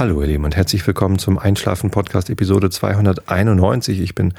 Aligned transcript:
Hallo 0.00 0.22
ihr 0.22 0.28
Lieben 0.28 0.46
und 0.46 0.56
herzlich 0.56 0.86
willkommen 0.86 1.18
zum 1.18 1.38
Einschlafen 1.38 1.90
Podcast 1.90 2.30
Episode 2.30 2.70
291. 2.70 4.00
Ich 4.00 4.14
bin 4.14 4.32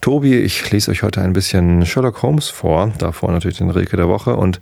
Tobi, 0.00 0.38
ich 0.38 0.70
lese 0.70 0.90
euch 0.90 1.02
heute 1.02 1.20
ein 1.20 1.34
bisschen 1.34 1.84
Sherlock 1.84 2.22
Holmes 2.22 2.48
vor, 2.48 2.94
davor 2.96 3.30
natürlich 3.30 3.58
den 3.58 3.68
Rilke 3.68 3.98
der 3.98 4.08
Woche 4.08 4.34
und 4.36 4.58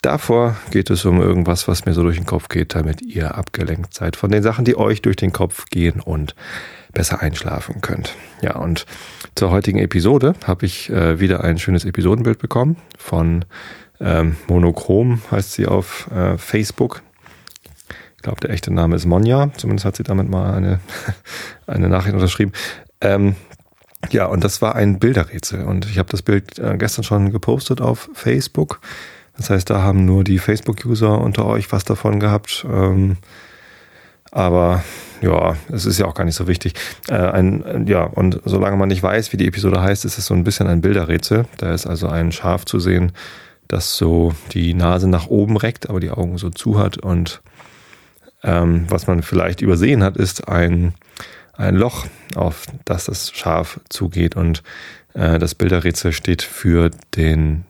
davor 0.00 0.56
geht 0.70 0.90
es 0.90 1.04
um 1.04 1.20
irgendwas, 1.20 1.66
was 1.66 1.86
mir 1.86 1.92
so 1.92 2.04
durch 2.04 2.18
den 2.18 2.24
Kopf 2.24 2.48
geht, 2.48 2.76
damit 2.76 3.02
ihr 3.02 3.34
abgelenkt 3.34 3.92
seid 3.92 4.14
von 4.14 4.30
den 4.30 4.44
Sachen, 4.44 4.64
die 4.64 4.76
euch 4.76 5.02
durch 5.02 5.16
den 5.16 5.32
Kopf 5.32 5.64
gehen 5.70 5.98
und 5.98 6.36
besser 6.92 7.20
einschlafen 7.20 7.80
könnt. 7.80 8.14
Ja, 8.42 8.54
und 8.58 8.86
zur 9.34 9.50
heutigen 9.50 9.80
Episode 9.80 10.34
habe 10.46 10.66
ich 10.66 10.88
äh, 10.90 11.18
wieder 11.18 11.42
ein 11.42 11.58
schönes 11.58 11.84
Episodenbild 11.84 12.38
bekommen 12.38 12.76
von 12.96 13.44
ähm, 13.98 14.36
Monochrom, 14.46 15.20
heißt 15.32 15.54
sie 15.54 15.66
auf 15.66 16.08
äh, 16.12 16.38
Facebook. 16.38 17.02
Ich 18.20 18.22
glaube, 18.22 18.42
der 18.42 18.50
echte 18.50 18.70
Name 18.70 18.96
ist 18.96 19.06
Monja. 19.06 19.50
Zumindest 19.56 19.86
hat 19.86 19.96
sie 19.96 20.02
damit 20.02 20.28
mal 20.28 20.52
eine, 20.52 20.78
eine 21.66 21.88
Nachricht 21.88 22.12
unterschrieben. 22.12 22.52
Ähm, 23.00 23.34
ja, 24.10 24.26
und 24.26 24.44
das 24.44 24.60
war 24.60 24.74
ein 24.74 24.98
Bilderrätsel. 24.98 25.64
Und 25.64 25.86
ich 25.86 25.96
habe 25.96 26.10
das 26.10 26.20
Bild 26.20 26.58
äh, 26.58 26.76
gestern 26.76 27.02
schon 27.02 27.32
gepostet 27.32 27.80
auf 27.80 28.10
Facebook. 28.12 28.82
Das 29.38 29.48
heißt, 29.48 29.70
da 29.70 29.80
haben 29.80 30.04
nur 30.04 30.22
die 30.22 30.38
Facebook-User 30.38 31.18
unter 31.18 31.46
euch 31.46 31.72
was 31.72 31.84
davon 31.84 32.20
gehabt. 32.20 32.66
Ähm, 32.70 33.16
aber 34.30 34.84
ja, 35.22 35.56
es 35.72 35.86
ist 35.86 35.98
ja 35.98 36.04
auch 36.04 36.14
gar 36.14 36.24
nicht 36.24 36.36
so 36.36 36.46
wichtig. 36.46 36.74
Äh, 37.08 37.14
ein, 37.14 37.86
ja, 37.86 38.02
und 38.04 38.42
solange 38.44 38.76
man 38.76 38.88
nicht 38.90 39.02
weiß, 39.02 39.32
wie 39.32 39.38
die 39.38 39.48
Episode 39.48 39.80
heißt, 39.80 40.04
ist 40.04 40.18
es 40.18 40.26
so 40.26 40.34
ein 40.34 40.44
bisschen 40.44 40.66
ein 40.66 40.82
Bilderrätsel. 40.82 41.46
Da 41.56 41.72
ist 41.72 41.86
also 41.86 42.06
ein 42.06 42.32
Schaf 42.32 42.66
zu 42.66 42.80
sehen, 42.80 43.12
das 43.66 43.96
so 43.96 44.34
die 44.52 44.74
Nase 44.74 45.08
nach 45.08 45.28
oben 45.28 45.56
reckt, 45.56 45.88
aber 45.88 46.00
die 46.00 46.10
Augen 46.10 46.36
so 46.36 46.50
zu 46.50 46.78
hat 46.78 46.98
und 46.98 47.40
ähm, 48.42 48.86
was 48.88 49.06
man 49.06 49.22
vielleicht 49.22 49.60
übersehen 49.60 50.02
hat, 50.02 50.16
ist 50.16 50.48
ein, 50.48 50.94
ein 51.54 51.76
Loch, 51.76 52.06
auf 52.34 52.66
das 52.84 53.06
das 53.06 53.32
Schaf 53.32 53.80
zugeht. 53.88 54.36
Und 54.36 54.62
äh, 55.14 55.38
das 55.38 55.54
Bilderrätsel 55.54 56.12
steht 56.12 56.42
für 56.42 56.90
den 57.16 57.64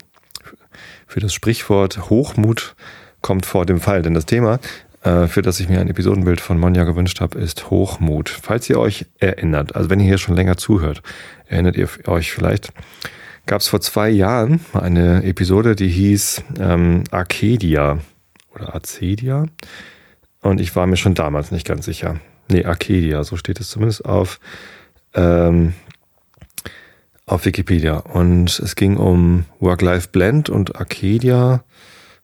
für 1.07 1.21
das 1.21 1.35
Sprichwort 1.35 2.09
Hochmut 2.09 2.77
kommt 3.21 3.45
vor 3.45 3.67
dem 3.67 3.81
Fall. 3.81 4.03
Denn 4.03 4.15
das 4.15 4.27
Thema, 4.27 4.61
äh, 5.03 5.27
für 5.27 5.43
das 5.43 5.59
ich 5.59 5.69
mir 5.69 5.81
ein 5.81 5.89
Episodenbild 5.89 6.41
von 6.41 6.59
Monja 6.59 6.85
gewünscht 6.85 7.21
habe, 7.21 7.39
ist 7.39 7.71
Hochmut. 7.71 8.29
Falls 8.29 8.71
ihr 8.71 8.79
euch 8.79 9.07
erinnert, 9.19 9.75
also 9.75 9.91
wenn 9.91 9.99
ihr 9.99 10.07
hier 10.07 10.19
schon 10.19 10.37
länger 10.37 10.57
zuhört, 10.57 11.03
erinnert 11.47 11.77
ihr 11.77 11.89
euch 12.07 12.33
vielleicht, 12.33 12.73
gab 13.47 13.61
es 13.61 13.69
vor 13.69 13.81
zwei 13.81 14.09
Jahren 14.09 14.61
eine 14.73 15.25
Episode, 15.25 15.75
die 15.75 15.89
hieß 15.89 16.45
ähm, 16.61 17.05
Arcadia 17.11 17.99
oder 18.55 18.75
Arcadia. 18.75 19.47
Und 20.43 20.61
ich 20.61 20.75
war 20.77 20.87
mir 20.87 20.97
schon 20.97 21.15
damals 21.15 21.51
nicht 21.51 21.67
ganz 21.67 21.85
sicher. 21.85 22.21
Nee, 22.49 22.65
Arcadia, 22.65 23.23
so 23.25 23.37
steht 23.37 23.61
es 23.61 23.71
zumindest 23.71 24.05
auf, 24.05 24.41
ähm, 25.15 25.75
auf 27.27 27.45
Wikipedia. 27.45 27.99
Und 27.99 28.59
es 28.59 28.75
ging 28.75 28.97
um 28.97 29.45
Work-Life-Blend 29.61 30.49
und 30.49 30.77
Arcadia. 30.77 31.63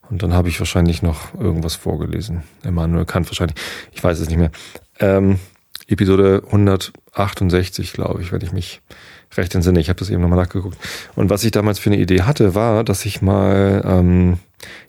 Und 0.08 0.22
dann 0.22 0.32
habe 0.32 0.48
ich 0.48 0.58
wahrscheinlich 0.58 1.02
noch 1.02 1.34
irgendwas 1.34 1.74
vorgelesen. 1.74 2.42
Emanuel 2.62 3.04
Kant 3.04 3.28
wahrscheinlich. 3.28 3.58
Ich 3.92 4.02
weiß 4.02 4.18
es 4.20 4.28
nicht 4.28 4.38
mehr. 4.38 4.50
Ähm, 4.98 5.38
Episode 5.88 6.42
168, 6.46 7.92
glaube 7.92 8.22
ich, 8.22 8.32
wenn 8.32 8.40
ich 8.40 8.52
mich 8.52 8.80
recht 9.36 9.54
entsinne. 9.54 9.80
Ich 9.80 9.88
habe 9.88 9.98
das 9.98 10.10
eben 10.10 10.22
nochmal 10.22 10.38
nachgeguckt. 10.38 10.78
Und 11.14 11.30
was 11.30 11.44
ich 11.44 11.50
damals 11.50 11.78
für 11.78 11.90
eine 11.90 12.00
Idee 12.00 12.22
hatte, 12.22 12.54
war, 12.54 12.82
dass 12.82 13.04
ich 13.04 13.22
mal 13.22 13.82
ähm, 13.84 14.38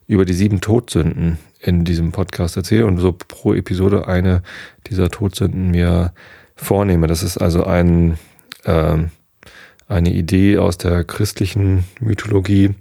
über 0.07 0.25
die 0.25 0.33
sieben 0.33 0.61
Todsünden 0.61 1.37
in 1.59 1.83
diesem 1.83 2.11
Podcast 2.11 2.57
erzähle 2.57 2.85
und 2.85 2.97
so 2.97 3.13
pro 3.13 3.53
Episode 3.53 4.07
eine 4.07 4.43
dieser 4.87 5.09
Todsünden 5.09 5.71
mir 5.71 6.13
vornehme. 6.55 7.07
Das 7.07 7.23
ist 7.23 7.37
also 7.37 7.63
ein, 7.65 8.17
äh, 8.63 8.97
eine 9.87 10.13
Idee 10.13 10.57
aus 10.57 10.77
der 10.77 11.03
christlichen 11.03 11.85
Mythologie, 11.99 12.75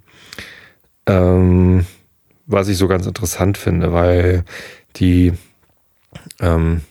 ähm, 1.06 1.86
was 2.46 2.68
ich 2.68 2.76
so 2.76 2.88
ganz 2.88 3.06
interessant 3.06 3.58
finde, 3.58 3.92
weil 3.92 4.44
die, 4.96 5.32
ähm, 6.40 6.82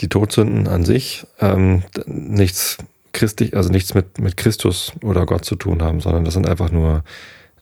die 0.00 0.08
Todsünden 0.08 0.66
an 0.66 0.84
sich 0.84 1.26
ähm, 1.40 1.82
nichts 2.06 2.78
christlich, 3.12 3.56
also 3.56 3.70
nichts 3.70 3.94
mit, 3.94 4.18
mit 4.18 4.36
Christus 4.36 4.92
oder 5.02 5.26
Gott 5.26 5.44
zu 5.44 5.56
tun 5.56 5.82
haben, 5.82 6.00
sondern 6.00 6.24
das 6.24 6.34
sind 6.34 6.48
einfach 6.48 6.70
nur 6.70 7.04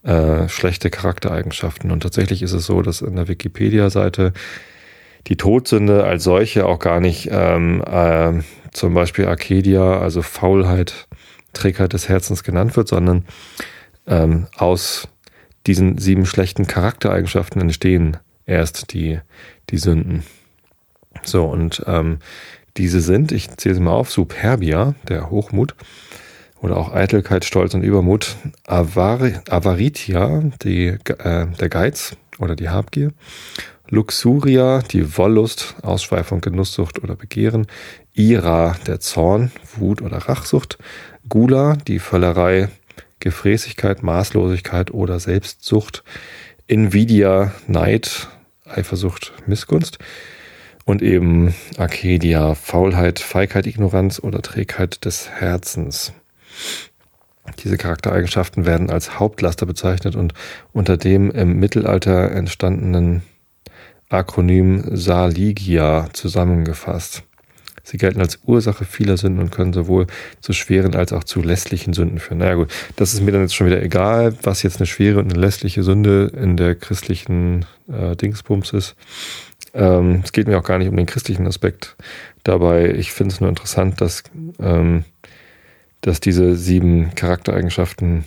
äh, 0.09 0.49
schlechte 0.49 0.89
Charaktereigenschaften. 0.89 1.91
Und 1.91 2.03
tatsächlich 2.03 2.43
ist 2.43 2.53
es 2.53 2.65
so, 2.65 2.81
dass 2.81 3.03
in 3.03 3.17
der 3.17 3.29
Wikipedia-Seite 3.29 4.33
die 5.27 5.37
Todsünde 5.37 6.05
als 6.05 6.25
solche 6.25 6.65
auch 6.65 6.79
gar 6.79 6.99
nicht 7.01 7.29
ähm, 7.31 7.83
äh, 7.85 8.41
zum 8.73 8.95
Beispiel 8.95 9.27
Arcadia, 9.27 10.01
also 10.01 10.23
Faulheit, 10.23 11.09
Trägheit 11.53 11.93
des 11.93 12.09
Herzens 12.09 12.43
genannt 12.43 12.75
wird, 12.77 12.89
sondern 12.89 13.27
ähm, 14.07 14.47
aus 14.57 15.09
diesen 15.67 15.99
sieben 15.99 16.25
schlechten 16.25 16.67
Charaktereigenschaften 16.67 17.61
entstehen 17.61 18.17
erst 18.47 18.95
die, 18.95 19.21
die 19.69 19.79
Sünden. 19.79 20.25
So, 21.23 21.45
und 21.45 21.83
ähm, 21.87 22.21
diese 22.79 23.01
sind, 23.03 23.31
ich 23.31 23.55
zähle 23.59 23.75
sie 23.75 23.81
mal 23.83 23.93
auf, 23.93 24.11
Superbia, 24.11 24.95
der 25.07 25.29
Hochmut, 25.29 25.75
oder 26.61 26.77
auch 26.77 26.93
Eitelkeit, 26.93 27.45
Stolz 27.45 27.75
und 27.75 27.83
Übermut, 27.83 28.37
Avar 28.67 29.21
Avaritia, 29.49 30.51
die, 30.63 30.87
äh, 30.87 31.47
der 31.47 31.69
Geiz 31.69 32.17
oder 32.39 32.57
die 32.57 32.69
Habgier, 32.69 33.13
Luxuria, 33.89 34.81
die 34.83 35.17
Wollust, 35.17 35.77
Ausschweifung, 35.83 36.41
Genusssucht 36.41 37.03
oder 37.03 37.17
Begehren, 37.17 37.67
Ira, 38.13 38.77
der 38.87 39.01
Zorn, 39.01 39.51
Wut 39.77 40.03
oder 40.03 40.19
Rachsucht, 40.19 40.79
Gula, 41.29 41.77
die 41.87 41.99
Völlerei, 41.99 42.69
Gefräßigkeit, 43.21 44.03
Maßlosigkeit 44.03 44.91
oder 44.91 45.21
Selbstsucht, 45.21 46.05
Invidia, 46.67 47.53
Neid, 47.67 48.29
Eifersucht, 48.65 49.33
Missgunst. 49.47 49.99
Und 50.85 51.03
eben 51.03 51.55
Arcadia, 51.77 52.55
Faulheit, 52.55 53.19
Feigheit, 53.19 53.67
Ignoranz 53.67 54.21
oder 54.21 54.41
Trägheit 54.41 55.05
des 55.05 55.29
Herzens. 55.29 56.15
Diese 57.65 57.77
Charaktereigenschaften 57.77 58.67
werden 58.67 58.91
als 58.91 59.19
Hauptlaster 59.19 59.67
bezeichnet 59.67 60.17
und 60.17 60.35
unter 60.73 60.97
dem 60.97 61.31
im 61.31 61.59
Mittelalter 61.59 62.31
entstandenen 62.33 63.23
Akronym 64.09 64.97
Saligia 64.97 66.09
zusammengefasst. 66.13 67.25
Sie 67.83 67.97
gelten 67.97 68.21
als 68.21 68.41
Ursache 68.45 68.85
vieler 68.85 69.17
Sünden 69.17 69.41
und 69.41 69.51
können 69.51 69.73
sowohl 69.73 70.09
zu 70.41 70.53
schweren 70.53 70.95
als 70.95 71.15
auch 71.15 71.25
zu 71.25 71.41
lästlichen 71.41 71.95
Sünden 71.95 72.19
führen. 72.19 72.39
Naja 72.39 72.55
gut, 72.55 72.71
das 72.97 73.15
ist 73.15 73.23
mir 73.23 73.33
dann 73.33 73.41
jetzt 73.41 73.55
schon 73.55 73.67
wieder 73.67 73.83
egal, 73.83 74.37
was 74.43 74.63
jetzt 74.63 74.79
eine 74.79 74.87
schwere 74.87 75.19
und 75.21 75.33
eine 75.33 75.41
lästliche 75.41 75.83
Sünde 75.83 76.31
in 76.37 76.59
der 76.59 76.75
christlichen 76.75 77.65
äh, 77.91 78.15
Dingsbums 78.15 78.75
ist. 78.75 78.95
Ähm, 79.73 80.21
es 80.23 80.33
geht 80.33 80.49
mir 80.49 80.59
auch 80.59 80.65
gar 80.65 80.79
nicht 80.79 80.89
um 80.89 80.97
den 80.97 81.07
christlichen 81.07 81.47
Aspekt 81.47 81.97
dabei. 82.45 82.91
Ich 82.91 83.13
finde 83.13 83.33
es 83.33 83.41
nur 83.41 83.49
interessant, 83.49 84.03
dass 84.03 84.23
ähm, 84.61 85.05
dass 86.01 86.21
diese 86.21 86.57
sieben 86.57 87.15
Charaktereigenschaften 87.15 88.25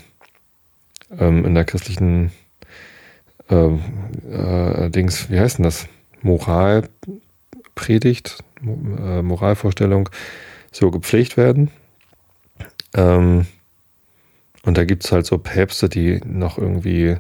ähm, 1.18 1.46
in 1.46 1.56
der 1.56 1.66
christlichen 1.66 2.32
ähm, 3.50 3.82
äh, 4.32 4.90
Dings, 4.90 5.30
wie 5.30 5.40
heißt 5.40 5.58
denn 5.58 5.64
das? 5.64 5.88
Moralpredigt, 6.22 8.44
äh, 8.64 9.22
Moralvorstellung 9.22 10.10
so 10.72 10.92
gepflegt 10.92 11.38
werden. 11.38 11.72
Ähm, 12.94 13.48
und 14.64 14.78
da 14.78 14.86
gibt 14.86 15.06
es 15.06 15.12
halt 15.12 15.26
so 15.26 15.38
Päpste, 15.38 15.90
die 15.90 16.22
noch 16.24 16.58
irgendwie 16.58 17.18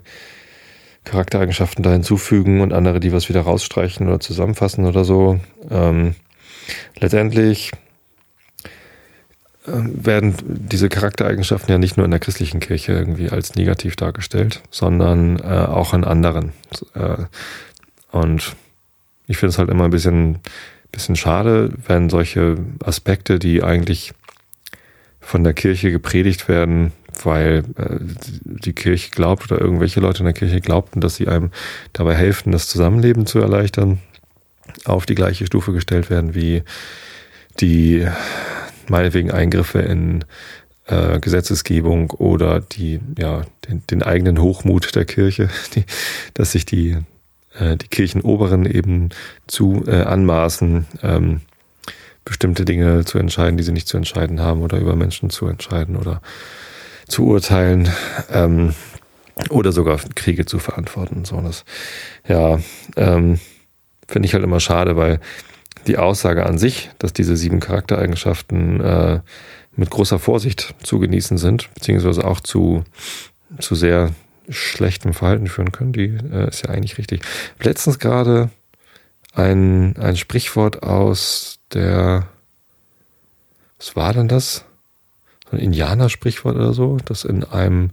Charaktereigenschaften 1.03 1.83
da 1.83 1.91
hinzufügen 1.91 2.61
und 2.61 2.73
andere, 2.73 2.99
die 2.99 3.11
was 3.11 3.29
wieder 3.29 3.41
rausstreichen 3.41 4.07
oder 4.07 4.19
zusammenfassen 4.19 4.85
oder 4.85 5.03
so. 5.03 5.39
Ähm, 5.69 6.15
letztendlich 6.99 7.71
werden 9.65 10.35
diese 10.45 10.89
Charaktereigenschaften 10.89 11.71
ja 11.71 11.77
nicht 11.77 11.97
nur 11.97 12.05
in 12.05 12.11
der 12.11 12.19
christlichen 12.19 12.59
Kirche 12.59 12.93
irgendwie 12.93 13.29
als 13.29 13.55
negativ 13.55 13.95
dargestellt, 13.95 14.61
sondern 14.71 15.39
äh, 15.39 15.43
auch 15.43 15.93
in 15.93 16.03
anderen. 16.03 16.53
Äh, 16.95 17.25
und 18.11 18.55
ich 19.27 19.37
finde 19.37 19.51
es 19.51 19.59
halt 19.59 19.69
immer 19.69 19.85
ein 19.85 19.91
bisschen, 19.91 20.39
bisschen 20.91 21.15
schade, 21.15 21.71
wenn 21.87 22.09
solche 22.09 22.57
Aspekte, 22.83 23.37
die 23.37 23.63
eigentlich 23.63 24.13
von 25.19 25.43
der 25.43 25.53
Kirche 25.53 25.91
gepredigt 25.91 26.47
werden, 26.47 26.91
weil 27.23 27.63
äh, 27.77 27.97
die 28.43 28.73
Kirche 28.73 29.11
glaubt 29.11 29.51
oder 29.51 29.61
irgendwelche 29.61 29.99
Leute 29.99 30.19
in 30.19 30.25
der 30.25 30.33
Kirche 30.33 30.59
glaubten, 30.59 31.01
dass 31.01 31.15
sie 31.15 31.27
einem 31.27 31.51
dabei 31.93 32.15
helfen, 32.15 32.51
das 32.51 32.67
Zusammenleben 32.67 33.27
zu 33.27 33.39
erleichtern, 33.39 33.99
auf 34.85 35.05
die 35.05 35.15
gleiche 35.15 35.45
Stufe 35.45 35.71
gestellt 35.71 36.09
werden 36.09 36.33
wie 36.33 36.63
die 37.59 38.07
meinetwegen 38.87 39.31
Eingriffe 39.31 39.79
in 39.79 40.25
äh, 40.87 41.19
Gesetzesgebung 41.19 42.11
oder 42.11 42.59
die, 42.59 42.99
ja, 43.17 43.41
den, 43.67 43.83
den, 43.89 44.03
eigenen 44.03 44.41
Hochmut 44.41 44.95
der 44.95 45.05
Kirche, 45.05 45.49
die, 45.75 45.85
dass 46.33 46.51
sich 46.51 46.65
die 46.65 46.97
äh, 47.59 47.77
die 47.77 47.87
Kirchenoberen 47.87 48.65
eben 48.65 49.09
zu 49.47 49.83
äh, 49.87 50.03
anmaßen, 50.03 50.85
ähm, 51.03 51.41
bestimmte 52.23 52.65
Dinge 52.65 53.03
zu 53.03 53.17
entscheiden, 53.17 53.57
die 53.57 53.63
sie 53.63 53.71
nicht 53.71 53.87
zu 53.87 53.97
entscheiden 53.97 54.39
haben 54.39 54.61
oder 54.61 54.77
über 54.77 54.95
Menschen 54.95 55.29
zu 55.29 55.47
entscheiden 55.47 55.95
oder 55.95 56.21
zu 57.07 57.25
urteilen 57.25 57.89
ähm, 58.31 58.73
oder 59.49 59.71
sogar 59.71 59.99
Kriege 60.15 60.45
zu 60.45 60.59
verantworten. 60.59 61.25
So, 61.25 61.41
das, 61.41 61.65
ja, 62.27 62.59
ähm, 62.95 63.39
finde 64.07 64.27
ich 64.27 64.33
halt 64.33 64.43
immer 64.43 64.59
schade, 64.59 64.95
weil 64.95 65.19
die 65.87 65.97
Aussage 65.97 66.45
an 66.45 66.57
sich, 66.57 66.89
dass 66.99 67.13
diese 67.13 67.35
sieben 67.35 67.59
Charaktereigenschaften 67.59 68.81
äh, 68.81 69.19
mit 69.75 69.89
großer 69.89 70.19
Vorsicht 70.19 70.75
zu 70.83 70.99
genießen 70.99 71.37
sind, 71.37 71.73
beziehungsweise 71.73 72.25
auch 72.25 72.39
zu, 72.39 72.83
zu 73.59 73.75
sehr 73.75 74.11
schlechtem 74.49 75.13
Verhalten 75.13 75.47
führen 75.47 75.71
können, 75.71 75.93
die 75.93 76.17
äh, 76.31 76.49
ist 76.49 76.63
ja 76.63 76.71
eigentlich 76.71 76.97
richtig. 76.97 77.21
Letztens 77.59 77.99
gerade 77.99 78.49
ein, 79.33 79.95
ein 79.97 80.17
Sprichwort 80.17 80.83
aus 80.83 81.59
der, 81.73 82.27
was 83.77 83.95
war 83.95 84.13
denn 84.13 84.27
das? 84.27 84.65
So 85.49 85.57
ein 85.57 85.59
Indianer-Sprichwort 85.59 86.55
oder 86.55 86.73
so, 86.73 86.97
dass 87.05 87.23
in 87.23 87.43
einem 87.43 87.91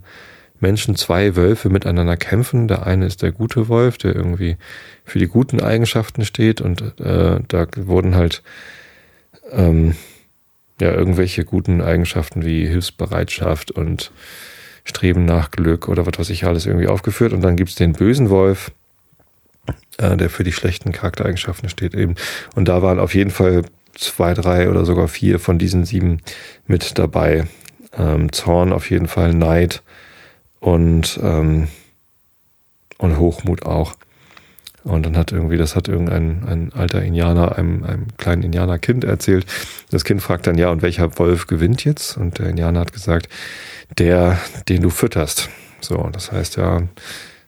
Menschen 0.59 0.95
zwei 0.95 1.35
Wölfe 1.35 1.69
miteinander 1.69 2.17
kämpfen. 2.17 2.67
Der 2.67 2.85
eine 2.85 3.05
ist 3.05 3.21
der 3.21 3.31
gute 3.31 3.67
Wolf, 3.67 3.97
der 3.97 4.15
irgendwie 4.15 4.57
für 5.05 5.19
die 5.19 5.27
guten 5.27 5.61
Eigenschaften 5.61 6.25
steht 6.25 6.61
und 6.61 6.81
äh, 6.99 7.39
da 7.47 7.67
wurden 7.77 8.15
halt 8.15 8.43
ähm, 9.51 9.95
ja 10.79 10.91
irgendwelche 10.91 11.45
guten 11.45 11.81
Eigenschaften 11.81 12.45
wie 12.45 12.67
Hilfsbereitschaft 12.67 13.71
und 13.71 14.11
Streben 14.85 15.25
nach 15.25 15.51
Glück 15.51 15.87
oder 15.87 16.05
was 16.05 16.17
weiß 16.17 16.29
ich 16.29 16.45
alles 16.45 16.65
irgendwie 16.65 16.87
aufgeführt. 16.87 17.33
Und 17.33 17.41
dann 17.41 17.55
gibt's 17.55 17.75
den 17.75 17.93
bösen 17.93 18.29
Wolf, 18.29 18.71
äh, 19.97 20.17
der 20.17 20.29
für 20.29 20.43
die 20.43 20.53
schlechten 20.53 20.91
Charaktereigenschaften 20.91 21.69
steht 21.69 21.93
eben. 21.93 22.15
Und 22.55 22.67
da 22.67 22.81
waren 22.81 22.99
auf 22.99 23.13
jeden 23.13 23.31
Fall 23.31 23.63
zwei, 23.95 24.33
drei 24.33 24.69
oder 24.69 24.85
sogar 24.85 25.07
vier 25.07 25.39
von 25.39 25.59
diesen 25.59 25.85
sieben 25.85 26.21
mit 26.65 26.97
dabei. 26.97 27.45
Ähm, 27.97 28.31
Zorn 28.31 28.71
auf 28.71 28.89
jeden 28.89 29.07
Fall, 29.07 29.33
Neid 29.33 29.83
und, 30.59 31.19
ähm, 31.21 31.67
und 32.97 33.17
Hochmut 33.17 33.65
auch. 33.65 33.95
Und 34.83 35.05
dann 35.05 35.17
hat 35.17 35.31
irgendwie, 35.31 35.57
das 35.57 35.75
hat 35.75 35.87
irgendein 35.87 36.43
ein 36.47 36.73
alter 36.73 37.01
Indianer 37.01 37.57
einem, 37.57 37.83
einem 37.83 38.07
kleinen 38.17 38.43
Indianerkind 38.43 39.03
erzählt. 39.03 39.45
Das 39.91 40.03
Kind 40.05 40.21
fragt 40.21 40.47
dann, 40.47 40.57
ja, 40.57 40.69
und 40.69 40.81
welcher 40.81 41.19
Wolf 41.19 41.47
gewinnt 41.47 41.83
jetzt? 41.83 42.17
Und 42.17 42.39
der 42.39 42.47
Indianer 42.47 42.79
hat 42.81 42.93
gesagt, 42.93 43.27
der, 43.97 44.39
den 44.69 44.81
du 44.81 44.89
fütterst. 44.89 45.49
So, 45.81 46.09
das 46.11 46.31
heißt 46.31 46.55
ja, 46.57 46.83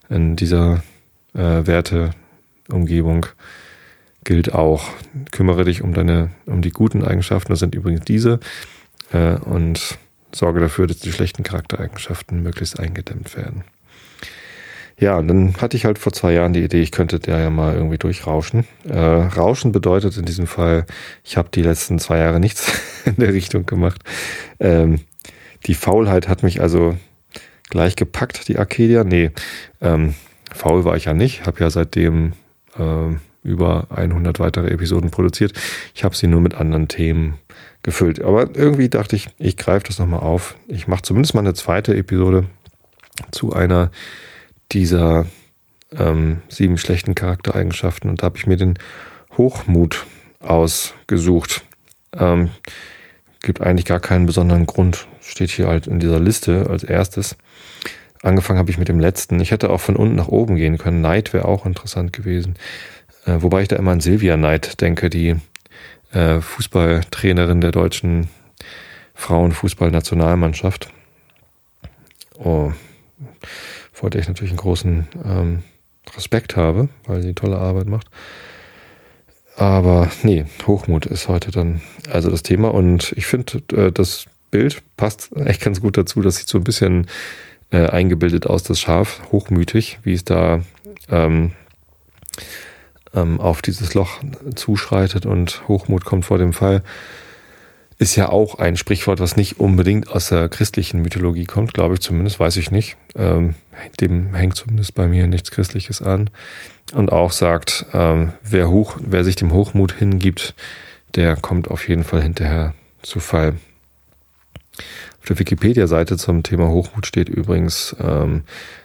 in 0.10 0.36
dieser 0.36 0.84
äh, 1.34 1.66
Werteumgebung 1.66 3.26
gilt 4.24 4.54
auch, 4.54 4.90
kümmere 5.32 5.64
dich 5.64 5.82
um 5.82 5.94
deine, 5.94 6.32
um 6.46 6.62
die 6.62 6.72
guten 6.72 7.04
Eigenschaften, 7.04 7.52
das 7.52 7.60
sind 7.60 7.76
übrigens 7.76 8.02
diese, 8.02 8.40
äh, 9.12 9.36
und 9.36 9.98
sorge 10.36 10.60
dafür, 10.60 10.88
dass 10.88 11.00
die 11.00 11.12
schlechten 11.12 11.44
Charaktereigenschaften 11.44 12.42
möglichst 12.42 12.80
eingedämmt 12.80 13.36
werden. 13.36 13.64
Ja, 15.02 15.18
und 15.18 15.28
dann 15.28 15.56
hatte 15.60 15.76
ich 15.76 15.86
halt 15.86 15.98
vor 15.98 16.14
zwei 16.14 16.34
Jahren 16.34 16.54
die 16.54 16.64
Idee, 16.64 16.82
ich 16.82 16.92
könnte 16.92 17.20
der 17.20 17.40
ja 17.40 17.50
mal 17.50 17.74
irgendwie 17.74 17.98
durchrauschen. 17.98 18.66
Äh, 18.88 19.00
Rauschen 19.00 19.72
bedeutet 19.72 20.16
in 20.16 20.26
diesem 20.26 20.46
Fall, 20.46 20.86
ich 21.24 21.38
habe 21.38 21.50
die 21.52 21.64
letzten 21.64 21.98
zwei 21.98 22.20
Jahre 22.20 22.40
nichts 22.40 22.72
in 23.06 23.16
der 23.16 23.34
Richtung 23.34 23.66
gemacht. 23.66 24.04
Ähm, 24.60 25.00
die 25.66 25.74
Faulheit 25.74 26.28
hat 26.28 26.44
mich 26.44 26.62
also 26.62 26.96
gleich 27.70 27.96
gepackt, 27.96 28.48
die 28.48 28.60
Arcadia. 28.60 29.04
Nee, 29.04 29.32
ähm, 29.82 30.14
faul 30.54 30.86
war 30.86 30.96
ich 30.96 31.06
ja 31.06 31.16
nicht. 31.16 31.48
Habe 31.48 31.62
ja 31.62 31.72
seitdem 31.72 32.34
äh, 32.78 33.16
über 33.44 33.88
100 33.90 34.40
weitere 34.40 34.70
Episoden 34.70 35.10
produziert. 35.10 35.54
Ich 35.96 36.04
habe 36.04 36.16
sie 36.16 36.28
nur 36.28 36.42
mit 36.42 36.54
anderen 36.54 36.88
Themen 36.88 37.40
gefüllt. 37.84 38.22
Aber 38.22 38.56
irgendwie 38.56 38.90
dachte 38.90 39.16
ich, 39.16 39.30
ich 39.38 39.58
greife 39.58 39.88
das 39.88 40.00
nochmal 40.00 40.22
auf. 40.22 40.56
Ich 40.68 40.88
mache 40.88 41.02
zumindest 41.02 41.34
mal 41.34 41.42
eine 41.42 41.54
zweite 41.54 41.96
Episode 41.96 42.46
zu 43.32 43.54
einer 43.54 43.92
dieser 44.72 45.26
ähm, 45.98 46.42
sieben 46.48 46.78
schlechten 46.78 47.16
Charaktereigenschaften. 47.16 48.10
Und 48.10 48.22
da 48.22 48.26
habe 48.26 48.38
ich 48.38 48.48
mir 48.48 48.58
den 48.58 48.78
Hochmut 49.38 50.06
ausgesucht. 50.40 51.64
Ähm, 52.14 52.52
gibt 53.42 53.62
eigentlich 53.62 53.86
gar 53.86 54.00
keinen 54.00 54.26
besonderen 54.26 54.66
Grund. 54.66 55.08
Steht 55.22 55.50
hier 55.50 55.68
halt 55.68 55.88
in 55.88 56.00
dieser 56.00 56.20
Liste 56.20 56.68
als 56.70 56.84
erstes. 56.84 57.36
Angefangen 58.22 58.60
habe 58.60 58.70
ich 58.70 58.78
mit 58.78 58.88
dem 58.88 59.00
letzten. 59.00 59.40
Ich 59.40 59.52
hätte 59.52 59.72
auch 59.72 59.82
von 59.82 59.96
unten 59.96 60.16
nach 60.16 60.28
oben 60.28 60.56
gehen 60.56 60.78
können. 60.78 61.02
Neid 61.02 61.34
wäre 61.34 61.46
auch 61.46 61.66
interessant 61.66 62.14
gewesen. 62.14 62.56
Äh, 63.26 63.42
wobei 63.42 63.64
ich 63.64 63.68
da 63.68 63.76
immer 63.76 63.92
an 63.92 64.02
Silvia 64.02 64.38
Neid 64.38 64.82
denke, 64.82 65.10
die 65.10 65.38
äh, 66.14 66.42
Fußballtrainerin 66.42 67.62
der 67.62 67.72
deutschen 67.72 68.30
Frauenfußballnationalmannschaft. 69.14 70.90
Oh, 72.38 72.72
vor 73.92 74.10
der 74.10 74.22
ich 74.22 74.28
natürlich 74.28 74.52
einen 74.52 74.58
großen 74.58 75.08
ähm, 75.24 75.64
Respekt 76.16 76.56
habe, 76.56 76.90
weil 77.06 77.22
sie 77.22 77.34
tolle 77.34 77.58
Arbeit 77.58 77.88
macht. 77.88 78.08
Aber 79.58 80.10
nee, 80.24 80.46
Hochmut 80.66 81.06
ist 81.06 81.28
heute 81.28 81.52
dann 81.52 81.82
also 82.10 82.32
das 82.32 82.42
Thema 82.42 82.74
und 82.74 83.14
ich 83.16 83.28
finde, 83.28 83.62
äh, 83.74 83.92
das 83.92 84.26
Bild 84.50 84.82
passt 84.98 85.30
echt 85.38 85.62
ganz 85.62 85.82
gut 85.82 85.98
dazu. 85.98 86.22
Das 86.22 86.38
sieht 86.38 86.48
so 86.48 86.58
ein 86.58 86.64
bisschen 86.64 87.08
äh, 87.72 87.88
eingebildet 87.88 88.48
aus, 88.48 88.64
das 88.64 88.80
Schaf, 88.80 89.22
hochmütig, 89.32 90.00
wie 90.04 90.14
es 90.14 90.26
da 90.26 90.62
ähm, 91.10 91.52
ähm, 93.14 93.40
auf 93.40 93.62
dieses 93.62 93.94
Loch 93.94 94.20
zuschreitet 94.56 95.26
und 95.26 95.68
Hochmut 95.68 96.06
kommt 96.06 96.26
vor 96.26 96.38
dem 96.38 96.54
Fall. 96.54 96.84
Ist 97.98 98.16
ja 98.16 98.30
auch 98.30 98.56
ein 98.56 98.78
Sprichwort, 98.78 99.20
was 99.20 99.36
nicht 99.36 99.60
unbedingt 99.60 100.10
aus 100.10 100.30
der 100.30 100.50
christlichen 100.50 101.04
Mythologie 101.04 101.46
kommt, 101.46 101.74
glaube 101.74 101.94
ich 101.94 102.00
zumindest, 102.00 102.40
weiß 102.40 102.58
ich 102.58 102.72
nicht. 102.72 102.98
Ähm, 103.16 103.54
dem 104.00 104.34
hängt 104.34 104.56
zumindest 104.56 104.96
bei 104.96 105.08
mir 105.08 105.28
nichts 105.28 105.52
Christliches 105.52 106.02
an 106.02 106.30
und 106.94 107.12
auch 107.12 107.32
sagt, 107.32 107.86
ähm, 107.94 108.34
wer, 108.44 108.70
hoch, 108.70 108.98
wer 109.00 109.24
sich 109.24 109.36
dem 109.36 109.54
Hochmut 109.54 109.94
hingibt, 109.94 110.56
der 111.16 111.36
kommt 111.36 111.70
auf 111.70 111.88
jeden 111.88 112.04
Fall 112.04 112.24
hinterher 112.24 112.74
zu 113.04 113.20
Fall. 113.20 113.56
Auf 115.22 115.28
der 115.28 115.38
Wikipedia-Seite 115.38 116.18
zum 116.18 116.42
Thema 116.42 116.70
Hochmut 116.70 117.06
steht 117.06 117.30
übrigens, 117.30 117.96
ähm, 118.00 118.42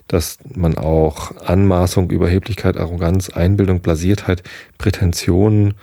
dass 0.07 0.39
man 0.55 0.77
auch 0.77 1.35
Anmaßung, 1.47 2.11
Überheblichkeit, 2.11 2.77
Arroganz, 2.77 3.31
Einbildung, 3.31 3.81
Blasiertheit, 3.81 4.43
Prätensionen, 4.77 5.75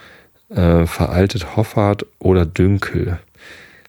äh, 0.50 0.86
veraltet 0.86 1.56
Hoffart 1.56 2.06
oder 2.20 2.46
Dünkel 2.46 3.18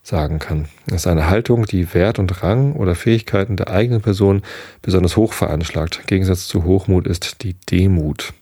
sagen 0.02 0.38
kann. 0.38 0.66
Das 0.86 1.02
ist 1.02 1.06
eine 1.06 1.28
Haltung, 1.28 1.66
die 1.66 1.92
Wert 1.92 2.18
und 2.18 2.42
Rang 2.42 2.72
oder 2.72 2.94
Fähigkeiten 2.94 3.56
der 3.56 3.68
eigenen 3.68 4.00
Person 4.00 4.42
besonders 4.80 5.18
hoch 5.18 5.34
veranschlagt. 5.34 6.00
Im 6.00 6.06
Gegensatz 6.06 6.46
zu 6.46 6.64
Hochmut 6.64 7.06
ist 7.06 7.42
die 7.42 7.56
Demut. 7.70 8.32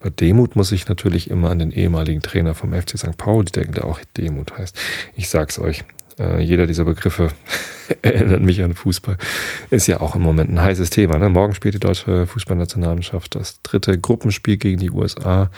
Bei 0.00 0.10
Demut 0.10 0.56
muss 0.56 0.72
ich 0.72 0.88
natürlich 0.88 1.30
immer 1.30 1.50
an 1.50 1.60
den 1.60 1.70
ehemaligen 1.70 2.22
Trainer 2.22 2.56
vom 2.56 2.72
FC 2.72 2.98
St. 2.98 3.16
Pauli 3.16 3.50
denken, 3.52 3.74
der 3.74 3.84
auch 3.84 4.00
Demut 4.16 4.58
heißt. 4.58 4.76
Ich 5.14 5.28
sag's 5.28 5.60
euch. 5.60 5.84
Äh, 6.18 6.40
jeder 6.40 6.66
dieser 6.66 6.84
Begriffe 6.84 7.28
erinnert 8.02 8.42
mich 8.42 8.62
an 8.62 8.74
Fußball. 8.74 9.16
Ist 9.70 9.86
ja 9.86 10.00
auch 10.00 10.14
im 10.14 10.22
Moment 10.22 10.50
ein 10.50 10.60
heißes 10.60 10.90
Thema. 10.90 11.18
Ne? 11.18 11.28
Morgen 11.28 11.54
spielt 11.54 11.74
die 11.74 11.80
deutsche 11.80 12.26
Fußballnationalmannschaft 12.26 13.34
das 13.34 13.62
dritte 13.62 13.98
Gruppenspiel 13.98 14.56
gegen 14.56 14.78
die 14.78 14.90
USA. 14.90 15.50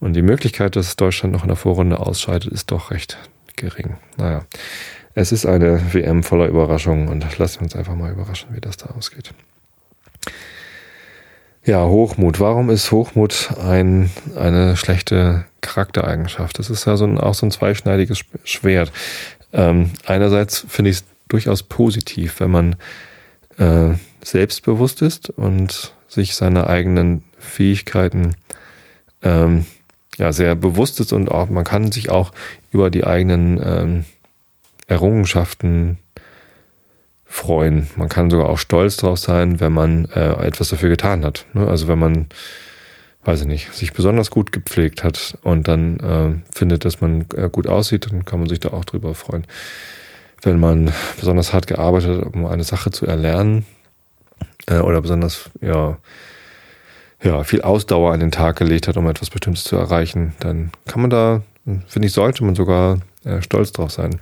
Und 0.00 0.14
die 0.14 0.22
Möglichkeit, 0.22 0.76
dass 0.76 0.96
Deutschland 0.96 1.32
noch 1.32 1.42
in 1.42 1.48
der 1.48 1.56
Vorrunde 1.56 1.98
ausscheidet, 1.98 2.52
ist 2.52 2.70
doch 2.70 2.90
recht 2.90 3.18
gering. 3.56 3.96
Naja, 4.16 4.44
es 5.14 5.32
ist 5.32 5.46
eine 5.46 5.94
WM 5.94 6.22
voller 6.22 6.48
Überraschungen 6.48 7.08
und 7.08 7.38
lassen 7.38 7.60
wir 7.60 7.64
uns 7.64 7.76
einfach 7.76 7.94
mal 7.94 8.12
überraschen, 8.12 8.50
wie 8.52 8.60
das 8.60 8.76
da 8.76 8.90
ausgeht. 8.90 9.32
Ja, 11.64 11.86
Hochmut. 11.86 12.40
Warum 12.40 12.68
ist 12.68 12.92
Hochmut 12.92 13.50
ein, 13.58 14.10
eine 14.36 14.76
schlechte 14.76 15.46
Charaktereigenschaft? 15.62 16.58
Das 16.58 16.68
ist 16.68 16.84
ja 16.84 16.98
so 16.98 17.06
ein, 17.06 17.18
auch 17.18 17.32
so 17.32 17.46
ein 17.46 17.50
zweischneidiges 17.50 18.20
Schwert. 18.44 18.92
Ähm, 19.54 19.92
einerseits 20.04 20.66
finde 20.68 20.90
ich 20.90 20.98
es 20.98 21.04
durchaus 21.28 21.62
positiv, 21.62 22.40
wenn 22.40 22.50
man 22.50 22.76
äh, 23.56 23.94
selbstbewusst 24.22 25.00
ist 25.00 25.30
und 25.30 25.94
sich 26.08 26.34
seiner 26.34 26.68
eigenen 26.68 27.24
Fähigkeiten 27.38 28.34
ähm, 29.22 29.64
ja 30.18 30.32
sehr 30.32 30.54
bewusst 30.54 31.00
ist 31.00 31.12
und 31.12 31.30
auch 31.30 31.48
man 31.48 31.64
kann 31.64 31.90
sich 31.92 32.10
auch 32.10 32.32
über 32.70 32.90
die 32.90 33.04
eigenen 33.04 33.60
ähm, 33.64 34.04
Errungenschaften 34.86 35.98
freuen. 37.24 37.88
Man 37.96 38.08
kann 38.08 38.30
sogar 38.30 38.48
auch 38.48 38.58
stolz 38.58 38.96
drauf 38.96 39.18
sein, 39.18 39.60
wenn 39.60 39.72
man 39.72 40.04
äh, 40.06 40.46
etwas 40.46 40.68
dafür 40.68 40.88
getan 40.88 41.24
hat. 41.24 41.46
Ne? 41.52 41.66
Also 41.66 41.88
wenn 41.88 41.98
man, 41.98 42.26
weiß 43.24 43.42
ich 43.42 43.46
nicht, 43.46 43.72
sich 43.72 43.92
besonders 43.92 44.30
gut 44.30 44.52
gepflegt 44.52 45.04
hat 45.04 45.38
und 45.42 45.68
dann 45.68 46.00
äh, 46.00 46.54
findet, 46.54 46.84
dass 46.84 47.00
man 47.00 47.26
äh, 47.34 47.48
gut 47.50 47.66
aussieht, 47.66 48.10
dann 48.10 48.24
kann 48.24 48.40
man 48.40 48.48
sich 48.48 48.60
da 48.60 48.70
auch 48.70 48.84
drüber 48.84 49.14
freuen. 49.14 49.46
Wenn 50.42 50.60
man 50.60 50.92
besonders 51.18 51.52
hart 51.52 51.66
gearbeitet 51.66 52.24
hat, 52.24 52.34
um 52.34 52.46
eine 52.46 52.64
Sache 52.64 52.90
zu 52.90 53.06
erlernen 53.06 53.64
äh, 54.66 54.78
oder 54.78 55.00
besonders 55.00 55.50
ja 55.60 55.98
ja, 57.24 57.42
viel 57.42 57.62
Ausdauer 57.62 58.12
an 58.12 58.20
den 58.20 58.30
Tag 58.30 58.56
gelegt 58.56 58.86
hat, 58.86 58.96
um 58.96 59.08
etwas 59.08 59.30
Bestimmtes 59.30 59.64
zu 59.64 59.76
erreichen, 59.76 60.34
dann 60.40 60.70
kann 60.86 61.00
man 61.00 61.10
da, 61.10 61.42
finde 61.86 62.06
ich, 62.06 62.12
sollte 62.12 62.44
man 62.44 62.54
sogar 62.54 62.98
äh, 63.24 63.40
stolz 63.40 63.72
drauf 63.72 63.90
sein. 63.90 64.20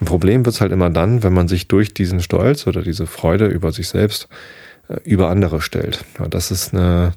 Ein 0.00 0.04
Problem 0.04 0.44
wird 0.44 0.54
es 0.54 0.60
halt 0.60 0.72
immer 0.72 0.90
dann, 0.90 1.22
wenn 1.22 1.32
man 1.32 1.48
sich 1.48 1.68
durch 1.68 1.94
diesen 1.94 2.20
Stolz 2.20 2.66
oder 2.66 2.82
diese 2.82 3.06
Freude 3.06 3.46
über 3.46 3.72
sich 3.72 3.88
selbst 3.88 4.28
äh, 4.88 4.96
über 5.04 5.30
andere 5.30 5.62
stellt. 5.62 6.04
Ja, 6.18 6.28
das 6.28 6.50
ist 6.50 6.74
eine, 6.74 7.14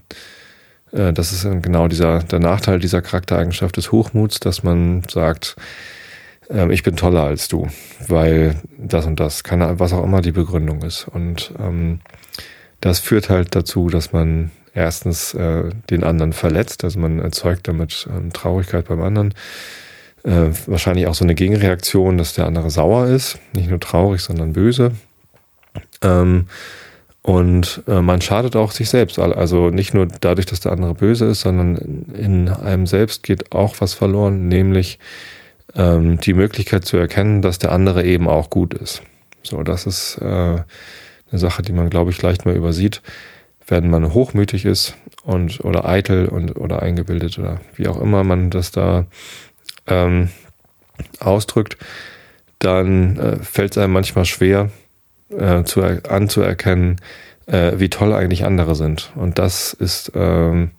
das 1.13 1.33
ist 1.33 1.43
genau 1.61 1.87
dieser, 1.87 2.19
der 2.19 2.39
Nachteil 2.39 2.79
dieser 2.79 3.01
Charaktereigenschaft 3.01 3.75
des 3.75 3.91
Hochmuts, 3.91 4.39
dass 4.39 4.63
man 4.63 5.03
sagt, 5.09 5.55
ähm, 6.49 6.71
ich 6.71 6.83
bin 6.83 6.95
toller 6.95 7.23
als 7.23 7.47
du, 7.47 7.67
weil 8.07 8.55
das 8.77 9.05
und 9.05 9.19
das, 9.19 9.43
keine, 9.43 9.79
was 9.79 9.93
auch 9.93 10.03
immer 10.03 10.21
die 10.21 10.31
Begründung 10.31 10.81
ist. 10.83 11.07
Und 11.07 11.51
ähm, 11.59 11.99
das 12.81 12.99
führt 12.99 13.29
halt 13.29 13.55
dazu, 13.55 13.89
dass 13.89 14.13
man 14.13 14.51
erstens 14.73 15.33
äh, 15.33 15.69
den 15.89 16.03
anderen 16.03 16.33
verletzt, 16.33 16.83
also 16.83 16.99
man 16.99 17.19
erzeugt 17.19 17.67
damit 17.67 18.07
ähm, 18.09 18.31
Traurigkeit 18.33 18.87
beim 18.87 19.01
anderen. 19.01 19.33
Äh, 20.23 20.49
wahrscheinlich 20.65 21.07
auch 21.07 21.15
so 21.15 21.23
eine 21.23 21.35
Gegenreaktion, 21.35 22.17
dass 22.17 22.33
der 22.33 22.45
andere 22.45 22.69
sauer 22.69 23.07
ist, 23.07 23.39
nicht 23.53 23.69
nur 23.69 23.79
traurig, 23.79 24.21
sondern 24.21 24.53
böse. 24.53 24.91
Ähm, 26.01 26.47
und 27.25 27.81
äh, 27.87 28.03
man 28.03 28.21
schadet 28.21 28.55
auch 28.55 28.69
sich 28.69 28.87
selbst. 28.87 29.17
Also 29.17 29.71
nicht 29.71 29.95
nur 29.95 30.05
dadurch, 30.05 30.45
dass 30.45 30.59
der 30.59 30.71
andere 30.71 30.93
böse 30.93 31.25
ist, 31.25 31.41
sondern 31.41 32.05
in 32.13 32.49
einem 32.49 32.85
selbst 32.85 33.23
geht 33.23 33.51
auch 33.51 33.77
was 33.79 33.95
verloren, 33.95 34.47
nämlich 34.47 34.99
ähm, 35.73 36.19
die 36.19 36.35
Möglichkeit 36.35 36.85
zu 36.85 36.97
erkennen, 36.97 37.41
dass 37.41 37.57
der 37.57 37.71
andere 37.71 38.03
eben 38.03 38.27
auch 38.27 38.51
gut 38.51 38.75
ist. 38.75 39.01
So, 39.41 39.63
das 39.63 39.87
ist 39.87 40.19
äh, 40.21 40.25
eine 40.25 40.63
Sache, 41.31 41.63
die 41.63 41.71
man, 41.71 41.89
glaube 41.89 42.11
ich, 42.11 42.21
leicht 42.21 42.45
mal 42.45 42.55
übersieht. 42.55 43.01
Wenn 43.65 43.89
man 43.89 44.13
hochmütig 44.13 44.63
ist 44.63 44.95
und 45.23 45.65
oder 45.65 45.85
eitel 45.85 46.27
und 46.27 46.55
oder 46.55 46.83
eingebildet 46.83 47.39
oder 47.39 47.59
wie 47.73 47.87
auch 47.87 47.99
immer 47.99 48.23
man 48.23 48.51
das 48.51 48.69
da 48.69 49.07
ähm, 49.87 50.29
ausdrückt, 51.19 51.77
dann 52.59 53.17
äh, 53.17 53.37
fällt 53.37 53.71
es 53.71 53.79
einem 53.79 53.93
manchmal 53.93 54.25
schwer, 54.25 54.69
äh, 55.29 55.63
zu, 55.63 55.81
anzuerkennen, 55.83 56.97
äh, 57.47 57.73
wie 57.77 57.89
toll 57.89 58.13
eigentlich 58.13 58.45
andere 58.45 58.75
sind. 58.75 59.11
Und 59.15 59.39
das 59.39 59.73
ist, 59.73 60.11
ähm, 60.15 60.71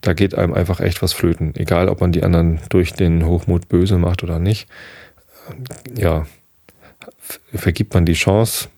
da 0.00 0.12
geht 0.12 0.34
einem 0.34 0.54
einfach 0.54 0.80
echt 0.80 1.02
was 1.02 1.12
flöten. 1.12 1.54
Egal, 1.56 1.88
ob 1.88 2.00
man 2.00 2.12
die 2.12 2.22
anderen 2.22 2.60
durch 2.68 2.92
den 2.92 3.26
Hochmut 3.26 3.68
böse 3.68 3.98
macht 3.98 4.22
oder 4.22 4.38
nicht. 4.38 4.68
Ja, 5.96 6.26
vergibt 7.54 7.94
man 7.94 8.06
die 8.06 8.14
Chance 8.14 8.68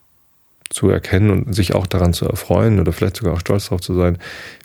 zu 0.71 0.91
erkennen 0.91 1.31
und 1.31 1.55
sich 1.55 1.75
auch 1.75 1.87
daran 1.87 2.13
zu 2.13 2.27
erfreuen 2.27 2.81
oder 2.81 2.93
vielleicht 2.93 3.17
sogar 3.17 3.35
auch 3.35 3.41
stolz 3.41 3.67
darauf 3.67 3.81
zu 3.81 3.95
sein, 3.95 4.19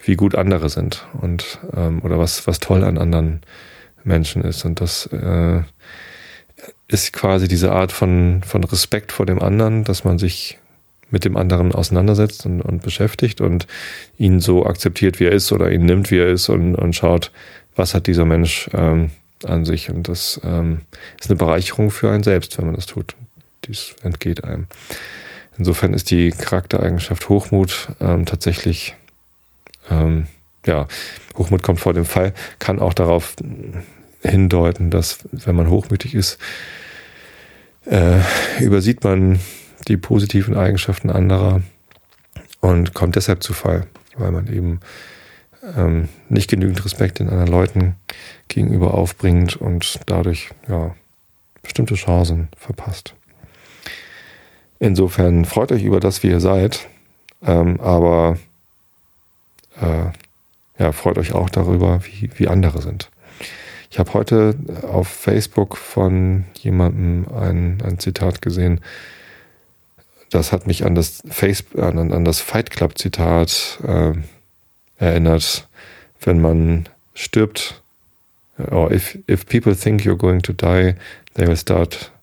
wie 0.04 0.16
gut 0.16 0.36
andere 0.36 0.70
sind 0.70 1.06
und 1.22 1.60
ähm, 1.76 2.02
oder 2.04 2.18
was, 2.18 2.48
was 2.48 2.60
toll 2.60 2.84
an 2.84 2.98
anderen 2.98 3.42
Menschen 4.04 4.44
ist. 4.44 4.66
Und 4.66 4.82
das 4.82 5.06
äh, 5.08 5.62
ist 6.92 7.14
quasi 7.14 7.48
diese 7.48 7.72
Art 7.72 7.92
von, 7.92 8.42
von 8.46 8.64
Respekt 8.64 9.12
vor 9.12 9.26
dem 9.26 9.42
anderen, 9.42 9.84
dass 9.84 10.04
man 10.04 10.20
sich 10.20 10.60
mit 11.10 11.26
dem 11.26 11.38
anderen 11.38 11.74
auseinandersetzt 11.74 12.46
und, 12.46 12.62
und 12.62 12.84
beschäftigt 12.84 13.42
und 13.42 13.68
ihn 14.18 14.40
so 14.40 14.66
akzeptiert, 14.66 15.20
wie 15.20 15.26
er 15.26 15.32
ist 15.32 15.52
oder 15.52 15.72
ihn 15.72 15.86
nimmt, 15.86 16.12
wie 16.12 16.20
er 16.20 16.28
ist 16.28 16.50
und, 16.50 16.76
und 16.76 16.96
schaut, 16.96 17.32
was 17.76 17.94
hat 17.94 18.08
dieser 18.08 18.26
Mensch 18.26 18.70
ähm, 18.74 19.12
an 19.46 19.66
sich. 19.66 19.90
Und 19.90 20.08
das 20.08 20.40
ähm, 20.44 20.82
ist 21.20 21.30
eine 21.30 21.38
Bereicherung 21.38 21.92
für 21.92 22.12
einen 22.12 22.24
selbst, 22.24 22.58
wenn 22.58 22.66
man 22.66 22.76
das 22.76 22.86
tut. 22.86 23.16
Dies 23.66 23.96
entgeht 24.04 24.44
einem. 24.44 24.68
Insofern 25.58 25.94
ist 25.94 26.12
die 26.12 26.32
Charaktereigenschaft 26.32 27.30
Hochmut 27.30 27.90
ähm, 28.00 28.26
tatsächlich, 28.26 28.96
ähm, 29.90 30.28
ja, 30.66 30.88
Hochmut 31.38 31.62
kommt 31.62 31.80
vor 31.80 31.94
dem 31.94 32.06
Fall, 32.06 32.34
kann 32.60 32.80
auch 32.80 32.94
darauf 32.94 33.36
hindeuten, 34.24 34.90
dass 34.90 35.20
wenn 35.32 35.56
man 35.56 35.70
hochmütig 35.70 36.16
ist, 36.16 36.38
äh, 37.86 38.20
übersieht 38.60 39.04
man 39.04 39.40
die 39.88 39.98
positiven 39.98 40.56
Eigenschaften 40.56 41.10
anderer 41.10 41.62
und 42.60 42.94
kommt 42.94 43.16
deshalb 43.16 43.44
zu 43.44 43.54
Fall, 43.54 43.88
weil 44.16 44.32
man 44.32 44.48
eben 44.48 44.80
ähm, 45.76 46.10
nicht 46.30 46.50
genügend 46.50 46.84
Respekt 46.86 47.20
den 47.20 47.30
anderen 47.30 47.50
Leuten 47.50 47.96
gegenüber 48.48 48.94
aufbringt 48.94 49.56
und 49.56 50.00
dadurch 50.06 50.50
ja 50.68 50.96
bestimmte 51.62 51.96
Chancen 51.96 52.50
verpasst. 52.58 53.14
Insofern 54.80 55.46
freut 55.46 55.72
euch 55.72 55.84
über 55.84 56.00
das, 56.00 56.24
wie 56.24 56.30
ihr 56.30 56.40
seid, 56.40 56.88
ähm, 57.46 57.80
aber 57.80 58.38
äh, 59.80 60.06
ja, 60.82 60.92
freut 60.92 61.20
euch 61.20 61.34
auch 61.34 61.50
darüber, 61.50 62.02
wie, 62.06 62.32
wie 62.36 62.48
andere 62.48 62.82
sind. 62.82 63.12
Ich 63.92 64.00
habe 64.00 64.14
heute 64.14 64.56
auf 64.84 65.10
Facebook 65.10 65.76
von 65.76 66.46
jemandem 66.54 67.26
ein, 67.34 67.84
ein 67.84 68.00
Zitat 68.00 68.42
gesehen, 68.42 68.80
das 70.30 70.54
hat 70.54 70.66
mich 70.66 70.86
an 70.86 70.96
das, 70.96 71.22
Face, 71.30 71.66
an, 71.76 72.14
an 72.14 72.24
das 72.24 72.40
Fight 72.40 72.72
Club 72.72 72.98
Zitat 72.98 73.80
äh, 73.86 74.14
erinnert, 74.98 75.68
wenn 76.22 76.40
man 76.40 76.88
stirbt, 77.14 77.84
or 78.72 78.92
if, 78.94 79.20
if 79.30 79.46
people 79.46 79.76
think 79.76 80.04
you're 80.04 80.16
going 80.16 80.42
to 80.42 80.54
die, 80.54 80.96
they 81.34 81.46
will 81.46 81.58
start 81.58 82.14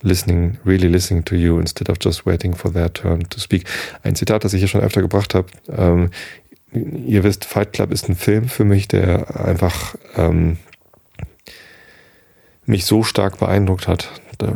listening, 0.00 0.56
really 0.64 0.88
listening 0.88 1.22
to 1.26 1.34
you 1.34 1.58
instead 1.58 1.90
of 1.90 1.98
just 2.00 2.24
waiting 2.24 2.54
for 2.54 2.72
their 2.72 2.90
turn 2.90 3.28
to 3.28 3.38
speak. 3.38 3.66
Ein 4.02 4.16
Zitat, 4.16 4.44
das 4.44 4.54
ich 4.54 4.60
hier 4.60 4.68
schon 4.68 4.80
öfter 4.80 5.02
gebracht 5.02 5.34
habe. 5.34 5.48
Ähm, 5.68 6.10
ihr 6.72 7.22
wisst, 7.22 7.44
Fight 7.44 7.74
Club 7.74 7.92
ist 7.92 8.08
ein 8.08 8.16
Film 8.16 8.48
für 8.48 8.64
mich, 8.64 8.88
der 8.88 9.44
einfach 9.44 9.94
ähm, 10.16 10.56
mich 12.66 12.84
so 12.84 13.02
stark 13.02 13.38
beeindruckt 13.38 13.88
hat, 13.88 14.10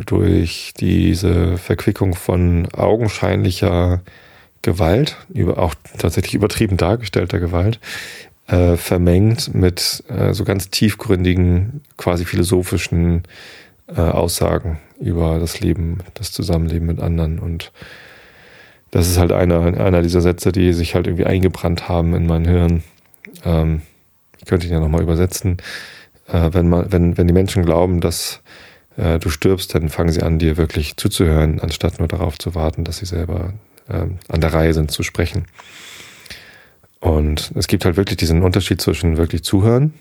durch 0.05 0.73
diese 0.79 1.57
Verquickung 1.57 2.13
von 2.13 2.67
augenscheinlicher 2.73 4.01
Gewalt, 4.61 5.17
über, 5.33 5.57
auch 5.57 5.73
tatsächlich 5.97 6.35
übertrieben 6.35 6.77
dargestellter 6.77 7.39
Gewalt, 7.39 7.79
äh, 8.47 8.77
vermengt 8.77 9.53
mit 9.55 10.03
äh, 10.07 10.33
so 10.33 10.43
ganz 10.43 10.69
tiefgründigen, 10.69 11.81
quasi 11.97 12.25
philosophischen 12.25 13.23
äh, 13.87 14.01
Aussagen 14.01 14.79
über 14.99 15.39
das 15.39 15.59
Leben, 15.61 15.99
das 16.13 16.31
Zusammenleben 16.31 16.87
mit 16.87 16.99
anderen. 16.99 17.39
Und 17.39 17.71
das 18.91 19.09
ist 19.09 19.17
halt 19.17 19.31
einer, 19.31 19.61
einer 19.79 20.01
dieser 20.03 20.21
Sätze, 20.21 20.51
die 20.51 20.73
sich 20.73 20.93
halt 20.93 21.07
irgendwie 21.07 21.25
eingebrannt 21.25 21.89
haben 21.89 22.13
in 22.13 22.27
mein 22.27 22.45
Hirn. 22.45 22.83
Ähm, 23.43 23.81
ich 24.37 24.45
könnte 24.45 24.67
ihn 24.67 24.73
ja 24.73 24.79
nochmal 24.79 25.01
übersetzen 25.01 25.57
wenn, 26.31 26.69
man, 26.69 26.91
wenn, 26.91 27.17
wenn 27.17 27.27
die 27.27 27.33
Menschen 27.33 27.63
glauben, 27.63 28.01
dass 28.01 28.41
äh, 28.97 29.19
du 29.19 29.29
stirbst, 29.29 29.73
dann 29.75 29.89
fangen 29.89 30.11
sie 30.11 30.21
an, 30.21 30.39
dir 30.39 30.57
wirklich 30.57 30.97
zuzuhören, 30.97 31.59
anstatt 31.59 31.99
nur 31.99 32.07
darauf 32.07 32.37
zu 32.37 32.55
warten, 32.55 32.83
dass 32.83 32.97
sie 32.97 33.05
selber 33.05 33.53
äh, 33.87 34.07
an 34.27 34.41
der 34.41 34.53
Reihe 34.53 34.73
sind 34.73 34.91
zu 34.91 35.03
sprechen. 35.03 35.45
Und 36.99 37.51
es 37.55 37.67
gibt 37.67 37.85
halt 37.85 37.97
wirklich 37.97 38.17
diesen 38.17 38.43
Unterschied 38.43 38.79
zwischen 38.79 39.17
wirklich 39.17 39.43
zuhören, 39.43 39.93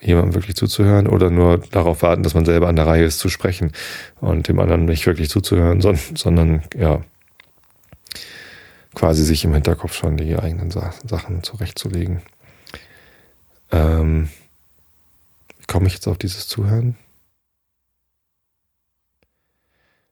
jemandem 0.00 0.34
wirklich 0.34 0.56
zuzuhören 0.56 1.06
oder 1.06 1.30
nur 1.30 1.58
darauf 1.70 2.02
warten, 2.02 2.22
dass 2.22 2.34
man 2.34 2.44
selber 2.44 2.68
an 2.68 2.76
der 2.76 2.86
Reihe 2.86 3.04
ist 3.04 3.18
zu 3.18 3.28
sprechen 3.28 3.72
und 4.20 4.46
dem 4.48 4.60
anderen 4.60 4.84
nicht 4.84 5.06
wirklich 5.06 5.30
zuzuhören, 5.30 5.80
sondern, 5.80 6.16
sondern 6.16 6.62
ja, 6.76 7.00
quasi 8.94 9.24
sich 9.24 9.44
im 9.44 9.54
Hinterkopf 9.54 9.94
schon 9.94 10.16
die 10.16 10.36
eigenen 10.36 10.70
Sachen 10.70 11.42
zurechtzulegen. 11.42 12.20
Ähm, 13.70 14.28
komme 15.68 15.86
ich 15.86 15.94
jetzt 15.94 16.08
auf 16.08 16.18
dieses 16.18 16.48
Zuhören? 16.48 16.96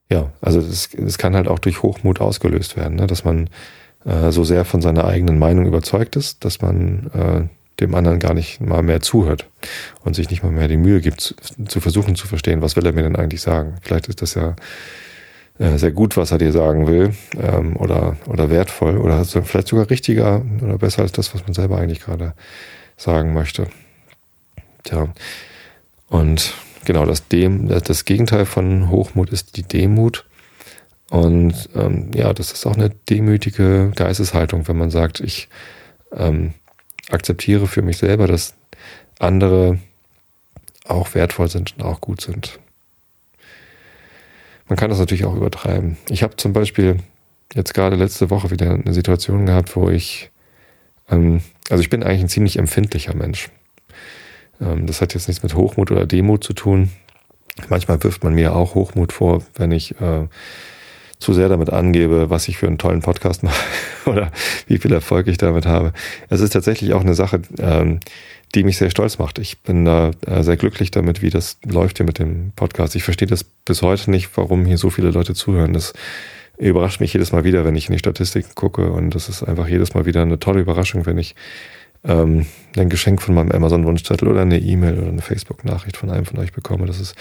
Ja, 0.08 0.32
also 0.40 0.60
es 0.60 1.18
kann 1.18 1.34
halt 1.34 1.48
auch 1.48 1.58
durch 1.58 1.82
Hochmut 1.82 2.20
ausgelöst 2.20 2.76
werden, 2.76 2.94
ne? 2.94 3.08
dass 3.08 3.24
man 3.24 3.50
äh, 4.04 4.30
so 4.30 4.44
sehr 4.44 4.64
von 4.64 4.80
seiner 4.80 5.04
eigenen 5.04 5.36
Meinung 5.36 5.66
überzeugt 5.66 6.14
ist, 6.14 6.44
dass 6.44 6.62
man 6.62 7.10
äh, 7.12 7.80
dem 7.80 7.94
anderen 7.94 8.20
gar 8.20 8.32
nicht 8.32 8.60
mal 8.60 8.82
mehr 8.82 9.00
zuhört 9.00 9.50
und 10.04 10.14
sich 10.14 10.30
nicht 10.30 10.44
mal 10.44 10.52
mehr 10.52 10.68
die 10.68 10.76
Mühe 10.76 11.00
gibt, 11.00 11.20
zu, 11.20 11.34
zu 11.66 11.80
versuchen 11.80 12.14
zu 12.14 12.28
verstehen, 12.28 12.62
was 12.62 12.76
will 12.76 12.86
er 12.86 12.92
mir 12.92 13.02
denn 13.02 13.16
eigentlich 13.16 13.42
sagen. 13.42 13.74
Vielleicht 13.82 14.08
ist 14.08 14.22
das 14.22 14.34
ja 14.34 14.54
äh, 15.58 15.76
sehr 15.76 15.90
gut, 15.90 16.16
was 16.16 16.30
er 16.30 16.38
dir 16.38 16.52
sagen 16.52 16.86
will, 16.86 17.14
ähm, 17.40 17.76
oder, 17.76 18.16
oder 18.26 18.48
wertvoll, 18.48 18.98
oder 18.98 19.24
vielleicht 19.24 19.68
sogar 19.68 19.90
richtiger 19.90 20.42
oder 20.62 20.78
besser 20.78 21.02
als 21.02 21.12
das, 21.12 21.34
was 21.34 21.42
man 21.42 21.52
selber 21.52 21.78
eigentlich 21.78 22.00
gerade 22.00 22.34
sagen 22.96 23.34
möchte. 23.34 23.66
Tja, 24.86 25.12
und 26.08 26.54
genau 26.84 27.04
das, 27.04 27.28
Dem, 27.28 27.68
das 27.68 28.04
Gegenteil 28.04 28.46
von 28.46 28.88
Hochmut 28.88 29.30
ist 29.30 29.56
die 29.56 29.62
Demut. 29.62 30.24
Und 31.10 31.68
ähm, 31.74 32.10
ja, 32.14 32.32
das 32.32 32.52
ist 32.52 32.66
auch 32.66 32.74
eine 32.74 32.90
demütige 32.90 33.92
Geisteshaltung, 33.94 34.66
wenn 34.68 34.78
man 34.78 34.90
sagt, 34.90 35.20
ich 35.20 35.48
ähm, 36.12 36.54
akzeptiere 37.10 37.66
für 37.66 37.82
mich 37.82 37.98
selber, 37.98 38.26
dass 38.26 38.54
andere 39.18 39.78
auch 40.84 41.14
wertvoll 41.14 41.48
sind 41.48 41.74
und 41.76 41.84
auch 41.84 42.00
gut 42.00 42.20
sind. 42.20 42.58
Man 44.68 44.76
kann 44.76 44.90
das 44.90 44.98
natürlich 44.98 45.24
auch 45.24 45.36
übertreiben. 45.36 45.96
Ich 46.08 46.22
habe 46.22 46.36
zum 46.36 46.52
Beispiel 46.52 46.98
jetzt 47.54 47.74
gerade 47.74 47.96
letzte 47.96 48.30
Woche 48.30 48.50
wieder 48.50 48.70
eine 48.70 48.94
Situation 48.94 49.46
gehabt, 49.46 49.76
wo 49.76 49.90
ich 49.90 50.30
Ähm, 51.08 51.40
also 51.70 51.80
ich 51.80 51.90
bin 51.90 52.02
eigentlich 52.02 52.22
ein 52.22 52.28
ziemlich 52.28 52.58
empfindlicher 52.58 53.14
Mensch. 53.14 53.50
Ähm, 54.60 54.86
das 54.86 55.00
hat 55.00 55.14
jetzt 55.14 55.28
nichts 55.28 55.42
mit 55.42 55.54
Hochmut 55.54 55.90
oder 55.90 56.06
Demut 56.06 56.44
zu 56.44 56.52
tun. 56.52 56.90
Manchmal 57.68 58.02
wirft 58.04 58.22
man 58.22 58.34
mir 58.34 58.54
auch 58.54 58.74
Hochmut 58.74 59.12
vor, 59.12 59.42
wenn 59.56 59.72
ich 59.72 59.98
äh, 60.00 60.26
zu 61.18 61.32
sehr 61.32 61.48
damit 61.48 61.70
angebe, 61.70 62.28
was 62.28 62.48
ich 62.48 62.58
für 62.58 62.66
einen 62.66 62.78
tollen 62.78 63.00
Podcast 63.00 63.42
mache 63.42 63.56
oder 64.04 64.30
wie 64.66 64.78
viel 64.78 64.92
Erfolg 64.92 65.26
ich 65.28 65.38
damit 65.38 65.66
habe. 65.66 65.92
Es 66.28 66.40
ist 66.40 66.52
tatsächlich 66.52 66.92
auch 66.92 67.00
eine 67.00 67.14
Sache, 67.14 67.42
ähm, 67.58 68.00
die 68.54 68.62
mich 68.62 68.76
sehr 68.76 68.90
stolz 68.90 69.18
macht. 69.18 69.38
Ich 69.38 69.60
bin 69.62 69.84
da 69.84 70.10
äh, 70.26 70.42
sehr 70.42 70.56
glücklich 70.56 70.90
damit, 70.90 71.22
wie 71.22 71.30
das 71.30 71.58
läuft 71.64 71.98
hier 71.98 72.06
mit 72.06 72.18
dem 72.18 72.52
Podcast. 72.54 72.94
Ich 72.94 73.02
verstehe 73.02 73.28
das 73.28 73.44
bis 73.44 73.82
heute 73.82 74.10
nicht, 74.10 74.28
warum 74.36 74.64
hier 74.64 74.78
so 74.78 74.90
viele 74.90 75.10
Leute 75.10 75.34
zuhören. 75.34 75.72
Das 75.72 75.94
überrascht 76.58 77.00
mich 77.00 77.12
jedes 77.12 77.32
Mal 77.32 77.44
wieder, 77.44 77.64
wenn 77.64 77.76
ich 77.76 77.88
in 77.88 77.92
die 77.92 77.98
Statistiken 77.98 78.54
gucke. 78.54 78.90
Und 78.90 79.14
das 79.14 79.28
ist 79.28 79.42
einfach 79.42 79.68
jedes 79.68 79.94
Mal 79.94 80.06
wieder 80.06 80.22
eine 80.22 80.38
tolle 80.38 80.60
Überraschung, 80.60 81.06
wenn 81.06 81.18
ich 81.18 81.34
ähm, 82.04 82.46
ein 82.76 82.88
Geschenk 82.88 83.22
von 83.22 83.34
meinem 83.34 83.52
Amazon-Wunschzettel 83.52 84.28
oder 84.28 84.42
eine 84.42 84.58
E-Mail 84.58 84.98
oder 84.98 85.08
eine 85.08 85.22
Facebook-Nachricht 85.22 85.96
von 85.96 86.10
einem 86.10 86.24
von 86.24 86.38
euch 86.38 86.52
bekomme. 86.52 86.86
Das 86.86 87.00
ist, 87.00 87.14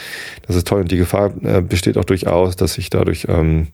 das 0.47 0.55
ist 0.55 0.67
toll. 0.67 0.81
Und 0.81 0.91
die 0.91 0.97
Gefahr 0.97 1.33
äh, 1.43 1.61
besteht 1.61 1.97
auch 1.97 2.05
durchaus, 2.05 2.55
dass 2.55 2.77
ich 2.77 2.89
dadurch 2.89 3.27
ähm, 3.29 3.67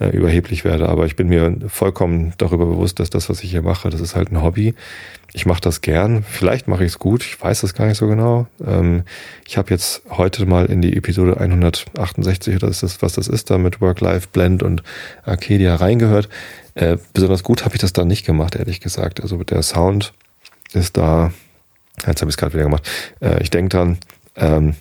äh, 0.00 0.08
überheblich 0.08 0.64
werde. 0.64 0.88
Aber 0.88 1.06
ich 1.06 1.16
bin 1.16 1.28
mir 1.28 1.56
vollkommen 1.68 2.32
darüber 2.38 2.66
bewusst, 2.66 3.00
dass 3.00 3.10
das, 3.10 3.28
was 3.28 3.42
ich 3.42 3.50
hier 3.50 3.62
mache, 3.62 3.90
das 3.90 4.00
ist 4.00 4.14
halt 4.14 4.32
ein 4.32 4.42
Hobby. 4.42 4.74
Ich 5.34 5.44
mache 5.44 5.60
das 5.60 5.82
gern. 5.82 6.22
Vielleicht 6.22 6.68
mache 6.68 6.84
ich 6.84 6.92
es 6.92 6.98
gut. 6.98 7.22
Ich 7.22 7.40
weiß 7.40 7.60
das 7.60 7.74
gar 7.74 7.86
nicht 7.86 7.98
so 7.98 8.06
genau. 8.06 8.46
Ähm, 8.66 9.02
ich 9.46 9.58
habe 9.58 9.70
jetzt 9.70 10.02
heute 10.08 10.46
mal 10.46 10.66
in 10.66 10.80
die 10.80 10.96
Episode 10.96 11.38
168 11.38 12.56
oder 12.56 12.68
ist 12.68 12.82
das, 12.82 13.02
was 13.02 13.12
das 13.12 13.28
ist, 13.28 13.50
da 13.50 13.58
mit 13.58 13.80
Work-Life-Blend 13.80 14.62
und 14.62 14.82
Arcadia 15.24 15.74
reingehört. 15.76 16.28
Äh, 16.74 16.96
besonders 17.12 17.42
gut 17.42 17.64
habe 17.64 17.74
ich 17.74 17.80
das 17.80 17.92
da 17.92 18.04
nicht 18.04 18.24
gemacht, 18.24 18.54
ehrlich 18.54 18.80
gesagt. 18.80 19.20
Also 19.20 19.36
der 19.42 19.62
Sound 19.62 20.14
ist 20.72 20.96
da. 20.96 21.32
Jetzt 22.06 22.20
habe 22.20 22.30
ich 22.30 22.34
es 22.34 22.36
gerade 22.36 22.54
wieder 22.54 22.64
gemacht. 22.64 22.88
Äh, 23.20 23.42
ich 23.42 23.50
denke 23.50 23.76
dann 23.76 23.98
ähm, 24.36 24.76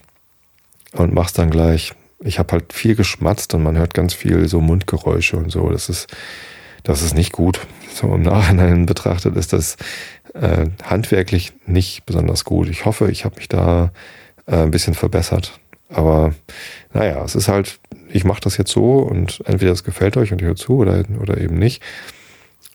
und 0.93 1.13
mach's 1.13 1.33
dann 1.33 1.49
gleich 1.49 1.93
ich 2.19 2.39
habe 2.39 2.51
halt 2.53 2.73
viel 2.73 2.95
geschmatzt 2.95 3.53
und 3.53 3.63
man 3.63 3.77
hört 3.77 3.93
ganz 3.93 4.13
viel 4.13 4.47
so 4.47 4.61
Mundgeräusche 4.61 5.37
und 5.37 5.51
so. 5.51 5.69
Das 5.69 5.89
ist, 5.89 6.07
das 6.83 7.01
ist 7.01 7.15
nicht 7.15 7.31
gut. 7.31 7.59
So 7.93 8.13
im 8.13 8.23
Nachhinein 8.23 8.85
betrachtet 8.85 9.35
ist 9.35 9.53
das 9.53 9.77
äh, 10.33 10.67
handwerklich 10.83 11.53
nicht 11.65 12.05
besonders 12.05 12.43
gut. 12.43 12.69
Ich 12.69 12.85
hoffe, 12.85 13.11
ich 13.11 13.25
habe 13.25 13.35
mich 13.37 13.47
da 13.47 13.91
äh, 14.47 14.57
ein 14.57 14.71
bisschen 14.71 14.93
verbessert. 14.93 15.59
Aber 15.89 16.33
naja, 16.93 17.23
es 17.23 17.35
ist 17.35 17.47
halt, 17.47 17.79
ich 18.09 18.25
mache 18.25 18.41
das 18.41 18.57
jetzt 18.57 18.71
so 18.71 18.99
und 18.99 19.41
entweder 19.45 19.71
es 19.71 19.83
gefällt 19.83 20.17
euch 20.17 20.31
und 20.31 20.41
ihr 20.41 20.47
hört 20.47 20.57
zu 20.57 20.77
oder, 20.77 21.03
oder 21.21 21.37
eben 21.37 21.57
nicht. 21.57 21.81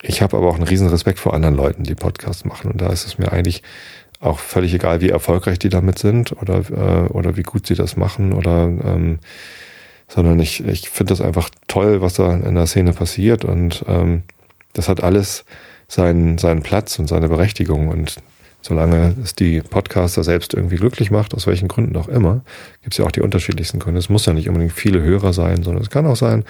Ich 0.02 0.20
habe 0.20 0.36
aber 0.36 0.48
auch 0.48 0.56
einen 0.56 0.64
riesen 0.64 0.88
Respekt 0.88 1.18
vor 1.20 1.32
anderen 1.32 1.54
Leuten, 1.54 1.84
die 1.84 1.94
Podcasts 1.94 2.44
machen. 2.44 2.70
Und 2.72 2.80
da 2.80 2.92
ist 2.92 3.06
es 3.06 3.18
mir 3.18 3.32
eigentlich 3.32 3.62
auch 4.20 4.38
völlig 4.38 4.74
egal, 4.74 5.00
wie 5.00 5.10
erfolgreich 5.10 5.58
die 5.58 5.68
damit 5.68 5.98
sind 5.98 6.32
oder, 6.40 6.58
äh, 6.70 7.08
oder 7.08 7.36
wie 7.36 7.42
gut 7.42 7.66
sie 7.66 7.74
das 7.74 7.96
machen 7.96 8.32
oder 8.32 8.64
ähm, 8.64 9.18
sondern 10.08 10.38
ich, 10.40 10.64
ich 10.64 10.90
finde 10.90 11.12
das 11.12 11.20
einfach 11.20 11.48
toll, 11.66 12.02
was 12.02 12.14
da 12.14 12.34
in 12.34 12.54
der 12.54 12.66
Szene 12.66 12.92
passiert 12.92 13.44
und 13.44 13.84
ähm, 13.88 14.22
das 14.74 14.88
hat 14.88 15.02
alles 15.02 15.44
seinen, 15.88 16.38
seinen 16.38 16.62
Platz 16.62 16.98
und 16.98 17.08
seine 17.08 17.28
Berechtigung 17.28 17.88
und 17.88 18.16
solange 18.60 19.16
es 19.22 19.34
die 19.34 19.60
Podcaster 19.60 20.22
selbst 20.22 20.54
irgendwie 20.54 20.76
glücklich 20.76 21.10
macht, 21.10 21.34
aus 21.34 21.46
welchen 21.46 21.66
Gründen 21.66 21.96
auch 21.96 22.08
immer, 22.08 22.42
gibt 22.82 22.94
es 22.94 22.98
ja 22.98 23.04
auch 23.04 23.10
die 23.10 23.22
unterschiedlichsten 23.22 23.80
Gründe. 23.80 23.98
Es 23.98 24.08
muss 24.08 24.26
ja 24.26 24.32
nicht 24.32 24.48
unbedingt 24.48 24.72
viele 24.72 25.02
Hörer 25.02 25.32
sein, 25.32 25.62
sondern 25.62 25.82
es 25.82 25.90
kann 25.90 26.06
auch 26.06 26.16
sein, 26.16 26.44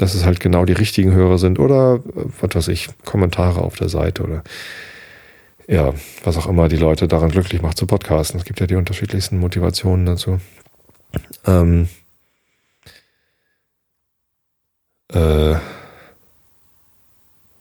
dass 0.00 0.14
es 0.14 0.24
halt 0.24 0.40
genau 0.40 0.64
die 0.64 0.72
richtigen 0.72 1.12
Hörer 1.12 1.36
sind 1.36 1.58
oder 1.58 1.96
äh, 1.96 2.24
was 2.40 2.54
weiß 2.54 2.68
ich, 2.68 2.88
Kommentare 3.04 3.60
auf 3.60 3.76
der 3.76 3.90
Seite 3.90 4.22
oder 4.22 4.42
ja, 5.66 5.92
was 6.24 6.36
auch 6.36 6.46
immer 6.46 6.68
die 6.68 6.78
Leute 6.78 7.06
daran 7.06 7.30
glücklich 7.30 7.62
macht 7.62 7.76
zu 7.76 7.86
podcasten. 7.86 8.40
Es 8.40 8.46
gibt 8.46 8.60
ja 8.60 8.66
die 8.66 8.76
unterschiedlichsten 8.76 9.38
Motivationen 9.38 10.06
dazu. 10.06 10.40
Ähm, 11.46 11.88
äh, 15.12 15.56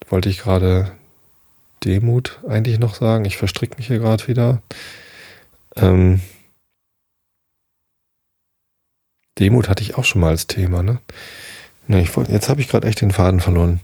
wollte 0.08 0.30
ich 0.30 0.40
gerade 0.40 0.92
Demut 1.84 2.40
eigentlich 2.48 2.80
noch 2.80 2.96
sagen. 2.96 3.26
Ich 3.26 3.38
verstricke 3.38 3.78
mich 3.78 3.88
hier 3.88 4.00
gerade 4.00 4.28
wieder. 4.28 4.62
Ähm, 5.76 6.22
Demut 9.38 9.70
hatte 9.70 9.84
ich 9.84 9.96
auch 9.96 10.06
schon 10.06 10.22
mal 10.22 10.30
als 10.30 10.48
Thema, 10.48 10.82
ne? 10.84 11.00
Ne, 11.90 12.02
ich 12.02 12.16
wollte, 12.16 12.32
jetzt 12.32 12.50
habe 12.50 12.62
ich 12.62 12.68
gerade 12.68 12.88
echt 12.88 13.02
den 13.02 13.10
Faden 13.10 13.40
verloren. 13.40 13.82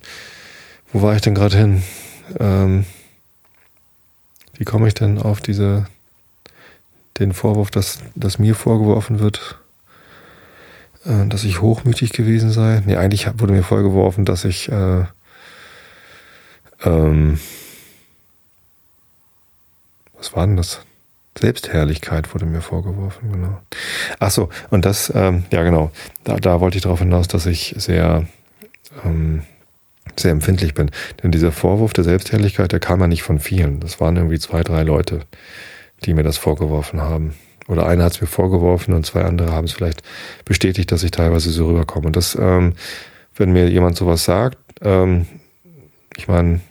Wo 0.93 1.01
war 1.01 1.15
ich 1.15 1.23
denn 1.23 1.33
gerade 1.33 1.57
hin? 1.57 1.83
Ähm, 2.39 2.85
wie 4.53 4.63
komme 4.63 4.87
ich 4.87 4.93
denn 4.93 5.17
auf 5.17 5.41
diese, 5.41 5.87
den 7.17 7.33
Vorwurf, 7.33 7.71
dass, 7.71 7.97
dass 8.13 8.37
mir 8.37 8.53
vorgeworfen 8.53 9.19
wird, 9.19 9.57
äh, 11.03 11.25
dass 11.25 11.43
ich 11.43 11.61
hochmütig 11.61 12.13
gewesen 12.13 12.51
sei? 12.51 12.83
Nee, 12.85 12.95
eigentlich 12.95 13.27
wurde 13.39 13.53
mir 13.53 13.63
vorgeworfen, 13.63 14.23
dass 14.23 14.45
ich 14.45 14.71
äh, 14.71 15.05
ähm, 16.83 17.39
was 20.13 20.35
war 20.35 20.45
denn 20.45 20.57
das? 20.57 20.81
Selbstherrlichkeit 21.37 22.33
wurde 22.33 22.45
mir 22.45 22.61
vorgeworfen, 22.61 23.31
genau. 23.31 23.59
Ach 24.19 24.31
so, 24.31 24.49
und 24.69 24.85
das, 24.85 25.11
ähm, 25.13 25.45
ja 25.51 25.63
genau, 25.63 25.91
da, 26.23 26.37
da 26.37 26.61
wollte 26.61 26.77
ich 26.77 26.83
darauf 26.83 26.99
hinaus, 26.99 27.27
dass 27.27 27.45
ich 27.45 27.75
sehr 27.77 28.25
ähm, 29.03 29.43
sehr 30.19 30.31
empfindlich 30.31 30.73
bin. 30.73 30.91
Denn 31.21 31.31
dieser 31.31 31.51
Vorwurf 31.51 31.93
der 31.93 32.03
Selbstherrlichkeit, 32.03 32.71
der 32.71 32.79
kam 32.79 33.01
ja 33.01 33.07
nicht 33.07 33.23
von 33.23 33.39
vielen. 33.39 33.79
Das 33.79 33.99
waren 33.99 34.15
irgendwie 34.15 34.39
zwei, 34.39 34.63
drei 34.63 34.83
Leute, 34.83 35.21
die 36.05 36.13
mir 36.13 36.23
das 36.23 36.37
vorgeworfen 36.37 37.01
haben. 37.01 37.33
Oder 37.67 37.87
einer 37.87 38.03
hat 38.03 38.13
es 38.13 38.21
mir 38.21 38.27
vorgeworfen 38.27 38.93
und 38.93 39.05
zwei 39.05 39.23
andere 39.23 39.51
haben 39.51 39.65
es 39.65 39.73
vielleicht 39.73 40.03
bestätigt, 40.45 40.91
dass 40.91 41.03
ich 41.03 41.11
teilweise 41.11 41.49
so 41.49 41.67
rüberkomme. 41.67 42.07
Und 42.07 42.15
das, 42.15 42.35
ähm, 42.39 42.73
wenn 43.35 43.51
mir 43.51 43.69
jemand 43.69 43.97
sowas 43.97 44.23
sagt, 44.23 44.57
ähm, 44.81 45.25
ich 46.15 46.27
meine, 46.27 46.61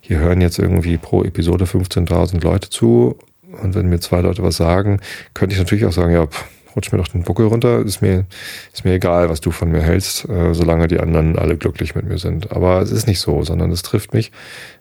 hier 0.00 0.18
hören 0.18 0.40
jetzt 0.40 0.58
irgendwie 0.58 0.98
pro 0.98 1.22
Episode 1.22 1.64
15.000 1.64 2.42
Leute 2.42 2.68
zu 2.68 3.16
und 3.62 3.74
wenn 3.74 3.88
mir 3.88 4.00
zwei 4.00 4.20
Leute 4.20 4.42
was 4.42 4.56
sagen, 4.56 5.00
könnte 5.34 5.54
ich 5.54 5.58
natürlich 5.58 5.86
auch 5.86 5.92
sagen, 5.92 6.12
ja, 6.12 6.26
pff, 6.26 6.44
rutsch 6.76 6.92
mir 6.92 6.98
doch 6.98 7.08
den 7.08 7.22
Buckel 7.22 7.46
runter, 7.46 7.80
ist 7.80 8.02
mir, 8.02 8.26
ist 8.72 8.84
mir 8.84 8.94
egal, 8.94 9.30
was 9.30 9.40
du 9.40 9.50
von 9.50 9.70
mir 9.70 9.82
hältst, 9.82 10.28
äh, 10.28 10.52
solange 10.52 10.86
die 10.86 11.00
anderen 11.00 11.38
alle 11.38 11.56
glücklich 11.56 11.94
mit 11.94 12.06
mir 12.06 12.18
sind. 12.18 12.52
Aber 12.52 12.82
es 12.82 12.92
ist 12.92 13.06
nicht 13.06 13.20
so, 13.20 13.42
sondern 13.42 13.72
es 13.72 13.82
trifft 13.82 14.12
mich. 14.12 14.30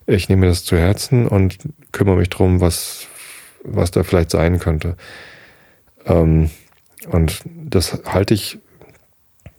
Ich 0.05 0.27
nehme 0.27 0.41
mir 0.41 0.47
das 0.47 0.65
zu 0.65 0.77
Herzen 0.77 1.27
und 1.27 1.57
kümmere 1.93 2.17
mich 2.17 2.29
drum, 2.29 2.59
was, 2.59 3.07
was 3.63 3.91
da 3.91 4.03
vielleicht 4.03 4.29
sein 4.29 4.59
könnte. 4.59 4.97
Ähm, 6.05 6.49
und 7.09 7.41
das 7.45 8.01
halte 8.05 8.33
ich 8.33 8.59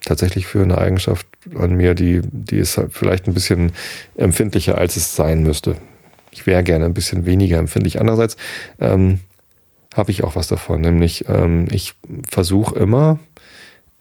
tatsächlich 0.05 0.47
für 0.47 0.63
eine 0.63 0.79
Eigenschaft 0.79 1.27
an 1.57 1.75
mir, 1.75 1.95
die, 1.95 2.21
die 2.23 2.59
ist 2.59 2.81
vielleicht 2.91 3.27
ein 3.27 3.35
bisschen 3.35 3.73
empfindlicher, 4.17 4.79
als 4.79 4.97
es 4.97 5.17
sein 5.17 5.43
müsste. 5.43 5.77
Ich 6.37 6.47
wäre 6.47 6.63
gerne 6.63 6.85
ein 6.85 6.93
bisschen 6.93 7.25
weniger 7.25 7.59
empfindlich. 7.59 7.99
Andererseits 7.99 8.37
ähm, 8.79 9.21
habe 9.95 10.11
ich 10.11 10.23
auch 10.23 10.37
was 10.37 10.49
davon. 10.49 10.83
Nämlich, 10.83 11.25
ähm, 11.29 11.67
ich 11.71 11.95
versuche 12.29 12.79
immer, 12.79 13.19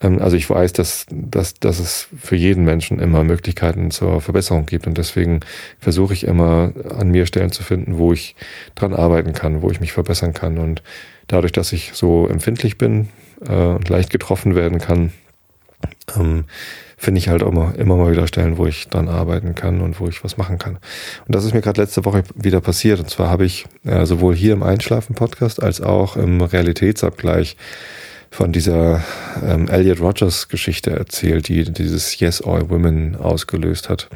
ähm, 0.02 0.20
also 0.20 0.36
ich 0.36 0.48
weiß, 0.48 0.74
dass, 0.74 1.06
dass, 1.10 1.54
dass 1.54 1.78
es 1.78 2.08
für 2.18 2.36
jeden 2.36 2.64
Menschen 2.64 2.98
immer 2.98 3.24
Möglichkeiten 3.24 3.90
zur 3.90 4.20
Verbesserung 4.20 4.66
gibt. 4.66 4.86
Und 4.86 4.98
deswegen 4.98 5.40
versuche 5.80 6.12
ich 6.12 6.24
immer 6.24 6.72
an 6.90 7.10
mir 7.10 7.24
Stellen 7.24 7.52
zu 7.52 7.62
finden, 7.62 7.96
wo 7.96 8.12
ich 8.12 8.36
dran 8.74 8.92
arbeiten 8.92 9.32
kann, 9.32 9.62
wo 9.62 9.70
ich 9.70 9.80
mich 9.80 9.92
verbessern 9.92 10.34
kann. 10.34 10.58
Und 10.58 10.82
dadurch, 11.28 11.52
dass 11.52 11.72
ich 11.72 11.92
so 11.94 12.28
empfindlich 12.28 12.76
bin 12.76 13.08
äh, 13.48 13.54
und 13.54 13.88
leicht 13.88 14.10
getroffen 14.10 14.54
werden 14.54 14.78
kann, 14.78 15.14
ähm, 16.14 16.44
finde 16.96 17.18
ich 17.18 17.28
halt 17.28 17.42
immer, 17.42 17.74
immer 17.76 17.96
mal 17.96 18.10
wieder 18.10 18.26
Stellen, 18.26 18.56
wo 18.56 18.66
ich 18.66 18.88
dran 18.88 19.08
arbeiten 19.08 19.54
kann 19.54 19.80
und 19.80 20.00
wo 20.00 20.08
ich 20.08 20.24
was 20.24 20.38
machen 20.38 20.58
kann. 20.58 20.78
Und 21.26 21.34
das 21.34 21.44
ist 21.44 21.52
mir 21.52 21.60
gerade 21.60 21.80
letzte 21.80 22.04
Woche 22.04 22.24
wieder 22.34 22.60
passiert. 22.60 23.00
Und 23.00 23.10
zwar 23.10 23.28
habe 23.28 23.44
ich 23.44 23.66
äh, 23.84 24.06
sowohl 24.06 24.34
hier 24.34 24.54
im 24.54 24.62
Einschlafen-Podcast 24.62 25.62
als 25.62 25.80
auch 25.80 26.16
im 26.16 26.40
Realitätsabgleich 26.40 27.56
von 28.30 28.52
dieser 28.52 29.04
ähm, 29.44 29.68
Elliot 29.68 30.00
Rogers 30.00 30.48
Geschichte 30.48 30.90
erzählt, 30.90 31.48
die 31.48 31.64
dieses 31.64 32.18
Yes 32.18 32.42
All 32.42 32.68
Women 32.70 33.16
ausgelöst 33.16 33.88
hat. 33.88 34.08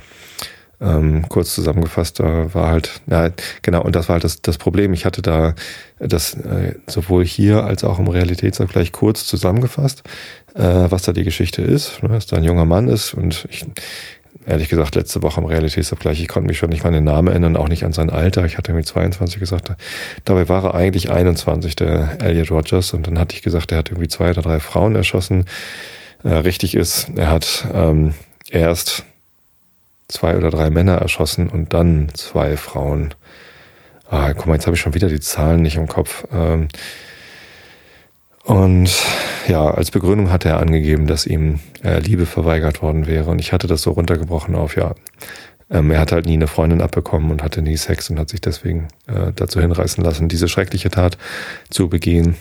Ähm, 0.82 1.26
kurz 1.28 1.54
zusammengefasst, 1.54 2.20
da 2.20 2.54
war 2.54 2.68
halt, 2.68 3.02
ja, 3.06 3.28
genau, 3.60 3.82
und 3.82 3.94
das 3.94 4.08
war 4.08 4.14
halt 4.14 4.24
das, 4.24 4.40
das 4.40 4.56
Problem. 4.56 4.94
Ich 4.94 5.04
hatte 5.04 5.20
da 5.20 5.54
das 5.98 6.32
äh, 6.34 6.76
sowohl 6.86 7.26
hier 7.26 7.64
als 7.64 7.84
auch 7.84 7.98
im 7.98 8.08
Realitätsabgleich 8.08 8.90
kurz 8.90 9.26
zusammengefasst 9.26 10.02
äh, 10.54 10.90
was 10.90 11.02
da 11.02 11.12
die 11.12 11.24
Geschichte 11.24 11.62
ist, 11.62 12.02
ne, 12.02 12.10
dass 12.10 12.26
da 12.26 12.36
ein 12.36 12.44
junger 12.44 12.64
Mann 12.64 12.88
ist 12.88 13.14
und 13.14 13.46
ich, 13.50 13.64
ehrlich 14.46 14.68
gesagt, 14.68 14.94
letzte 14.94 15.22
Woche 15.22 15.40
im 15.40 15.46
Realitätsabgleich, 15.46 16.20
ich 16.20 16.28
konnte 16.28 16.48
mich 16.48 16.58
schon 16.58 16.70
nicht 16.70 16.82
mal 16.82 16.88
an 16.88 16.94
den 16.94 17.04
Namen 17.04 17.28
erinnern, 17.28 17.56
auch 17.56 17.68
nicht 17.68 17.84
an 17.84 17.92
sein 17.92 18.10
Alter. 18.10 18.44
Ich 18.44 18.58
hatte 18.58 18.72
irgendwie 18.72 18.86
22 18.86 19.38
gesagt. 19.38 19.72
Dabei 20.24 20.48
war 20.48 20.64
er 20.64 20.74
eigentlich 20.74 21.10
21, 21.10 21.76
der 21.76 22.18
Elliot 22.22 22.50
Rogers. 22.50 22.92
Und 22.94 23.06
dann 23.06 23.18
hatte 23.18 23.34
ich 23.34 23.42
gesagt, 23.42 23.72
er 23.72 23.78
hat 23.78 23.90
irgendwie 23.90 24.08
zwei 24.08 24.30
oder 24.30 24.42
drei 24.42 24.60
Frauen 24.60 24.96
erschossen. 24.96 25.44
Äh, 26.24 26.34
richtig 26.34 26.74
ist, 26.74 27.10
er 27.16 27.30
hat 27.30 27.66
ähm, 27.72 28.14
erst 28.50 29.04
zwei 30.10 30.36
oder 30.36 30.50
drei 30.50 30.70
Männer 30.70 30.96
erschossen 30.96 31.48
und 31.48 31.72
dann 31.72 32.08
zwei 32.14 32.56
Frauen. 32.56 33.14
Ah, 34.08 34.32
guck 34.32 34.46
mal, 34.46 34.54
jetzt 34.54 34.66
habe 34.66 34.74
ich 34.74 34.80
schon 34.80 34.94
wieder 34.94 35.08
die 35.08 35.20
Zahlen 35.20 35.62
nicht 35.62 35.76
im 35.76 35.86
Kopf. 35.86 36.26
Ähm, 36.32 36.68
und 38.44 38.90
ja, 39.46 39.70
als 39.70 39.90
Begründung 39.90 40.32
hat 40.32 40.44
er 40.44 40.58
angegeben, 40.58 41.06
dass 41.06 41.26
ihm 41.26 41.60
äh, 41.84 42.00
Liebe 42.00 42.26
verweigert 42.26 42.82
worden 42.82 43.06
wäre. 43.06 43.30
Und 43.30 43.38
ich 43.38 43.52
hatte 43.52 43.68
das 43.68 43.82
so 43.82 43.92
runtergebrochen 43.92 44.56
auf, 44.56 44.76
ja, 44.76 44.94
ähm, 45.70 45.90
er 45.92 46.00
hat 46.00 46.10
halt 46.10 46.26
nie 46.26 46.34
eine 46.34 46.48
Freundin 46.48 46.80
abbekommen 46.80 47.30
und 47.30 47.42
hatte 47.42 47.62
nie 47.62 47.76
Sex 47.76 48.10
und 48.10 48.18
hat 48.18 48.28
sich 48.28 48.40
deswegen 48.40 48.88
äh, 49.06 49.32
dazu 49.34 49.60
hinreißen 49.60 50.02
lassen, 50.02 50.28
diese 50.28 50.48
schreckliche 50.48 50.90
Tat 50.90 51.16
zu 51.70 51.88
begehen. 51.88 52.36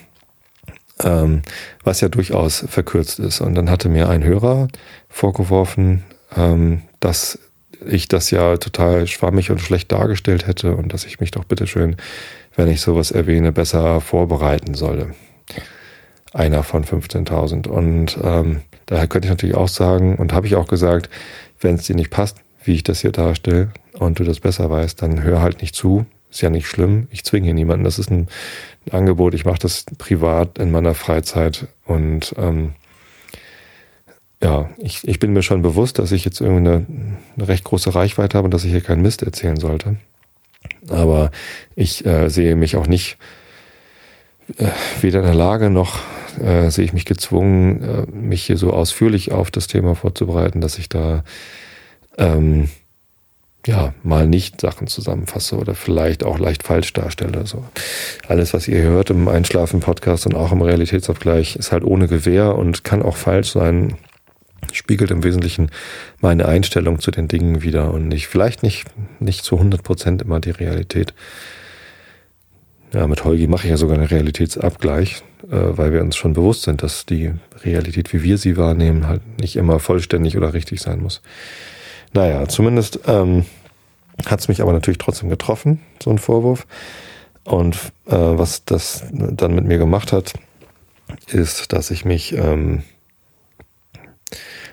Ähm, 1.04 1.44
was 1.84 2.02
ja 2.02 2.10
durchaus 2.10 2.66
verkürzt 2.68 3.20
ist. 3.20 3.40
Und 3.40 3.56
dann 3.56 3.70
hatte 3.70 3.88
mir 3.88 4.10
ein 4.10 4.24
Hörer 4.24 4.68
vorgeworfen, 5.08 6.04
ähm, 6.36 6.82
dass 7.00 7.40
ich 7.86 8.08
das 8.08 8.32
ja 8.32 8.58
total 8.58 9.08
schwammig 9.08 9.52
und 9.52 9.60
schlecht 9.60 9.92
dargestellt 9.92 10.48
hätte 10.48 10.76
und 10.76 10.94
dass 10.94 11.06
ich 11.06 11.20
mich 11.20 11.32
doch 11.32 11.44
bitteschön, 11.44 11.98
wenn 12.56 12.68
ich 12.68 12.82
sowas 12.82 13.12
erwähne, 13.12 13.52
besser 13.52 14.02
vorbereiten 14.02 14.74
solle. 14.74 15.14
Einer 16.34 16.64
von 16.64 16.84
15.000. 16.84 17.68
Und 17.68 18.18
ähm, 18.24 18.62
daher 18.86 19.08
könnte 19.08 19.28
ich 19.28 19.32
natürlich 19.32 19.56
auch 19.56 19.68
sagen, 19.68 20.16
und 20.16 20.34
habe 20.34 20.48
ich 20.48 20.56
auch 20.56 20.68
gesagt, 20.68 21.10
wenn 21.60 21.76
es 21.76 21.86
dir 21.86 21.96
nicht 21.96 22.12
passt, 22.12 22.38
wie 22.64 22.76
ich 22.76 22.84
das 22.84 23.02
hier 23.02 23.12
darstelle 23.12 23.72
und 23.94 24.20
du 24.20 24.24
das 24.24 24.40
besser 24.40 24.70
weißt, 24.70 25.02
dann 25.02 25.24
hör 25.24 25.42
halt 25.42 25.62
nicht 25.62 25.76
zu. 25.76 26.06
Ist 26.30 26.42
ja 26.42 26.52
nicht 26.52 26.68
schlimm. 26.68 27.08
Ich 27.10 27.24
zwinge 27.24 27.46
hier 27.46 27.54
niemanden. 27.56 27.86
Das 27.86 27.98
ist 27.98 28.12
ein, 28.12 28.28
Angebot. 28.92 29.34
Ich 29.34 29.46
mache 29.46 29.60
das 29.60 29.86
privat 29.98 30.58
in 30.58 30.72
meiner 30.72 30.96
Freizeit 30.96 31.68
und 31.86 32.34
ähm, 32.38 32.74
ja, 34.42 34.70
ich, 34.78 35.08
ich 35.08 35.20
bin 35.20 35.34
mir 35.34 35.44
schon 35.44 35.62
bewusst, 35.62 36.00
dass 36.00 36.12
ich 36.12 36.24
jetzt 36.26 36.40
irgendwie 36.42 36.70
eine, 36.70 36.86
eine 37.36 37.48
recht 37.48 37.64
große 37.64 37.94
Reichweite 37.94 38.38
habe 38.38 38.46
und 38.46 38.54
dass 38.54 38.64
ich 38.64 38.72
hier 38.72 38.82
keinen 38.82 39.02
Mist 39.02 39.22
erzählen 39.24 39.58
sollte. 39.58 39.98
Aber 40.90 41.32
ich 41.76 42.06
äh, 42.06 42.30
sehe 42.30 42.56
mich 42.56 42.76
auch 42.76 42.88
nicht 42.88 43.18
äh, 44.58 44.68
weder 45.02 45.20
in 45.20 45.26
der 45.26 45.36
Lage 45.36 45.70
noch 45.70 46.00
äh, 46.40 46.70
sehe 46.70 46.86
ich 46.86 46.94
mich 46.94 47.06
gezwungen, 47.06 47.84
äh, 47.84 48.12
mich 48.12 48.44
hier 48.44 48.58
so 48.58 48.72
ausführlich 48.72 49.32
auf 49.32 49.52
das 49.52 49.68
Thema 49.68 49.96
vorzubereiten, 49.96 50.62
dass 50.62 50.78
ich 50.78 50.90
da 50.90 51.24
ähm, 52.18 52.70
ja, 53.66 53.94
mal 54.04 54.26
nicht 54.28 54.62
Sachen 54.62 54.88
zusammenfasse 54.88 55.58
oder 55.58 55.76
vielleicht 55.76 56.24
auch 56.24 56.40
leicht 56.40 56.64
falsch 56.64 56.94
darstelle. 56.94 57.46
So. 57.46 57.66
Alles, 58.28 58.54
was 58.54 58.68
ihr 58.68 58.82
hört 58.82 59.10
im 59.10 59.28
Einschlafen-Podcast 59.28 60.26
und 60.28 60.36
auch 60.36 60.52
im 60.52 60.62
Realitätsabgleich, 60.62 61.58
ist 61.58 61.72
halt 61.72 61.84
ohne 61.84 62.08
Gewehr 62.08 62.56
und 62.56 62.84
kann 62.84 63.02
auch 63.02 63.18
falsch 63.18 63.52
sein. 63.52 63.96
Spiegelt 64.74 65.12
im 65.12 65.24
Wesentlichen 65.24 65.72
meine 66.22 66.48
Einstellung 66.48 67.00
zu 67.00 67.12
den 67.12 67.28
Dingen 67.28 67.62
wieder 67.62 67.94
und 67.94 68.08
nicht, 68.08 68.28
vielleicht 68.28 68.64
nicht, 68.64 68.86
nicht 69.20 69.44
zu 69.44 69.56
100 69.56 69.84
Prozent 69.84 70.22
immer 70.22 70.40
die 70.40 70.52
Realität. 70.52 71.14
Ja, 72.94 73.06
mit 73.08 73.24
Holgi 73.24 73.48
mache 73.48 73.66
ich 73.66 73.70
ja 73.70 73.78
sogar 73.78 73.98
einen 73.98 74.08
Realitätsabgleich, 74.08 75.24
äh, 75.44 75.50
weil 75.52 75.94
wir 75.94 76.02
uns 76.02 76.16
schon 76.16 76.34
bewusst 76.34 76.64
sind, 76.64 76.82
dass 76.82 77.06
die 77.06 77.34
Realität, 77.64 78.12
wie 78.14 78.24
wir 78.24 78.38
sie 78.38 78.58
wahrnehmen, 78.58 79.08
halt 79.08 79.22
nicht 79.40 79.56
immer 79.56 79.80
vollständig 79.80 80.38
oder 80.38 80.54
richtig 80.54 80.82
sein 80.82 81.02
muss. 81.02 81.22
Naja, 82.14 82.48
zumindest 82.48 83.02
ähm, 83.06 83.46
hat 84.26 84.40
es 84.40 84.48
mich 84.48 84.62
aber 84.62 84.74
natürlich 84.74 84.98
trotzdem 84.98 85.30
getroffen, 85.30 85.82
so 86.04 86.10
ein 86.10 86.18
Vorwurf. 86.18 86.66
Und 87.44 87.76
äh, 88.08 88.16
was 88.16 88.66
das 88.66 89.04
dann 89.12 89.56
mit 89.56 89.66
mir 89.66 89.78
gemacht 89.78 90.12
hat, 90.12 90.34
ist, 91.28 91.74
dass 91.74 91.92
ich 91.92 92.06
mich 92.06 92.34
ähm, 92.34 92.84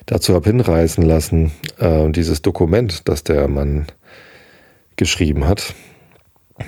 dazu 0.06 0.34
habe 0.34 0.50
hinreißen 0.50 1.04
lassen, 1.04 1.52
äh, 1.78 2.10
dieses 2.10 2.42
Dokument, 2.42 3.08
das 3.08 3.24
der 3.24 3.48
Mann 3.48 3.86
geschrieben 4.96 5.46
hat, 5.46 5.74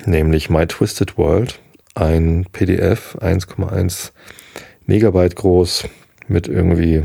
nämlich 0.05 0.49
My 0.49 0.67
Twisted 0.67 1.17
World, 1.17 1.59
ein 1.95 2.45
PDF, 2.51 3.17
1,1 3.19 4.11
Megabyte 4.85 5.35
groß, 5.35 5.87
mit 6.27 6.47
irgendwie 6.47 7.03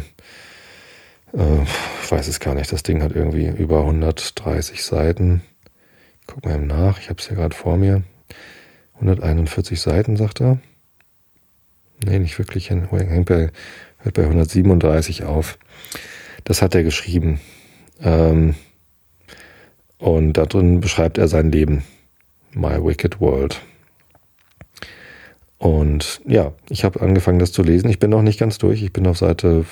äh, 1.37 1.62
ich 2.03 2.11
weiß 2.12 2.29
es 2.29 2.40
gar 2.40 2.55
nicht. 2.55 2.73
Das 2.73 2.83
Ding 2.83 3.03
hat 3.03 3.12
irgendwie 3.12 3.47
über 3.47 3.81
130 3.81 4.85
Seiten. 4.85 5.42
Guck 6.27 6.44
mal 6.44 6.55
eben 6.55 6.66
nach. 6.66 6.99
Ich 7.01 7.09
habe 7.11 7.20
es 7.20 7.29
hier 7.29 7.37
gerade 7.37 7.55
vor 7.55 7.77
mir. 7.77 8.03
141 8.97 9.81
Seiten, 9.81 10.16
sagt 10.16 10.40
er. 10.40 10.59
Nee, 12.05 12.18
nicht 12.18 12.38
wirklich. 12.38 12.70
Hängt 12.70 13.27
bei, 13.27 13.51
hört 13.99 14.14
bei 14.14 14.23
137 14.23 15.25
auf. 15.25 15.59
Das 16.42 16.62
hat 16.62 16.75
er 16.75 16.83
geschrieben. 16.83 17.40
Ähm, 18.03 18.55
und 19.99 20.35
da 20.35 20.47
drin 20.47 20.81
beschreibt 20.81 21.18
er 21.18 21.29
sein 21.29 21.53
Leben. 21.53 21.85
My 22.53 22.85
Wicked 22.85 23.20
World. 23.20 23.61
Und 25.59 26.20
ja, 26.27 26.53
ich 26.68 26.85
habe 26.85 27.01
angefangen, 27.01 27.38
das 27.38 27.53
zu 27.53 27.62
lesen. 27.62 27.88
Ich 27.88 27.99
bin 27.99 28.11
noch 28.11 28.23
nicht 28.23 28.38
ganz 28.38 28.59
durch. 28.59 28.83
Ich 28.83 28.92
bin 28.92 29.07
auf 29.07 29.16
Seite 29.16 29.64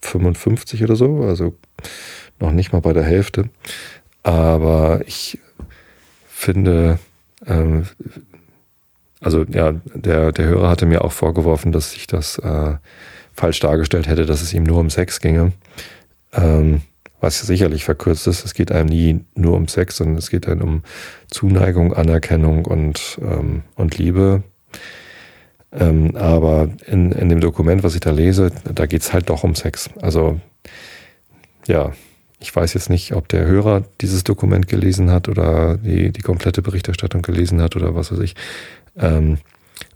55 0.00 0.82
oder 0.82 0.96
so, 0.96 1.22
also 1.22 1.54
noch 2.40 2.52
nicht 2.52 2.72
mal 2.72 2.80
bei 2.80 2.92
der 2.92 3.02
Hälfte. 3.02 3.50
Aber 4.22 5.02
ich 5.06 5.38
finde, 6.28 6.98
ähm, 7.46 7.84
also 9.20 9.44
ja, 9.44 9.72
der, 9.94 10.32
der 10.32 10.46
Hörer 10.46 10.70
hatte 10.70 10.86
mir 10.86 11.04
auch 11.04 11.12
vorgeworfen, 11.12 11.72
dass 11.72 11.94
ich 11.94 12.06
das 12.06 12.38
äh, 12.38 12.76
falsch 13.34 13.60
dargestellt 13.60 14.06
hätte, 14.06 14.26
dass 14.26 14.42
es 14.42 14.54
ihm 14.54 14.64
nur 14.64 14.78
um 14.78 14.90
Sex 14.90 15.20
ginge. 15.20 15.52
Ähm, 16.34 16.82
was 17.24 17.40
sicherlich 17.40 17.84
verkürzt 17.84 18.26
ist. 18.26 18.44
Es 18.44 18.54
geht 18.54 18.70
einem 18.70 18.88
nie 18.88 19.20
nur 19.34 19.56
um 19.56 19.66
Sex, 19.66 19.96
sondern 19.96 20.18
es 20.18 20.30
geht 20.30 20.46
einem 20.46 20.62
um 20.62 20.82
Zuneigung, 21.28 21.94
Anerkennung 21.94 22.66
und, 22.66 23.18
ähm, 23.22 23.62
und 23.76 23.96
Liebe. 23.96 24.42
Ähm, 25.72 26.14
aber 26.16 26.68
in, 26.86 27.12
in 27.12 27.30
dem 27.30 27.40
Dokument, 27.40 27.82
was 27.82 27.94
ich 27.94 28.00
da 28.00 28.10
lese, 28.10 28.52
da 28.72 28.86
geht's 28.86 29.12
halt 29.12 29.30
doch 29.30 29.42
um 29.42 29.54
Sex. 29.54 29.88
Also 30.02 30.38
ja, 31.66 31.92
ich 32.38 32.54
weiß 32.54 32.74
jetzt 32.74 32.90
nicht, 32.90 33.14
ob 33.14 33.28
der 33.28 33.46
Hörer 33.46 33.84
dieses 34.02 34.22
Dokument 34.22 34.68
gelesen 34.68 35.10
hat 35.10 35.28
oder 35.28 35.78
die, 35.78 36.12
die 36.12 36.20
komplette 36.20 36.60
Berichterstattung 36.60 37.22
gelesen 37.22 37.62
hat 37.62 37.74
oder 37.74 37.94
was 37.94 38.12
weiß 38.12 38.18
ich. 38.18 38.34
Ähm, 38.98 39.38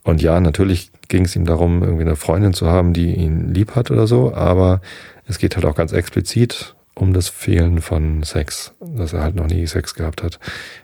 und 0.03 0.23
ja, 0.23 0.41
natürlich 0.41 0.91
ging 1.09 1.25
es 1.25 1.37
ihm 1.37 1.45
darum, 1.45 1.83
irgendwie 1.83 2.03
eine 2.03 2.17
Freundin 2.17 2.53
zu 2.53 2.69
haben, 2.69 2.93
die 2.93 3.15
ihn 3.15 3.53
lieb 3.53 3.75
hat 3.75 3.91
oder 3.91 4.07
so, 4.07 4.35
aber 4.35 4.81
es 5.27 5.39
geht 5.39 5.57
halt 5.57 5.67
auch 5.67 5.75
ganz 5.75 5.93
explizit 5.93 6.75
um 6.95 7.13
das 7.13 7.29
Fehlen 7.29 7.81
von 7.81 8.23
Sex, 8.23 8.73
dass 8.81 9.13
er 9.13 9.23
halt 9.23 9.37
noch 9.37 9.47
nie 9.47 9.67
Sex 9.67 9.95
gehabt 9.95 10.23
hat, 10.23 10.39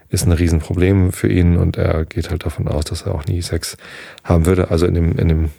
ist 0.09 0.25
ein 0.25 0.31
Riesenproblem 0.31 1.11
für 1.11 1.27
ihn 1.27 1.57
und 1.57 1.77
er 1.77 2.05
geht 2.05 2.29
halt 2.29 2.45
davon 2.45 2.67
aus, 2.67 2.85
dass 2.85 3.03
er 3.03 3.13
auch 3.13 3.25
nie 3.25 3.41
Sex 3.41 3.77
haben 4.23 4.45
würde. 4.45 4.71
Also 4.71 4.85
in 4.85 4.93
dem, 4.93 5.17
in 5.17 5.27
dem, 5.27 5.49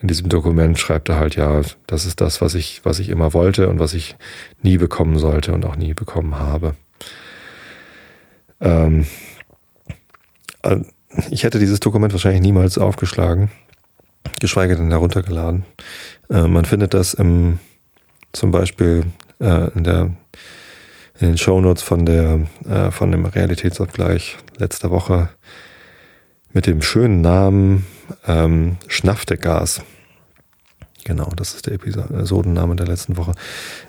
in 0.00 0.08
diesem 0.08 0.28
Dokument 0.28 0.78
schreibt 0.78 1.08
er 1.08 1.18
halt 1.18 1.36
ja, 1.36 1.60
das 1.86 2.06
ist 2.06 2.20
das, 2.20 2.40
was 2.40 2.54
ich, 2.54 2.80
was 2.84 2.98
ich 2.98 3.10
immer 3.10 3.34
wollte 3.34 3.68
und 3.68 3.78
was 3.78 3.92
ich 3.92 4.16
nie 4.62 4.78
bekommen 4.78 5.18
sollte 5.18 5.52
und 5.52 5.64
auch 5.66 5.76
nie 5.76 5.94
bekommen 5.94 6.38
habe. 6.38 6.74
Ähm, 8.60 9.06
äh, 10.62 10.78
ich 11.30 11.44
hätte 11.44 11.58
dieses 11.58 11.80
Dokument 11.80 12.12
wahrscheinlich 12.12 12.42
niemals 12.42 12.78
aufgeschlagen, 12.78 13.50
geschweige 14.40 14.76
denn 14.76 14.90
heruntergeladen. 14.90 15.64
Äh, 16.30 16.46
man 16.46 16.64
findet 16.64 16.94
das 16.94 17.14
im, 17.14 17.58
zum 18.32 18.50
Beispiel 18.50 19.04
äh, 19.40 19.70
in, 19.72 19.84
der, 19.84 20.10
in 21.18 21.28
den 21.28 21.38
Shownotes 21.38 21.82
von 21.82 22.06
der 22.06 22.40
äh, 22.68 22.90
von 22.90 23.10
dem 23.10 23.26
Realitätsabgleich 23.26 24.36
letzter 24.58 24.90
Woche 24.90 25.28
mit 26.52 26.66
dem 26.66 26.82
schönen 26.82 27.20
Namen 27.20 27.86
ähm, 28.26 28.78
Schnaftegas. 28.88 29.82
Genau, 31.06 31.30
das 31.36 31.54
ist 31.54 31.66
der 31.66 31.74
Episodenname 31.74 32.74
der 32.74 32.88
letzten 32.88 33.16
Woche 33.16 33.30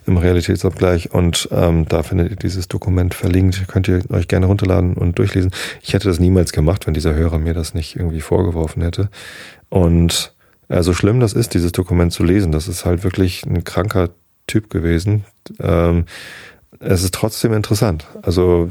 im 0.06 0.18
Realitätsabgleich. 0.18 1.14
Und 1.14 1.50
ähm, 1.52 1.88
da 1.88 2.04
findet 2.04 2.30
ihr 2.30 2.36
dieses 2.36 2.68
Dokument 2.68 3.16
verlinkt. 3.16 3.68
Könnt 3.68 3.88
ihr 3.88 4.04
euch 4.12 4.28
gerne 4.28 4.46
runterladen 4.46 4.94
und 4.94 5.18
durchlesen. 5.18 5.50
Ich 5.82 5.96
hätte 5.96 6.10
das 6.10 6.20
niemals 6.20 6.52
gemacht, 6.52 6.86
wenn 6.86 6.94
dieser 6.94 7.16
Hörer 7.16 7.40
mir 7.40 7.56
das 7.56 7.74
nicht 7.74 7.96
irgendwie 7.96 8.22
vorgeworfen 8.22 8.84
hätte. 8.84 9.10
Und 9.70 10.36
äh, 10.68 10.84
so 10.84 10.94
schlimm 10.94 11.20
das 11.20 11.34
ist, 11.34 11.56
dieses 11.56 11.72
Dokument 11.72 12.14
zu 12.14 12.24
lesen, 12.24 12.52
das 12.52 12.68
ist 12.68 12.86
halt 12.86 13.04
wirklich 13.04 13.44
ein 13.48 13.64
kranker 13.64 14.12
Typ 14.46 14.70
gewesen. 14.70 15.26
Ähm, 15.60 16.06
es 16.80 17.04
ist 17.04 17.16
trotzdem 17.16 17.52
interessant. 17.54 18.06
Also 18.22 18.70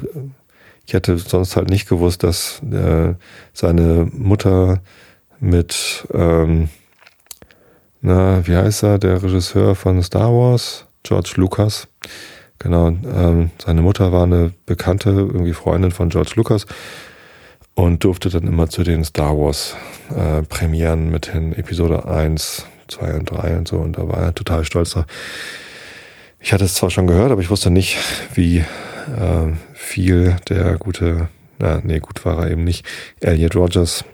ich 0.87 0.94
hätte 0.94 1.18
sonst 1.18 1.56
halt 1.56 1.68
nicht 1.68 1.88
gewusst, 1.88 2.22
dass 2.22 2.62
äh, 2.62 3.14
seine 3.52 4.09
Mutter 4.12 4.82
mit, 5.40 6.06
ähm, 6.14 6.68
na, 8.00 8.46
wie 8.46 8.56
heißt 8.56 8.82
er, 8.82 8.98
der 8.98 9.22
Regisseur 9.22 9.74
von 9.74 10.02
Star 10.02 10.32
Wars, 10.32 10.87
George 11.02 11.35
Lucas. 11.37 11.88
Genau, 12.59 12.88
ähm, 12.88 13.50
seine 13.64 13.82
Mutter 13.82 14.12
war 14.12 14.24
eine 14.24 14.52
bekannte, 14.64 15.11
irgendwie 15.11 15.52
Freundin 15.52 15.90
von 15.90 16.09
George 16.09 16.32
Lucas 16.37 16.66
und 17.74 18.02
durfte 18.02 18.30
dann 18.30 18.46
immer 18.46 18.68
zu 18.68 18.82
den 18.82 19.04
Star 19.04 19.37
Wars 19.37 19.76
äh, 20.16 20.42
Premieren 20.42 21.11
mit 21.11 21.26
hin, 21.26 21.52
Episode 21.52 22.06
1, 22.06 22.66
2 22.88 23.14
und 23.14 23.30
3 23.30 23.59
und 23.59 23.68
so. 23.68 23.76
Und 23.76 23.98
da 23.98 24.09
war 24.09 24.18
er 24.18 24.35
total 24.35 24.64
stolz 24.64 24.90
drauf. 24.92 25.04
Ich 26.40 26.52
hatte 26.52 26.64
es 26.64 26.74
zwar 26.74 26.90
schon 26.90 27.06
gehört, 27.06 27.30
aber 27.30 27.42
ich 27.42 27.50
wusste 27.50 27.70
nicht, 27.70 27.98
wie, 28.35 28.59
äh, 28.59 29.52
viel 29.74 30.37
der 30.48 30.76
gute, 30.78 31.28
na, 31.59 31.80
nee, 31.82 32.00
gut 32.00 32.24
war 32.24 32.44
er 32.44 32.50
eben 32.50 32.64
nicht, 32.64 32.87
Elliot 33.20 33.54
Rogers 33.54 34.04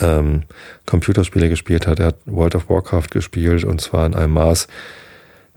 ähm, 0.00 0.42
Computerspiele 0.86 1.48
gespielt 1.48 1.86
hat. 1.86 2.00
Er 2.00 2.06
hat 2.06 2.16
World 2.26 2.54
of 2.54 2.68
Warcraft 2.68 3.08
gespielt 3.10 3.64
und 3.64 3.80
zwar 3.80 4.06
in 4.06 4.14
einem 4.14 4.32
Maß, 4.32 4.68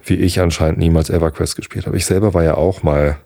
wie 0.03 0.15
ich 0.15 0.39
anscheinend 0.39 0.79
niemals 0.79 1.09
EverQuest 1.09 1.55
gespielt 1.55 1.85
habe. 1.85 1.97
Ich 1.97 2.05
selber 2.05 2.33
war 2.33 2.43
ja 2.43 2.55
auch 2.55 2.83
mal 2.83 3.17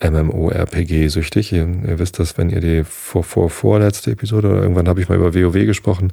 MMORPG-süchtig. 0.00 1.52
Ihr, 1.52 1.66
ihr, 1.86 1.98
wisst 1.98 2.18
das, 2.18 2.36
wenn 2.38 2.50
ihr 2.50 2.60
die 2.60 2.84
vor, 2.84 3.24
vor, 3.24 3.50
vorletzte 3.50 4.12
Episode 4.12 4.48
oder 4.48 4.62
irgendwann 4.62 4.88
habe 4.88 5.00
ich 5.00 5.08
mal 5.08 5.16
über 5.16 5.34
WoW 5.34 5.66
gesprochen. 5.66 6.12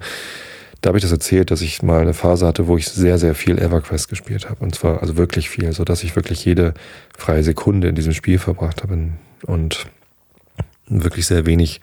Da 0.82 0.90
habe 0.90 0.98
ich 0.98 1.04
das 1.04 1.12
erzählt, 1.12 1.52
dass 1.52 1.62
ich 1.62 1.84
mal 1.84 2.02
eine 2.02 2.14
Phase 2.14 2.48
hatte, 2.48 2.68
wo 2.68 2.76
ich 2.76 2.88
sehr, 2.88 3.20
sehr 3.20 3.36
viel 3.36 3.60
EverQuest 3.60 4.10
gespielt 4.10 4.50
habe. 4.50 4.64
Und 4.64 4.74
zwar 4.74 5.02
also 5.02 5.16
wirklich 5.16 5.50
viel, 5.50 5.72
so 5.74 5.84
dass 5.84 6.04
ich 6.04 6.16
wirklich 6.16 6.44
jede 6.44 6.74
freie 7.16 7.44
Sekunde 7.44 7.88
in 7.88 7.96
diesem 7.96 8.14
Spiel 8.14 8.40
verbracht 8.40 8.82
habe. 8.82 9.10
Und 9.46 9.86
wirklich 10.92 11.26
sehr 11.26 11.46
wenig 11.46 11.82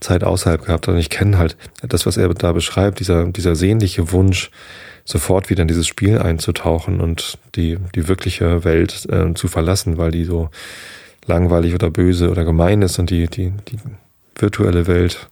Zeit 0.00 0.24
außerhalb 0.24 0.64
gehabt. 0.64 0.88
Und 0.88 0.98
ich 0.98 1.10
kenne 1.10 1.38
halt 1.38 1.56
das, 1.82 2.06
was 2.06 2.16
er 2.16 2.28
da 2.30 2.52
beschreibt, 2.52 3.00
dieser, 3.00 3.26
dieser 3.26 3.54
sehnliche 3.54 4.12
Wunsch, 4.12 4.50
sofort 5.04 5.50
wieder 5.50 5.62
in 5.62 5.68
dieses 5.68 5.86
Spiel 5.86 6.18
einzutauchen 6.18 7.00
und 7.00 7.38
die, 7.54 7.78
die 7.94 8.08
wirkliche 8.08 8.64
Welt 8.64 9.06
äh, 9.08 9.32
zu 9.34 9.46
verlassen, 9.46 9.98
weil 9.98 10.10
die 10.10 10.24
so 10.24 10.50
langweilig 11.26 11.74
oder 11.74 11.90
böse 11.90 12.30
oder 12.30 12.44
gemein 12.44 12.82
ist 12.82 12.98
und 12.98 13.10
die, 13.10 13.28
die, 13.28 13.52
die 13.68 13.78
virtuelle 14.34 14.88
Welt, 14.88 15.28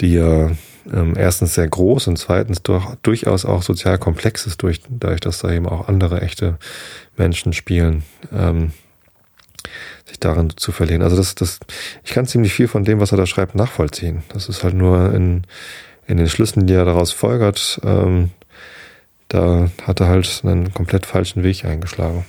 die 0.00 0.14
ja 0.14 0.52
ähm, 0.92 1.14
erstens 1.16 1.54
sehr 1.54 1.68
groß 1.68 2.06
und 2.06 2.18
zweitens 2.18 2.62
durch, 2.62 2.84
durchaus 3.02 3.44
auch 3.44 3.62
sozial 3.62 3.98
komplex 3.98 4.46
ist, 4.46 4.62
durch, 4.62 4.80
dadurch, 4.88 5.20
dass 5.20 5.40
da 5.40 5.52
eben 5.52 5.66
auch 5.66 5.88
andere 5.88 6.20
echte 6.20 6.58
Menschen 7.16 7.52
spielen. 7.52 8.04
Ähm, 8.32 8.72
sich 10.06 10.20
darin 10.20 10.50
zu 10.56 10.72
verlieren. 10.72 11.02
Also 11.02 11.16
das, 11.16 11.34
das, 11.34 11.60
ich 12.04 12.12
kann 12.12 12.26
ziemlich 12.26 12.52
viel 12.52 12.68
von 12.68 12.84
dem, 12.84 13.00
was 13.00 13.12
er 13.12 13.18
da 13.18 13.26
schreibt, 13.26 13.54
nachvollziehen. 13.54 14.22
Das 14.32 14.48
ist 14.48 14.64
halt 14.64 14.74
nur 14.74 15.12
in, 15.14 15.42
in 16.06 16.16
den 16.16 16.28
Schlüssen, 16.28 16.66
die 16.66 16.74
er 16.74 16.84
daraus 16.84 17.12
folgert, 17.12 17.80
ähm, 17.84 18.30
da 19.28 19.70
hat 19.82 20.00
er 20.00 20.08
halt 20.08 20.42
einen 20.44 20.72
komplett 20.72 21.04
falschen 21.04 21.42
Weg 21.42 21.64
eingeschlagen. 21.64 22.24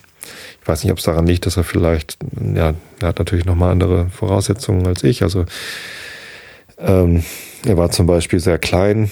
Ich 0.61 0.67
weiß 0.67 0.83
nicht, 0.83 0.91
ob 0.91 0.97
es 0.97 1.05
daran 1.05 1.27
liegt, 1.27 1.45
dass 1.45 1.57
er 1.57 1.63
vielleicht, 1.63 2.17
ja, 2.55 2.73
er 2.99 3.07
hat 3.07 3.19
natürlich 3.19 3.45
nochmal 3.45 3.71
andere 3.71 4.09
Voraussetzungen 4.09 4.85
als 4.87 5.03
ich. 5.03 5.23
Also 5.23 5.45
ähm, 6.77 7.23
er 7.65 7.77
war 7.77 7.91
zum 7.91 8.07
Beispiel 8.07 8.39
sehr 8.39 8.59
klein. 8.59 9.11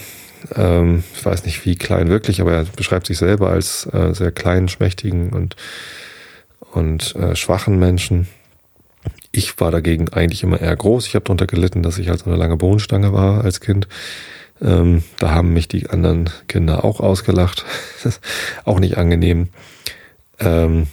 Ähm, 0.55 1.03
ich 1.15 1.25
weiß 1.25 1.45
nicht, 1.45 1.65
wie 1.65 1.75
klein 1.75 2.09
wirklich, 2.09 2.41
aber 2.41 2.53
er 2.53 2.65
beschreibt 2.65 3.07
sich 3.07 3.17
selber 3.17 3.49
als 3.49 3.87
äh, 3.93 4.13
sehr 4.13 4.31
kleinen, 4.31 4.67
schmächtigen 4.67 5.29
und, 5.29 5.55
und 6.71 7.15
äh, 7.15 7.35
schwachen 7.35 7.79
Menschen. 7.79 8.27
Ich 9.31 9.59
war 9.59 9.71
dagegen 9.71 10.09
eigentlich 10.09 10.43
immer 10.43 10.59
eher 10.59 10.75
groß. 10.75 11.07
Ich 11.07 11.15
habe 11.15 11.25
darunter 11.25 11.47
gelitten, 11.47 11.83
dass 11.83 11.97
ich 11.97 12.09
halt 12.09 12.19
so 12.19 12.25
eine 12.25 12.37
lange 12.37 12.57
Bohnenstange 12.57 13.13
war 13.13 13.43
als 13.43 13.59
Kind. 13.59 13.87
Ähm, 14.61 15.03
da 15.19 15.31
haben 15.31 15.53
mich 15.53 15.67
die 15.67 15.89
anderen 15.89 16.29
Kinder 16.47 16.85
auch 16.85 16.99
ausgelacht. 16.99 17.65
auch 18.65 18.79
nicht 18.79 18.97
angenehm. 18.97 19.49
Ähm, 20.39 20.87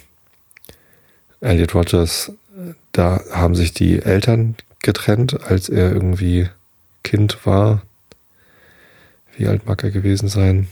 Elliot 1.39 1.75
Rogers, 1.75 2.31
da 2.91 3.21
haben 3.31 3.55
sich 3.55 3.73
die 3.73 4.01
Eltern 4.01 4.55
getrennt, 4.81 5.41
als 5.43 5.69
er 5.69 5.91
irgendwie 5.91 6.49
Kind 7.03 7.45
war. 7.45 7.81
Wie 9.35 9.47
alt 9.47 9.65
mag 9.65 9.83
er 9.83 9.91
gewesen 9.91 10.29
sein? 10.29 10.67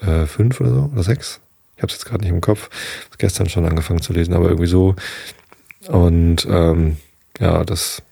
Äh, 0.00 0.26
fünf 0.26 0.60
oder 0.60 0.70
so? 0.70 0.90
Oder 0.92 1.02
sechs? 1.02 1.40
Ich 1.82 1.84
habe 1.84 1.92
es 1.92 1.98
jetzt 1.98 2.06
gerade 2.06 2.22
nicht 2.22 2.32
im 2.32 2.40
Kopf. 2.40 2.70
Gestern 3.18 3.48
schon 3.48 3.66
angefangen 3.66 4.02
zu 4.02 4.12
lesen, 4.12 4.34
aber 4.34 4.46
irgendwie 4.46 4.68
so 4.68 4.94
und 5.88 6.46
ähm, 6.48 6.96
ja, 7.40 7.64
das, 7.64 8.02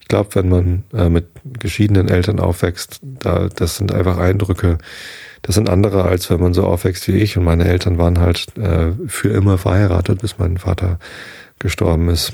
ich 0.00 0.08
glaube, 0.08 0.34
wenn 0.34 0.48
man 0.48 0.84
äh, 0.92 1.08
mit 1.08 1.26
geschiedenen 1.44 2.08
Eltern 2.08 2.40
aufwächst, 2.40 3.00
da, 3.02 3.48
das 3.48 3.76
sind 3.76 3.92
einfach 3.92 4.18
Eindrücke, 4.18 4.78
das 5.42 5.54
sind 5.54 5.68
andere, 5.68 6.04
als 6.04 6.30
wenn 6.30 6.40
man 6.40 6.54
so 6.54 6.64
aufwächst 6.64 7.08
wie 7.08 7.16
ich. 7.18 7.36
Und 7.36 7.44
meine 7.44 7.64
Eltern 7.64 7.98
waren 7.98 8.20
halt 8.20 8.56
äh, 8.56 8.92
für 9.06 9.30
immer 9.30 9.58
verheiratet, 9.58 10.20
bis 10.20 10.38
mein 10.38 10.58
Vater 10.58 10.98
gestorben 11.58 12.08
ist. 12.08 12.32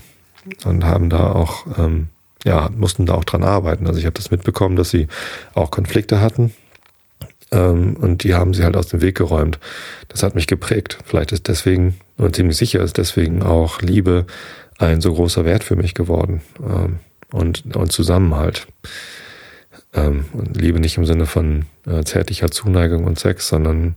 Und 0.64 0.85
haben 0.85 1.11
da 1.11 1.33
auch, 1.33 1.66
ähm, 1.79 2.09
ja, 2.44 2.70
mussten 2.74 3.07
da 3.07 3.14
auch 3.14 3.24
dran 3.24 3.42
arbeiten. 3.42 3.87
Also 3.87 3.98
ich 3.98 4.07
habe 4.07 4.14
das 4.14 4.31
mitbekommen, 4.31 4.77
dass 4.77 4.90
sie 4.90 5.09
auch 5.55 5.70
Konflikte 5.70 6.20
hatten. 6.20 6.55
Ähm, 7.51 7.97
und 7.97 8.25
die 8.25 8.35
haben 8.35 8.55
sie 8.55 8.65
halt 8.65 8.77
aus 8.77 8.89
dem 8.89 9.01
Weg 9.01 9.17
geräumt. 9.17 9.59
Das 10.09 10.23
hat 10.23 10.35
mich 10.35 10.47
geprägt. 10.47 10.99
Vielleicht 11.05 11.33
ist 11.33 11.49
deswegen, 11.49 11.99
und 12.17 12.37
ziemlich 12.37 12.57
sicher 12.57 12.81
ist 12.81 12.99
deswegen 12.99 13.43
auch 13.43 13.81
Liebe 13.81 14.27
ein 14.79 15.01
so 15.01 15.13
großer 15.13 15.45
Wert 15.45 15.65
für 15.65 15.77
mich 15.77 15.95
geworden 15.95 16.43
ähm, 16.63 16.99
und, 17.33 17.77
und 17.77 17.93
Zusammenhalt. 17.93 18.67
Ähm, 19.95 20.27
und 20.33 20.57
Liebe 20.61 20.81
nicht 20.81 20.99
im 20.99 21.07
Sinne 21.07 21.27
von 21.27 21.67
äh, 21.87 22.05
zärtlicher 22.05 22.51
Zuneigung 22.51 23.05
und 23.05 23.19
Sex, 23.19 23.49
sondern 23.49 23.97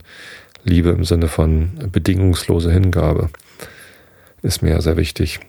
Liebe 0.64 0.90
im 0.90 1.04
Sinne 1.04 1.28
von 1.28 1.72
bedingungslose 1.90 2.70
Hingabe 2.72 3.30
ist 4.42 4.62
mir 4.62 4.80
sehr 4.80 4.96
wichtig. 4.96 5.40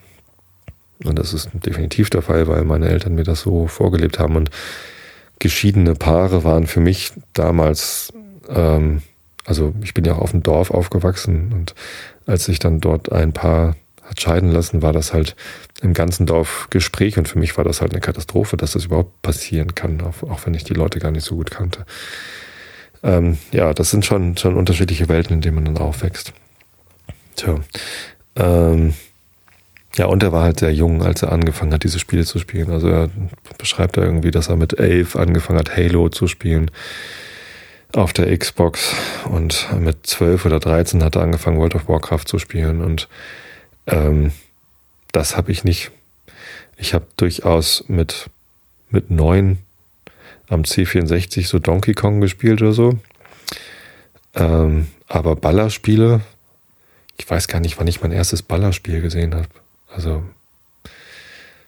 Und 1.04 1.18
das 1.18 1.34
ist 1.34 1.50
definitiv 1.52 2.10
der 2.10 2.22
Fall, 2.22 2.46
weil 2.46 2.64
meine 2.64 2.88
Eltern 2.88 3.14
mir 3.14 3.24
das 3.24 3.40
so 3.40 3.66
vorgelebt 3.66 4.18
haben. 4.18 4.36
Und 4.36 4.50
geschiedene 5.38 5.94
Paare 5.94 6.44
waren 6.44 6.66
für 6.66 6.80
mich 6.80 7.12
damals, 7.32 8.12
ähm, 8.48 9.02
also 9.44 9.74
ich 9.82 9.94
bin 9.94 10.04
ja 10.04 10.14
auch 10.14 10.20
auf 10.20 10.30
dem 10.30 10.42
Dorf 10.42 10.70
aufgewachsen 10.70 11.52
und 11.52 11.74
als 12.26 12.48
ich 12.48 12.58
dann 12.58 12.80
dort 12.80 13.12
ein 13.12 13.32
Paar 13.32 13.76
hat 14.02 14.20
scheiden 14.20 14.50
lassen, 14.50 14.82
war 14.82 14.92
das 14.92 15.12
halt 15.12 15.34
im 15.80 15.94
ganzen 15.94 16.26
Dorf 16.26 16.68
Gespräch 16.70 17.18
und 17.18 17.28
für 17.28 17.38
mich 17.38 17.56
war 17.56 17.64
das 17.64 17.80
halt 17.80 17.92
eine 17.92 18.00
Katastrophe, 18.00 18.56
dass 18.56 18.72
das 18.72 18.86
überhaupt 18.86 19.22
passieren 19.22 19.74
kann, 19.74 20.00
auch, 20.00 20.28
auch 20.28 20.46
wenn 20.46 20.54
ich 20.54 20.64
die 20.64 20.74
Leute 20.74 20.98
gar 20.98 21.10
nicht 21.10 21.24
so 21.24 21.36
gut 21.36 21.50
kannte. 21.50 21.84
Ähm, 23.02 23.38
ja, 23.52 23.74
das 23.74 23.90
sind 23.90 24.04
schon, 24.04 24.36
schon 24.36 24.56
unterschiedliche 24.56 25.08
Welten, 25.08 25.34
in 25.34 25.40
denen 25.42 25.56
man 25.56 25.64
dann 25.66 25.78
aufwächst. 25.78 26.32
Tja. 27.36 27.60
Ähm, 28.36 28.94
ja, 29.96 30.06
und 30.06 30.22
er 30.22 30.32
war 30.32 30.42
halt 30.42 30.60
sehr 30.60 30.72
jung, 30.72 31.02
als 31.02 31.22
er 31.22 31.32
angefangen 31.32 31.72
hat, 31.72 31.84
diese 31.84 31.98
Spiele 31.98 32.24
zu 32.24 32.38
spielen. 32.38 32.70
Also 32.70 32.88
er 32.88 33.10
beschreibt 33.58 33.96
da 33.96 34.02
irgendwie, 34.02 34.32
dass 34.32 34.48
er 34.48 34.56
mit 34.56 34.78
elf 34.78 35.14
angefangen 35.14 35.58
hat, 35.58 35.76
Halo 35.76 36.08
zu 36.08 36.26
spielen 36.26 36.70
auf 37.94 38.12
der 38.12 38.36
Xbox 38.36 38.92
und 39.30 39.68
mit 39.78 40.06
zwölf 40.06 40.44
oder 40.44 40.58
dreizehn 40.58 41.04
hat 41.04 41.14
er 41.16 41.22
angefangen, 41.22 41.58
World 41.58 41.76
of 41.76 41.88
Warcraft 41.88 42.24
zu 42.26 42.38
spielen 42.38 42.82
und 42.82 43.08
ähm, 43.86 44.32
das 45.12 45.36
habe 45.36 45.52
ich 45.52 45.62
nicht. 45.62 45.92
Ich 46.76 46.92
habe 46.92 47.06
durchaus 47.16 47.84
mit, 47.86 48.30
mit 48.90 49.10
neun 49.10 49.58
am 50.48 50.62
C64 50.62 51.46
so 51.46 51.60
Donkey 51.60 51.94
Kong 51.94 52.20
gespielt 52.20 52.60
oder 52.62 52.72
so. 52.72 52.98
Ähm, 54.34 54.88
aber 55.06 55.36
Ballerspiele, 55.36 56.20
ich 57.16 57.30
weiß 57.30 57.46
gar 57.46 57.60
nicht, 57.60 57.78
wann 57.78 57.86
ich 57.86 58.02
mein 58.02 58.12
erstes 58.12 58.42
Ballerspiel 58.42 59.00
gesehen 59.00 59.34
habe. 59.34 59.46
Also 59.94 60.24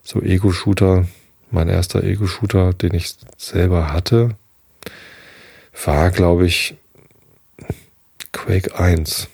so 0.02 0.20
Ego-Shooter, 0.20 1.06
mein 1.50 1.68
erster 1.68 2.02
Ego-Shooter, 2.02 2.74
den 2.74 2.94
ich 2.94 3.14
selber 3.36 3.92
hatte, 3.92 4.36
war, 5.84 6.10
glaube 6.10 6.46
ich, 6.46 6.74
Quake 8.32 8.78
1 8.78 9.28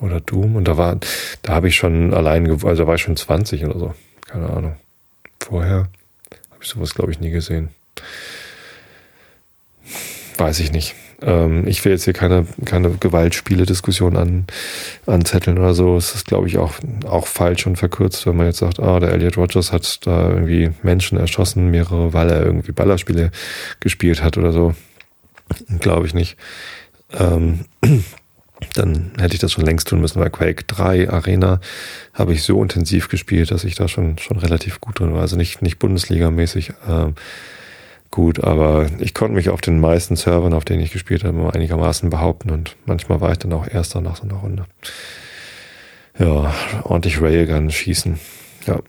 oder 0.00 0.20
Doom. 0.20 0.56
Und 0.56 0.64
da 0.64 0.76
war, 0.76 0.98
da 1.42 1.54
habe 1.54 1.68
ich 1.68 1.76
schon 1.76 2.12
allein, 2.12 2.50
also 2.50 2.74
da 2.74 2.86
war 2.86 2.96
ich 2.96 3.02
schon 3.02 3.16
20 3.16 3.64
oder 3.64 3.78
so. 3.78 3.94
Keine 4.26 4.50
Ahnung. 4.50 4.76
Vorher 5.40 5.88
habe 6.50 6.62
ich 6.62 6.68
sowas, 6.68 6.94
glaube 6.94 7.12
ich, 7.12 7.20
nie 7.20 7.30
gesehen. 7.30 7.68
Weiß 10.36 10.58
ich 10.58 10.72
nicht. 10.72 10.94
Ähm, 11.22 11.66
ich 11.66 11.84
will 11.84 11.92
jetzt 11.92 12.04
hier 12.04 12.12
keine, 12.12 12.46
keine 12.64 12.90
Gewaltspiele-Diskussion 12.90 14.16
an, 14.16 14.46
anzetteln 15.06 15.58
oder 15.58 15.74
so. 15.74 15.96
Es 15.96 16.14
ist, 16.14 16.26
glaube 16.26 16.48
ich, 16.48 16.58
auch, 16.58 16.74
auch 17.06 17.26
falsch 17.26 17.66
und 17.66 17.76
verkürzt, 17.76 18.26
wenn 18.26 18.36
man 18.36 18.46
jetzt 18.46 18.58
sagt, 18.58 18.80
ah, 18.80 19.00
der 19.00 19.12
Elliot 19.12 19.36
Rogers 19.36 19.72
hat 19.72 20.06
da 20.06 20.30
irgendwie 20.30 20.70
Menschen 20.82 21.18
erschossen, 21.18 21.70
mehrere, 21.70 22.12
weil 22.12 22.30
er 22.30 22.44
irgendwie 22.44 22.72
Ballerspiele 22.72 23.30
gespielt 23.80 24.22
hat 24.22 24.36
oder 24.36 24.52
so. 24.52 24.74
Glaube 25.80 26.06
ich 26.06 26.14
nicht. 26.14 26.36
Ähm, 27.12 27.64
dann 28.74 29.12
hätte 29.18 29.34
ich 29.34 29.40
das 29.40 29.52
schon 29.52 29.64
längst 29.64 29.88
tun 29.88 30.00
müssen, 30.00 30.20
weil 30.20 30.30
Quake 30.30 30.64
3 30.66 31.10
Arena 31.10 31.60
habe 32.14 32.32
ich 32.32 32.42
so 32.42 32.62
intensiv 32.62 33.08
gespielt, 33.08 33.50
dass 33.50 33.64
ich 33.64 33.74
da 33.74 33.86
schon, 33.86 34.18
schon 34.18 34.38
relativ 34.38 34.80
gut 34.80 34.98
drin 34.98 35.12
war. 35.12 35.20
Also 35.20 35.36
nicht, 35.36 35.62
nicht 35.62 35.78
Bundesliga-mäßig 35.78 36.70
äh, 36.88 37.12
gut, 38.10 38.42
aber 38.42 38.86
ich 38.98 39.14
konnte 39.14 39.34
mich 39.34 39.48
auf 39.48 39.60
den 39.60 39.80
meisten 39.80 40.16
Servern, 40.16 40.54
auf 40.54 40.64
denen 40.64 40.82
ich 40.82 40.92
gespielt 40.92 41.24
habe, 41.24 41.52
einigermaßen 41.52 42.10
behaupten 42.10 42.50
und 42.50 42.76
manchmal 42.86 43.20
war 43.20 43.32
ich 43.32 43.38
dann 43.38 43.52
auch 43.52 43.66
Erster 43.68 44.00
nach 44.00 44.16
so 44.16 44.24
einer 44.24 44.36
Runde. 44.36 44.64
Ja, 46.18 46.54
ordentlich 46.84 47.20
Railgun 47.20 47.70
schießen. 47.70 48.18
Ja. 48.66 48.80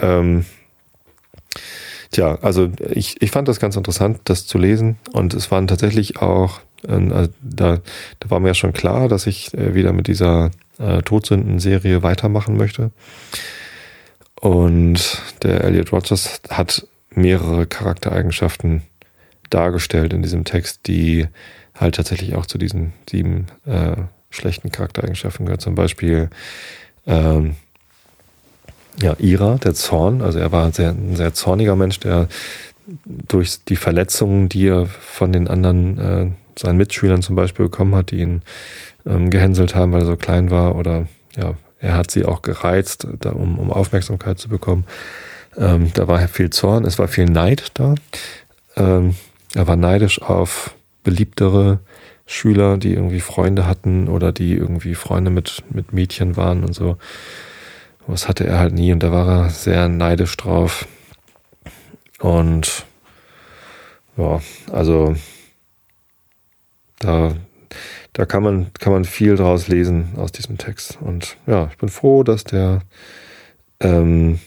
Ähm, 0.00 0.44
tja, 2.10 2.38
also 2.42 2.70
ich, 2.90 3.22
ich 3.22 3.30
fand 3.30 3.48
das 3.48 3.60
ganz 3.60 3.76
interessant, 3.76 4.20
das 4.24 4.46
zu 4.46 4.58
lesen 4.58 4.96
und 5.12 5.34
es 5.34 5.50
waren 5.50 5.68
tatsächlich 5.68 6.18
auch 6.18 6.60
also 6.88 7.32
da, 7.42 7.78
da 8.20 8.30
war 8.30 8.40
mir 8.40 8.48
ja 8.48 8.54
schon 8.54 8.72
klar, 8.72 9.08
dass 9.08 9.26
ich 9.26 9.52
äh, 9.54 9.74
wieder 9.74 9.92
mit 9.92 10.06
dieser 10.06 10.50
äh, 10.78 11.02
Todsünden-Serie 11.02 12.02
weitermachen 12.02 12.56
möchte. 12.56 12.90
Und 14.40 15.22
der 15.42 15.64
Elliot 15.64 15.92
Rogers 15.92 16.40
hat 16.50 16.86
mehrere 17.16 17.66
Charaktereigenschaften 17.66 18.82
dargestellt 19.50 20.12
in 20.12 20.22
diesem 20.22 20.44
Text, 20.44 20.86
die 20.86 21.28
halt 21.74 21.96
tatsächlich 21.96 22.34
auch 22.34 22.46
zu 22.46 22.58
diesen 22.58 22.92
sieben 23.08 23.46
äh, 23.64 23.96
schlechten 24.30 24.70
Charaktereigenschaften 24.70 25.46
gehört. 25.46 25.60
Zum 25.60 25.74
Beispiel 25.74 26.30
ähm, 27.06 27.56
ja, 29.00 29.14
Ira, 29.18 29.56
der 29.56 29.74
Zorn. 29.74 30.22
Also 30.22 30.38
er 30.38 30.52
war 30.52 30.72
sehr, 30.72 30.90
ein 30.90 31.16
sehr 31.16 31.34
zorniger 31.34 31.76
Mensch, 31.76 32.00
der 32.00 32.28
durch 33.04 33.64
die 33.64 33.76
Verletzungen, 33.76 34.48
die 34.48 34.68
er 34.68 34.86
von 34.86 35.32
den 35.32 35.48
anderen, 35.48 35.98
äh, 35.98 36.30
seinen 36.58 36.76
Mitschülern 36.76 37.22
zum 37.22 37.36
Beispiel 37.36 37.66
bekommen 37.66 37.94
hat, 37.94 38.10
die 38.10 38.20
ihn 38.20 38.42
ähm, 39.04 39.30
gehänselt 39.30 39.74
haben, 39.74 39.92
weil 39.92 40.02
er 40.02 40.06
so 40.06 40.16
klein 40.16 40.50
war 40.50 40.76
oder 40.76 41.06
ja, 41.36 41.54
er 41.80 41.96
hat 41.96 42.10
sie 42.10 42.24
auch 42.24 42.42
gereizt, 42.42 43.06
da, 43.20 43.30
um, 43.30 43.58
um 43.58 43.70
Aufmerksamkeit 43.70 44.38
zu 44.38 44.48
bekommen. 44.48 44.84
Ähm, 45.56 45.90
da 45.94 46.06
war 46.08 46.26
viel 46.28 46.50
Zorn, 46.50 46.84
es 46.84 46.98
war 46.98 47.08
viel 47.08 47.26
Neid 47.26 47.70
da. 47.74 47.94
Ähm, 48.76 49.14
er 49.54 49.66
war 49.66 49.76
neidisch 49.76 50.20
auf 50.20 50.74
beliebtere 51.02 51.80
Schüler, 52.26 52.76
die 52.76 52.92
irgendwie 52.92 53.20
Freunde 53.20 53.66
hatten 53.66 54.08
oder 54.08 54.32
die 54.32 54.52
irgendwie 54.54 54.94
Freunde 54.94 55.30
mit, 55.30 55.62
mit 55.70 55.92
Mädchen 55.92 56.36
waren 56.36 56.64
und 56.64 56.74
so. 56.74 56.98
Was 58.06 58.28
hatte 58.28 58.46
er 58.46 58.58
halt 58.58 58.74
nie 58.74 58.92
und 58.92 59.02
da 59.02 59.12
war 59.12 59.44
er 59.44 59.50
sehr 59.50 59.88
neidisch 59.88 60.36
drauf. 60.36 60.86
Und 62.20 62.84
ja, 64.16 64.40
also 64.72 65.16
da, 66.98 67.34
da 68.12 68.26
kann 68.26 68.42
man, 68.42 68.72
kann 68.74 68.92
man 68.92 69.04
viel 69.04 69.36
draus 69.36 69.68
lesen 69.68 70.14
aus 70.16 70.32
diesem 70.32 70.58
Text. 70.58 70.98
Und 71.00 71.36
ja, 71.46 71.68
ich 71.70 71.78
bin 71.78 71.88
froh, 71.88 72.22
dass 72.22 72.44
der, 72.44 72.80
ähm, 73.80 74.40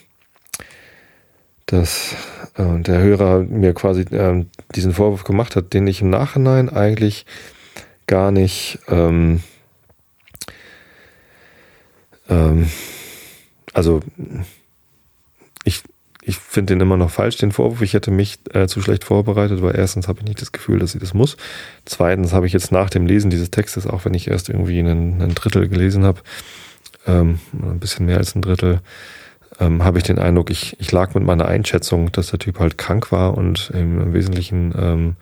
dass 1.71 2.15
äh, 2.55 2.79
der 2.81 2.99
Hörer 2.99 3.39
mir 3.39 3.73
quasi 3.73 4.01
äh, 4.01 4.45
diesen 4.75 4.93
Vorwurf 4.93 5.23
gemacht 5.23 5.55
hat, 5.55 5.73
den 5.73 5.87
ich 5.87 6.01
im 6.01 6.09
Nachhinein 6.09 6.69
eigentlich 6.69 7.25
gar 8.07 8.31
nicht 8.31 8.79
ähm, 8.87 9.41
ähm, 12.29 12.69
also 13.73 14.01
ich, 15.63 15.83
ich 16.21 16.37
finde 16.37 16.73
den 16.73 16.81
immer 16.81 16.97
noch 16.97 17.11
falsch, 17.11 17.37
den 17.37 17.51
Vorwurf. 17.51 17.81
Ich 17.81 17.93
hätte 17.93 18.11
mich 18.11 18.39
äh, 18.53 18.67
zu 18.67 18.81
schlecht 18.81 19.03
vorbereitet, 19.03 19.61
weil 19.61 19.75
erstens 19.75 20.07
habe 20.07 20.19
ich 20.19 20.25
nicht 20.25 20.41
das 20.41 20.51
Gefühl, 20.51 20.79
dass 20.79 20.95
ich 20.95 21.01
das 21.01 21.13
muss. 21.13 21.37
Zweitens 21.85 22.33
habe 22.33 22.47
ich 22.47 22.53
jetzt 22.53 22.71
nach 22.71 22.89
dem 22.89 23.05
Lesen 23.05 23.29
dieses 23.29 23.51
Textes, 23.51 23.87
auch 23.87 24.05
wenn 24.05 24.13
ich 24.13 24.27
erst 24.27 24.49
irgendwie 24.49 24.79
einen 24.79 25.35
Drittel 25.35 25.67
gelesen 25.67 26.03
habe, 26.03 26.21
ähm, 27.07 27.39
ein 27.53 27.79
bisschen 27.79 28.05
mehr 28.05 28.17
als 28.17 28.35
ein 28.35 28.41
Drittel, 28.41 28.81
ähm, 29.59 29.83
habe 29.83 29.97
ich 29.97 30.03
den 30.03 30.19
Eindruck, 30.19 30.49
ich, 30.49 30.79
ich 30.79 30.91
lag 30.91 31.13
mit 31.13 31.23
meiner 31.23 31.47
Einschätzung, 31.47 32.11
dass 32.11 32.27
der 32.27 32.39
Typ 32.39 32.59
halt 32.59 32.77
krank 32.77 33.11
war 33.11 33.37
und 33.37 33.71
im, 33.73 34.13
Wesentlichen 34.13 34.73
ähm, 34.77 35.15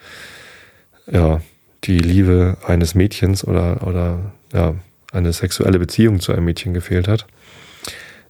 ja, 1.11 1.41
die 1.83 1.97
Liebe 1.97 2.57
eines 2.65 2.95
Mädchens 2.95 3.45
oder, 3.45 3.85
oder 3.87 4.31
ja, 4.53 4.75
eine 5.11 5.33
sexuelle 5.33 5.79
Beziehung 5.79 6.19
zu 6.19 6.33
einem 6.33 6.45
Mädchen 6.45 6.73
gefehlt 6.73 7.07
hat 7.07 7.25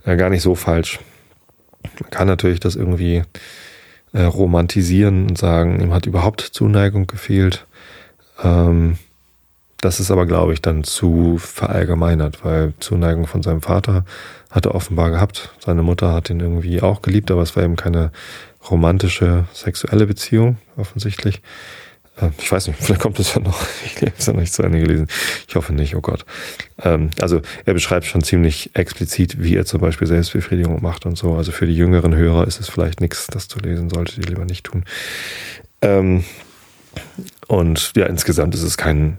ja, 0.08 0.16
gar 0.16 0.30
nicht 0.30 0.42
so 0.42 0.56
falsch. 0.56 1.00
Man 2.00 2.10
kann 2.10 2.28
natürlich 2.28 2.62
das 2.62 2.76
irgendwie 2.76 3.24
äh, 4.14 4.24
romantisieren 4.24 5.28
und 5.28 5.38
sagen, 5.38 5.82
ihm 5.82 5.94
hat 5.94 6.06
überhaupt 6.06 6.42
Zuneigung 6.42 7.08
gefehlt. 7.08 7.68
Ähm, 8.42 8.98
das 9.82 10.00
ist 10.00 10.10
aber, 10.10 10.26
glaube 10.26 10.54
ich, 10.54 10.62
dann 10.62 10.84
zu 10.84 11.38
verallgemeinert, 11.38 12.44
weil 12.44 12.74
Zuneigung 12.80 13.28
von 13.28 13.44
seinem 13.44 13.62
Vater 13.62 14.06
hat 14.50 14.66
er 14.66 14.76
offenbar 14.76 15.12
gehabt. 15.12 15.52
Seine 15.64 15.84
Mutter 15.84 16.14
hat 16.14 16.30
ihn 16.30 16.40
irgendwie 16.40 16.82
auch 16.82 17.02
geliebt, 17.02 17.30
aber 17.30 17.42
es 17.42 17.56
war 17.56 17.64
eben 17.64 17.76
keine 17.76 18.12
romantische 18.70 19.46
sexuelle 19.54 20.08
Beziehung, 20.08 20.58
offensichtlich. 20.78 21.42
Äh, 22.20 22.30
ich 22.40 22.52
weiß 22.52 22.68
nicht, 22.68 22.80
vielleicht 22.82 23.02
kommt 23.02 23.20
es 23.20 23.34
ja 23.34 23.42
noch. 23.42 23.62
Ich 23.86 24.02
habe 24.02 24.14
es 24.18 24.26
ja 24.26 24.34
noch 24.34 24.40
nicht 24.40 24.54
zu 24.54 24.64
Ende 24.64 24.80
gelesen. 24.80 25.08
Ich 25.48 25.56
hoffe 25.56 25.74
nicht, 25.74 25.96
oh 25.96 26.02
Gott. 26.02 26.26
Ähm, 26.82 27.12
also 27.22 27.42
er 27.66 27.74
beschreibt 27.74 28.06
schon 28.06 28.24
ziemlich 28.24 28.72
explizit, 28.74 29.42
wie 29.42 29.56
er 29.56 29.66
zum 29.66 29.82
Beispiel 29.82 30.08
Selbstbefriedigung 30.08 30.82
macht 30.82 31.06
und 31.06 31.18
so. 31.18 31.36
Also 31.36 31.52
für 31.52 31.68
die 31.68 31.76
jüngeren 31.76 32.16
Hörer 32.16 32.48
ist 32.48 32.60
es 32.60 32.70
vielleicht 32.70 33.02
nichts, 33.02 33.28
das 33.28 33.48
zu 33.48 33.60
lesen, 33.60 33.90
solltet 33.90 34.18
ihr 34.18 34.26
lieber 34.26 34.46
nicht 34.46 34.66
tun. 34.66 34.86
Ähm, 35.82 36.24
und 37.48 37.94
ja, 37.96 38.06
insgesamt 38.06 38.56
ist 38.56 38.64
es 38.64 38.78
kein, 38.78 39.18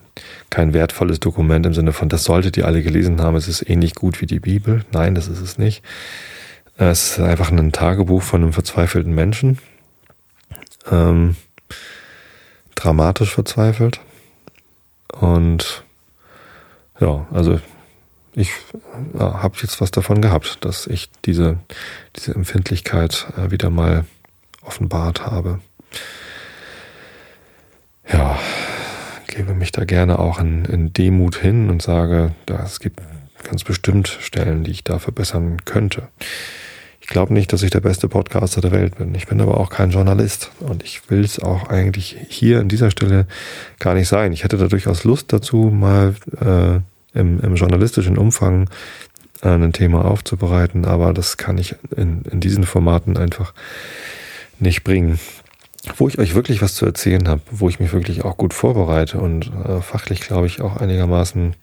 kein 0.50 0.74
wertvolles 0.74 1.18
Dokument 1.18 1.64
im 1.64 1.74
Sinne 1.74 1.92
von, 1.92 2.08
das 2.08 2.24
solltet 2.24 2.56
ihr 2.56 2.66
alle 2.66 2.82
gelesen 2.82 3.20
haben, 3.22 3.36
es 3.36 3.48
ist 3.48 3.68
ähnlich 3.68 3.94
gut 3.94 4.20
wie 4.20 4.26
die 4.26 4.40
Bibel. 4.40 4.84
Nein, 4.92 5.14
das 5.14 5.28
ist 5.28 5.40
es 5.40 5.56
nicht. 5.56 5.82
Es 6.76 7.12
ist 7.12 7.20
einfach 7.20 7.50
ein 7.50 7.72
Tagebuch 7.72 8.22
von 8.22 8.42
einem 8.42 8.52
verzweifelten 8.52 9.14
Menschen. 9.14 9.58
Ähm, 10.90 11.36
dramatisch 12.74 13.34
verzweifelt. 13.34 14.00
Und 15.12 15.84
ja, 17.00 17.26
also 17.32 17.60
ich 18.34 18.52
ja, 19.18 19.42
habe 19.42 19.56
jetzt 19.62 19.80
was 19.80 19.90
davon 19.90 20.22
gehabt, 20.22 20.64
dass 20.64 20.86
ich 20.86 21.10
diese, 21.24 21.58
diese 22.14 22.34
Empfindlichkeit 22.34 23.26
äh, 23.36 23.50
wieder 23.50 23.70
mal 23.70 24.04
offenbart 24.62 25.26
habe. 25.26 25.60
Ja, 28.12 28.38
gebe 29.26 29.54
mich 29.54 29.72
da 29.72 29.84
gerne 29.84 30.18
auch 30.18 30.40
in, 30.40 30.64
in 30.64 30.92
Demut 30.92 31.36
hin 31.36 31.70
und 31.70 31.82
sage, 31.82 32.34
da, 32.46 32.62
es 32.64 32.80
gibt 32.80 33.00
ganz 33.44 33.64
bestimmt 33.64 34.08
Stellen, 34.20 34.64
die 34.64 34.70
ich 34.70 34.84
da 34.84 34.98
verbessern 34.98 35.64
könnte. 35.64 36.08
Ich 37.00 37.06
glaube 37.06 37.32
nicht, 37.32 37.52
dass 37.52 37.62
ich 37.62 37.70
der 37.70 37.80
beste 37.80 38.08
Podcaster 38.08 38.60
der 38.60 38.70
Welt 38.70 38.98
bin. 38.98 39.14
Ich 39.14 39.26
bin 39.26 39.40
aber 39.40 39.58
auch 39.58 39.70
kein 39.70 39.90
Journalist 39.90 40.50
und 40.60 40.82
ich 40.82 41.08
will 41.08 41.24
es 41.24 41.38
auch 41.38 41.68
eigentlich 41.70 42.16
hier 42.28 42.60
an 42.60 42.68
dieser 42.68 42.90
Stelle 42.90 43.26
gar 43.78 43.94
nicht 43.94 44.08
sein. 44.08 44.32
Ich 44.32 44.44
hätte 44.44 44.58
da 44.58 44.66
durchaus 44.66 45.04
Lust 45.04 45.32
dazu, 45.32 45.70
mal 45.72 46.14
äh, 46.38 47.18
im, 47.18 47.40
im, 47.40 47.54
journalistischen 47.54 48.18
Umfang 48.18 48.68
äh, 49.40 49.48
ein 49.48 49.72
Thema 49.72 50.04
aufzubereiten, 50.04 50.84
aber 50.84 51.14
das 51.14 51.38
kann 51.38 51.56
ich 51.56 51.76
in, 51.96 52.22
in 52.30 52.40
diesen 52.40 52.64
Formaten 52.64 53.16
einfach 53.16 53.54
nicht 54.60 54.84
bringen. 54.84 55.18
Wo 55.96 56.08
ich 56.08 56.18
euch 56.18 56.34
wirklich 56.34 56.62
was 56.62 56.74
zu 56.74 56.86
erzählen 56.86 57.28
habe, 57.28 57.42
wo 57.50 57.68
ich 57.68 57.80
mich 57.80 57.92
wirklich 57.92 58.24
auch 58.24 58.36
gut 58.36 58.54
vorbereite 58.54 59.18
und 59.18 59.50
äh, 59.66 59.80
fachlich, 59.80 60.20
glaube 60.20 60.46
ich, 60.46 60.60
auch 60.60 60.76
einigermaßen 60.76 61.54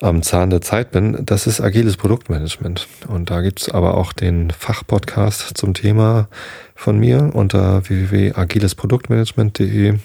am 0.00 0.22
Zahn 0.22 0.50
der 0.50 0.60
Zeit 0.60 0.92
bin, 0.92 1.26
das 1.26 1.46
ist 1.46 1.60
agiles 1.60 1.96
Produktmanagement. 1.96 2.86
Und 3.08 3.30
da 3.30 3.40
gibt's 3.40 3.68
aber 3.68 3.96
auch 3.96 4.12
den 4.12 4.50
Fachpodcast 4.50 5.56
zum 5.56 5.74
Thema 5.74 6.28
von 6.74 6.98
mir 6.98 7.30
unter 7.34 7.88
www.agilesproduktmanagement.de. 7.88 9.98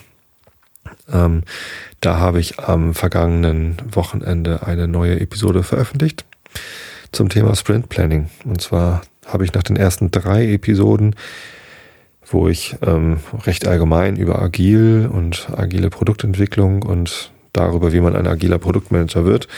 Ähm, 1.12 1.42
da 2.00 2.18
habe 2.18 2.40
ich 2.40 2.58
am 2.58 2.94
vergangenen 2.94 3.76
Wochenende 3.92 4.66
eine 4.66 4.88
neue 4.88 5.20
Episode 5.20 5.62
veröffentlicht 5.62 6.24
zum 7.12 7.28
Thema 7.28 7.54
Sprint 7.54 7.88
Planning. 7.88 8.30
Und 8.44 8.60
zwar 8.60 9.02
habe 9.26 9.44
ich 9.44 9.52
nach 9.52 9.62
den 9.62 9.76
ersten 9.76 10.10
drei 10.10 10.52
Episoden, 10.52 11.14
wo 12.26 12.48
ich 12.48 12.76
ähm, 12.84 13.18
recht 13.46 13.66
allgemein 13.66 14.16
über 14.16 14.40
agil 14.40 15.08
und 15.12 15.48
agile 15.56 15.90
Produktentwicklung 15.90 16.82
und 16.82 17.30
darüber, 17.52 17.92
wie 17.92 18.00
man 18.00 18.16
ein 18.16 18.26
agiler 18.26 18.58
Produktmanager 18.58 19.24
wird, 19.24 19.48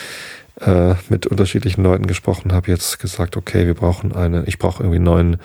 äh, 0.60 0.94
mit 1.08 1.26
unterschiedlichen 1.26 1.82
Leuten 1.82 2.06
gesprochen 2.06 2.52
habe, 2.52 2.70
jetzt 2.70 2.98
gesagt, 2.98 3.36
okay, 3.36 3.66
wir 3.66 3.74
brauchen 3.74 4.14
eine, 4.14 4.44
ich 4.46 4.58
brauche 4.58 4.82
irgendwie 4.82 4.96
einen 4.96 5.04
neuen 5.04 5.36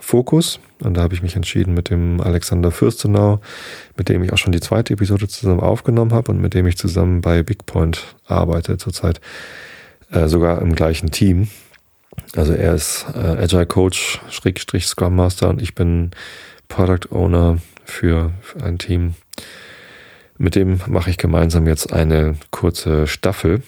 Fokus. 0.00 0.60
Und 0.80 0.96
da 0.96 1.02
habe 1.02 1.14
ich 1.14 1.22
mich 1.22 1.34
entschieden 1.34 1.74
mit 1.74 1.90
dem 1.90 2.20
Alexander 2.20 2.70
Fürstenau, 2.70 3.40
mit 3.96 4.08
dem 4.08 4.22
ich 4.22 4.32
auch 4.32 4.38
schon 4.38 4.52
die 4.52 4.60
zweite 4.60 4.94
Episode 4.94 5.28
zusammen 5.28 5.60
aufgenommen 5.60 6.12
habe 6.12 6.30
und 6.30 6.40
mit 6.40 6.54
dem 6.54 6.66
ich 6.66 6.78
zusammen 6.78 7.20
bei 7.20 7.42
Bigpoint 7.42 8.16
arbeite 8.26 8.78
zurzeit, 8.78 9.20
äh, 10.10 10.28
sogar 10.28 10.62
im 10.62 10.74
gleichen 10.74 11.10
Team. 11.10 11.48
Also 12.36 12.52
er 12.52 12.74
ist 12.74 13.06
äh, 13.14 13.18
Agile 13.18 13.66
Coach, 13.66 14.20
Schrägstrich 14.30 14.86
Scrum 14.86 15.16
Master 15.16 15.48
und 15.48 15.60
ich 15.60 15.74
bin 15.74 16.10
Product 16.68 17.10
Owner 17.10 17.58
für, 17.84 18.32
ein 18.62 18.78
Team 18.78 19.14
mit 20.36 20.54
dem 20.54 20.80
mache 20.86 21.10
ich 21.10 21.18
gemeinsam 21.18 21.66
jetzt 21.66 21.92
eine 21.92 22.36
kurze 22.52 23.08
Staffel, 23.08 23.62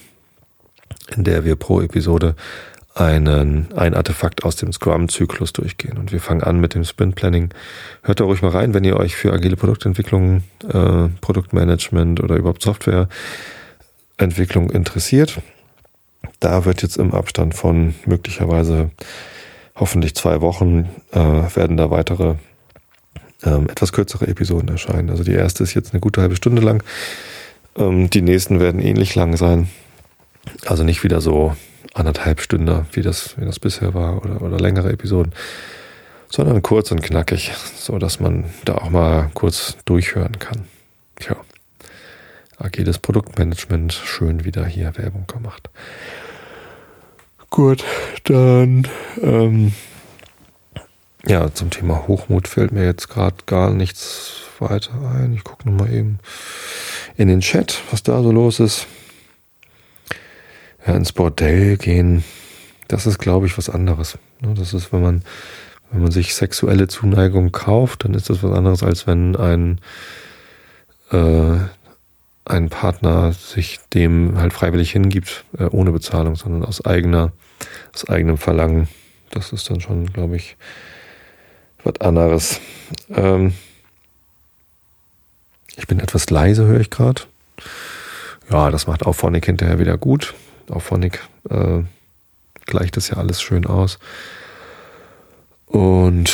in 1.15 1.25
der 1.25 1.43
wir 1.43 1.57
pro 1.57 1.81
Episode 1.81 2.35
einen, 2.95 3.71
ein 3.73 3.93
Artefakt 3.93 4.43
aus 4.43 4.55
dem 4.55 4.71
Scrum-Zyklus 4.71 5.53
durchgehen. 5.53 5.97
Und 5.97 6.11
wir 6.11 6.19
fangen 6.19 6.43
an 6.43 6.59
mit 6.59 6.75
dem 6.75 6.83
Sprint 6.83 7.15
Planning. 7.15 7.49
Hört 8.03 8.19
da 8.19 8.25
ruhig 8.25 8.41
mal 8.41 8.51
rein, 8.51 8.73
wenn 8.73 8.83
ihr 8.83 8.97
euch 8.97 9.15
für 9.15 9.31
agile 9.33 9.55
Produktentwicklung, 9.55 10.43
äh, 10.67 11.07
Produktmanagement 11.21 12.21
oder 12.21 12.35
überhaupt 12.35 12.61
Softwareentwicklung 12.61 14.69
interessiert. 14.69 15.41
Da 16.39 16.65
wird 16.65 16.81
jetzt 16.81 16.97
im 16.97 17.13
Abstand 17.13 17.55
von 17.55 17.95
möglicherweise 18.05 18.91
hoffentlich 19.75 20.15
zwei 20.15 20.41
Wochen 20.41 20.89
äh, 21.11 21.19
werden 21.19 21.77
da 21.77 21.91
weitere 21.91 22.35
ähm, 23.43 23.67
etwas 23.69 23.91
kürzere 23.91 24.27
Episoden 24.27 24.69
erscheinen. 24.69 25.09
Also 25.09 25.23
die 25.23 25.33
erste 25.33 25.63
ist 25.63 25.73
jetzt 25.73 25.93
eine 25.93 25.99
gute 25.99 26.21
halbe 26.21 26.35
Stunde 26.35 26.61
lang. 26.61 26.83
Ähm, 27.77 28.09
die 28.09 28.21
nächsten 28.21 28.59
werden 28.59 28.81
ähnlich 28.81 29.15
lang 29.15 29.37
sein. 29.37 29.69
Also 30.65 30.83
nicht 30.83 31.03
wieder 31.03 31.21
so 31.21 31.55
anderthalb 31.93 32.41
Stunden, 32.41 32.85
wie 32.93 33.01
das, 33.01 33.37
wie 33.37 33.45
das 33.45 33.59
bisher 33.59 33.93
war, 33.93 34.23
oder, 34.23 34.41
oder 34.41 34.59
längere 34.59 34.91
Episoden, 34.91 35.33
sondern 36.29 36.61
kurz 36.61 36.91
und 36.91 37.01
knackig, 37.01 37.51
so 37.75 37.97
dass 37.99 38.19
man 38.19 38.45
da 38.65 38.75
auch 38.75 38.89
mal 38.89 39.29
kurz 39.33 39.77
durchhören 39.85 40.39
kann. 40.39 40.65
Tja, 41.17 41.35
agiles 42.57 42.97
Produktmanagement, 42.99 43.93
schön 43.93 44.45
wieder 44.45 44.65
hier 44.65 44.97
Werbung 44.97 45.27
gemacht. 45.27 45.69
Gut, 47.49 47.83
dann 48.23 48.87
ähm, 49.21 49.73
ja, 51.27 51.53
zum 51.53 51.69
Thema 51.69 52.07
Hochmut 52.07 52.47
fällt 52.47 52.71
mir 52.71 52.85
jetzt 52.85 53.09
gerade 53.09 53.35
gar 53.45 53.71
nichts 53.71 54.41
weiter 54.59 54.93
ein. 55.15 55.33
Ich 55.33 55.43
gucke 55.43 55.69
nochmal 55.69 55.93
eben 55.93 56.19
in 57.17 57.27
den 57.27 57.41
Chat, 57.41 57.81
was 57.91 58.03
da 58.03 58.21
so 58.21 58.31
los 58.31 58.59
ist. 58.59 58.87
Ja, 60.85 60.95
ins 60.95 61.11
Bordell 61.11 61.77
gehen, 61.77 62.23
das 62.87 63.05
ist, 63.05 63.19
glaube 63.19 63.45
ich, 63.45 63.57
was 63.57 63.69
anderes. 63.69 64.17
Ne, 64.39 64.53
das 64.55 64.73
ist, 64.73 64.91
wenn 64.91 65.01
man, 65.01 65.23
wenn 65.91 66.01
man 66.01 66.11
sich 66.11 66.33
sexuelle 66.33 66.87
Zuneigung 66.87 67.51
kauft, 67.51 68.03
dann 68.03 68.13
ist 68.15 68.29
das 68.29 68.41
was 68.41 68.51
anderes, 68.51 68.81
als 68.81 69.05
wenn 69.05 69.35
ein, 69.35 69.79
äh, 71.11 71.57
ein 72.45 72.69
Partner 72.69 73.33
sich 73.33 73.79
dem 73.93 74.39
halt 74.39 74.53
freiwillig 74.53 74.91
hingibt, 74.91 75.45
äh, 75.57 75.65
ohne 75.65 75.91
Bezahlung, 75.91 76.35
sondern 76.35 76.65
aus 76.65 76.83
eigener, 76.83 77.31
aus 77.93 78.09
eigenem 78.09 78.37
Verlangen. 78.37 78.87
Das 79.29 79.53
ist 79.53 79.69
dann 79.69 79.79
schon, 79.79 80.07
glaube 80.07 80.35
ich, 80.35 80.57
was 81.83 81.99
anderes. 82.01 82.59
Ähm, 83.09 83.53
ich 85.75 85.87
bin 85.87 85.99
etwas 85.99 86.29
leise, 86.29 86.65
höre 86.65 86.79
ich 86.79 86.89
gerade. 86.89 87.23
Ja, 88.49 88.69
das 88.69 88.87
macht 88.87 89.05
Auphonic 89.05 89.45
hinterher 89.45 89.79
wieder 89.79 89.97
gut. 89.97 90.33
Auphonic 90.69 91.21
äh, 91.49 91.83
gleicht 92.65 92.97
das 92.97 93.09
ja 93.09 93.17
alles 93.17 93.41
schön 93.41 93.65
aus. 93.65 93.99
Und 95.65 96.31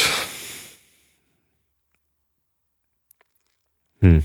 hm. 4.01 4.23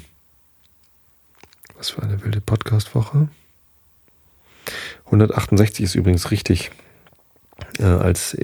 Was 1.76 1.90
für 1.90 2.02
eine 2.02 2.22
wilde 2.22 2.40
Podcast-Woche. 2.40 3.28
168 5.06 5.84
ist 5.84 5.94
übrigens 5.94 6.30
richtig 6.30 6.70
äh, 7.78 7.84
als 7.84 8.34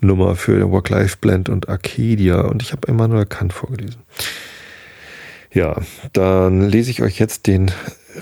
Episodennummer 0.00 0.34
für 0.34 0.70
Work-Life-Blend 0.70 1.48
und 1.48 1.68
Arcadia. 1.68 2.40
Und 2.42 2.62
ich 2.62 2.72
habe 2.72 2.88
Immanuel 2.88 3.26
Kant 3.26 3.52
vorgelesen. 3.52 4.02
Ja, 5.52 5.76
dann 6.12 6.68
lese 6.68 6.90
ich 6.90 7.02
euch 7.02 7.18
jetzt 7.18 7.46
den 7.46 7.70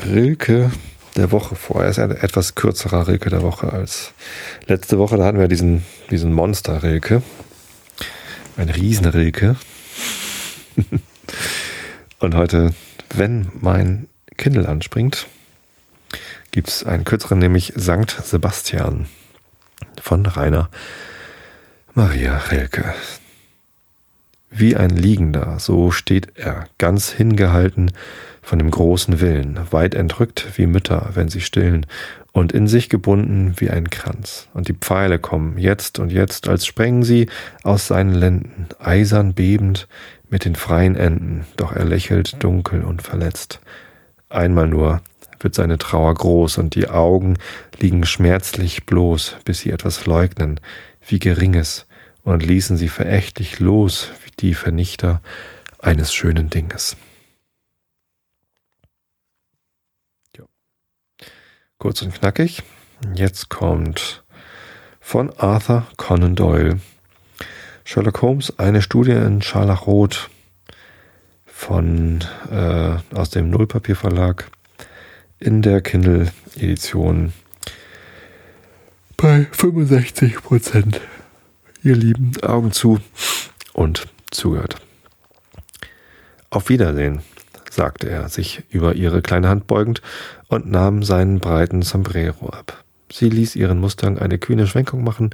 Rilke 0.07 0.71
der 1.17 1.31
Woche 1.31 1.57
vor. 1.57 1.83
Er 1.83 1.91
ist 1.91 1.99
ein 1.99 2.11
etwas 2.11 2.55
kürzerer 2.55 3.07
Rilke 3.07 3.31
der 3.31 3.43
Woche 3.43 3.73
als 3.73 4.13
letzte 4.67 4.99
Woche. 4.99 5.17
Da 5.17 5.25
hatten 5.25 5.39
wir 5.39 5.49
diesen, 5.49 5.85
diesen 6.11 6.33
Monster-Rilke. 6.33 7.23
Ein 8.57 8.71
Riesen-Rilke. 8.71 9.57
Und 12.19 12.35
heute, 12.35 12.75
wenn 13.15 13.49
mein 13.61 14.09
Kindle 14.37 14.69
anspringt, 14.69 15.27
gibt 16.51 16.69
es 16.69 16.85
einen 16.85 17.05
kürzeren, 17.05 17.39
nämlich 17.39 17.73
Sankt 17.77 18.11
Sebastian 18.25 19.07
von 20.01 20.27
Rainer 20.27 20.71
Maria 21.95 22.37
Rilke. 22.37 22.95
Wie 24.51 24.77
ein 24.77 24.91
Liegender, 24.91 25.59
so 25.59 25.91
steht 25.91 26.37
er, 26.37 26.67
ganz 26.79 27.11
hingehalten 27.11 27.93
von 28.43 28.59
dem 28.59 28.71
großen 28.71 29.21
Willen, 29.21 29.59
weit 29.71 29.95
entrückt 29.95 30.47
wie 30.57 30.67
Mütter, 30.67 31.11
wenn 31.15 31.29
sie 31.29 31.41
stillen, 31.41 31.87
und 32.33 32.53
in 32.53 32.69
sich 32.69 32.89
gebunden 32.89 33.55
wie 33.57 33.71
ein 33.71 33.91
Kranz. 33.91 34.49
Und 34.55 34.69
die 34.69 34.75
Pfeile 34.75 35.19
kommen 35.19 35.59
jetzt 35.59 35.99
und 35.99 36.13
jetzt, 36.13 36.49
als 36.49 36.67
sprengen 36.67 37.03
sie 37.03 37.29
aus 37.65 37.89
seinen 37.89 38.15
Lenden, 38.15 38.69
eisern 38.79 39.35
bebend 39.35 39.89
mit 40.31 40.45
den 40.45 40.55
freien 40.55 40.95
Enden, 40.95 41.47
doch 41.57 41.73
er 41.73 41.85
lächelt 41.85 42.43
dunkel 42.43 42.85
und 42.85 43.03
verletzt. 43.03 43.61
Einmal 44.29 44.69
nur 44.69 45.01
wird 45.41 45.55
seine 45.55 45.79
Trauer 45.79 46.15
groß 46.15 46.59
und 46.59 46.75
die 46.75 46.89
Augen 46.89 47.39
liegen 47.79 48.05
schmerzlich 48.05 48.87
bloß, 48.87 49.37
bis 49.45 49.61
sie 49.61 49.71
etwas 49.71 50.07
leugnen, 50.07 50.61
wie 51.09 51.19
Geringes, 51.19 51.87
und 52.23 52.45
ließen 52.45 52.77
sie 52.77 52.89
verächtlich 52.89 53.59
los, 53.59 54.11
wie 54.25 54.31
die 54.39 54.55
Vernichter 54.55 55.23
eines 55.79 56.13
schönen 56.13 56.51
Dinges. 56.51 56.97
Ja. 60.37 60.45
Kurz 61.79 62.03
und 62.03 62.15
knackig. 62.15 62.63
Jetzt 63.15 63.49
kommt 63.49 64.25
von 65.01 65.33
Arthur 65.39 65.87
Conan 65.97 66.35
Doyle 66.35 66.81
Sherlock 67.85 68.21
Holmes, 68.21 68.59
eine 68.59 68.83
Studie 68.83 69.13
in 69.13 69.41
Scharlachrot 69.41 70.29
von 71.47 72.23
äh, 72.51 72.97
aus 73.15 73.31
dem 73.31 73.49
Nullpapierverlag 73.49 74.51
in 75.39 75.63
der 75.63 75.81
Kindle-Edition 75.81 77.33
bei 79.19 79.49
65 79.51 80.43
Prozent 80.43 81.01
ihr 81.83 81.97
Lieben, 81.97 82.33
Augen 82.43 82.71
zu 82.71 83.01
und 83.73 84.07
zugehört. 84.31 84.77
Auf 86.51 86.69
Wiedersehen, 86.69 87.23
sagte 87.69 88.09
er, 88.09 88.29
sich 88.29 88.63
über 88.71 88.95
ihre 88.95 89.21
kleine 89.21 89.49
Hand 89.49 89.67
beugend 89.67 90.03
und 90.47 90.71
nahm 90.71 91.03
seinen 91.03 91.41
breiten 91.41 91.83
Sombrero 91.83 92.51
ab. 92.51 92.85
Sie 93.13 93.29
ließ 93.29 93.57
ihren 93.57 93.81
Mustang 93.81 94.19
eine 94.19 94.39
kühne 94.39 94.69
Schwenkung 94.69 95.03
machen, 95.03 95.31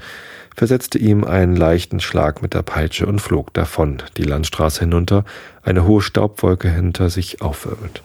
versetzte 0.56 0.96
ihm 0.96 1.22
einen 1.22 1.54
leichten 1.54 2.00
Schlag 2.00 2.40
mit 2.40 2.54
der 2.54 2.62
Peitsche 2.62 3.06
und 3.06 3.18
flog 3.18 3.52
davon, 3.52 4.02
die 4.16 4.22
Landstraße 4.22 4.80
hinunter, 4.80 5.26
eine 5.62 5.84
hohe 5.84 6.00
Staubwolke 6.00 6.70
hinter 6.70 7.10
sich 7.10 7.42
aufwirbelnd. 7.42 8.02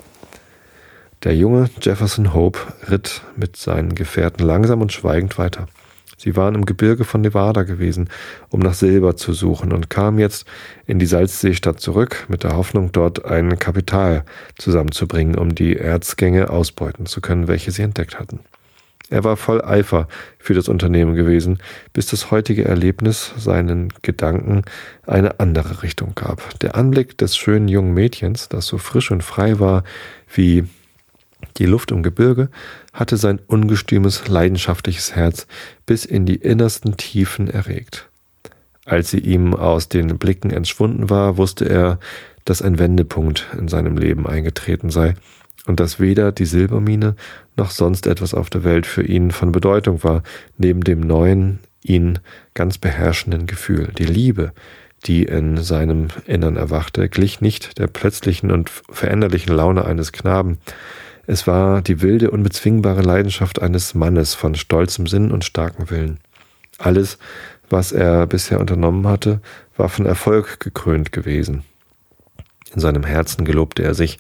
Der 1.24 1.36
junge 1.36 1.70
Jefferson 1.82 2.34
Hope 2.34 2.59
ritt 2.89 3.24
mit 3.36 3.57
seinen 3.57 3.93
Gefährten 3.93 4.45
langsam 4.45 4.82
und 4.82 4.93
schweigend 4.93 5.38
weiter. 5.38 5.67
Sie 6.15 6.38
waren 6.38 6.55
im 6.55 6.65
Gebirge 6.65 7.03
von 7.03 7.20
Nevada 7.20 7.63
gewesen, 7.63 8.09
um 8.49 8.61
nach 8.61 8.74
Silber 8.74 9.17
zu 9.17 9.34
suchen 9.34 9.74
und 9.74 9.89
kamen 9.89 10.20
jetzt 10.20 10.47
in 10.86 10.97
die 10.97 11.05
Salzseestadt 11.05 11.82
zurück, 11.82 12.26
mit 12.30 12.43
der 12.43 12.55
Hoffnung, 12.55 12.93
dort 12.93 13.26
ein 13.26 13.59
Kapital 13.59 14.24
zusammenzubringen, 14.57 15.36
um 15.36 15.55
die 15.55 15.76
Erzgänge 15.76 16.49
ausbeuten 16.49 17.05
zu 17.05 17.20
können, 17.20 17.49
welche 17.49 17.72
sie 17.72 17.82
entdeckt 17.82 18.17
hatten. 18.17 18.39
Er 19.09 19.24
war 19.26 19.36
voll 19.38 19.61
Eifer 19.61 20.07
für 20.38 20.53
das 20.53 20.70
Unternehmen 20.70 21.15
gewesen, 21.15 21.59
bis 21.91 22.07
das 22.07 22.32
heutige 22.32 22.63
Erlebnis 22.63 23.34
seinen 23.38 23.91
Gedanken 24.03 24.63
eine 25.05 25.39
andere 25.41 25.84
Richtung 25.84 26.13
gab. 26.15 26.59
Der 26.59 26.76
Anblick 26.76 27.17
des 27.17 27.36
schönen 27.36 27.67
jungen 27.67 27.93
Mädchens, 27.93 28.47
das 28.47 28.67
so 28.67 28.78
frisch 28.78 29.11
und 29.11 29.24
frei 29.24 29.59
war 29.59 29.84
wie 30.34 30.65
die 31.57 31.65
Luft 31.65 31.91
im 31.91 32.03
Gebirge 32.03 32.49
hatte 32.93 33.17
sein 33.17 33.39
ungestümes, 33.47 34.27
leidenschaftliches 34.27 35.15
Herz 35.15 35.47
bis 35.85 36.05
in 36.05 36.25
die 36.25 36.35
innersten 36.35 36.97
Tiefen 36.97 37.49
erregt. 37.49 38.09
Als 38.85 39.11
sie 39.11 39.19
ihm 39.19 39.53
aus 39.53 39.89
den 39.89 40.17
Blicken 40.17 40.51
entschwunden 40.51 41.09
war, 41.09 41.37
wusste 41.37 41.65
er, 41.69 41.99
dass 42.45 42.61
ein 42.61 42.79
Wendepunkt 42.79 43.47
in 43.57 43.67
seinem 43.67 43.97
Leben 43.97 44.25
eingetreten 44.25 44.89
sei 44.89 45.13
und 45.67 45.79
dass 45.79 45.99
weder 45.99 46.31
die 46.31 46.45
Silbermine 46.45 47.15
noch 47.55 47.69
sonst 47.69 48.07
etwas 48.07 48.33
auf 48.33 48.49
der 48.49 48.63
Welt 48.63 48.87
für 48.87 49.03
ihn 49.03 49.31
von 49.31 49.51
Bedeutung 49.51 50.03
war, 50.03 50.23
neben 50.57 50.81
dem 50.81 51.01
neuen, 51.01 51.59
ihn 51.83 52.19
ganz 52.55 52.77
beherrschenden 52.77 53.45
Gefühl. 53.45 53.89
Die 53.97 54.05
Liebe, 54.05 54.53
die 55.05 55.23
in 55.23 55.57
seinem 55.57 56.07
Innern 56.25 56.55
erwachte, 56.55 57.07
glich 57.09 57.41
nicht 57.41 57.77
der 57.77 57.87
plötzlichen 57.87 58.51
und 58.51 58.69
veränderlichen 58.89 59.53
Laune 59.53 59.85
eines 59.85 60.11
Knaben, 60.11 60.57
es 61.30 61.45
war 61.45 61.84
die 61.84 62.01
wilde, 62.01 62.32
unbezwingbare 62.32 63.03
Leidenschaft 63.03 63.61
eines 63.61 63.93
Mannes 63.93 64.34
von 64.34 64.55
stolzem 64.55 65.05
Sinn 65.05 65.32
und 65.32 65.45
starkem 65.45 65.91
Willen. 65.91 66.19
Alles, 66.80 67.19
was 67.69 67.91
er 67.91 68.25
bisher 68.25 68.59
unternommen 68.59 69.05
hatte, 69.05 69.39
war 69.77 69.89
von 69.89 70.07
Erfolg 70.07 70.59
gekrönt 70.59 71.11
gewesen. 71.11 71.63
In 72.73 72.82
seinem 72.82 73.03
Herzen 73.03 73.45
gelobte 73.45 73.84
er 73.84 73.93
sich, 73.93 74.17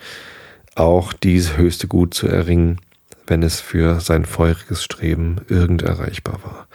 auch 0.75 1.11
dies 1.11 1.57
höchste 1.57 1.87
Gut 1.87 2.13
zu 2.13 2.27
erringen, 2.27 2.79
wenn 3.25 3.41
es 3.41 3.59
für 3.59 4.01
sein 4.01 4.23
feuriges 4.25 4.83
Streben 4.83 5.37
irgend 5.47 5.81
erreichbar 5.81 6.39
war. 6.43 6.67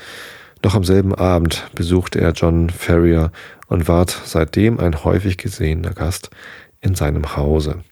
Noch 0.64 0.74
am 0.74 0.82
selben 0.82 1.14
Abend 1.14 1.68
besuchte 1.76 2.20
er 2.20 2.32
John 2.32 2.70
Ferrier 2.70 3.30
und 3.68 3.86
ward 3.86 4.20
seitdem 4.24 4.80
ein 4.80 5.04
häufig 5.04 5.38
gesehener 5.38 5.92
Gast 5.92 6.30
in 6.80 6.96
seinem 6.96 7.36
Hause. 7.36 7.84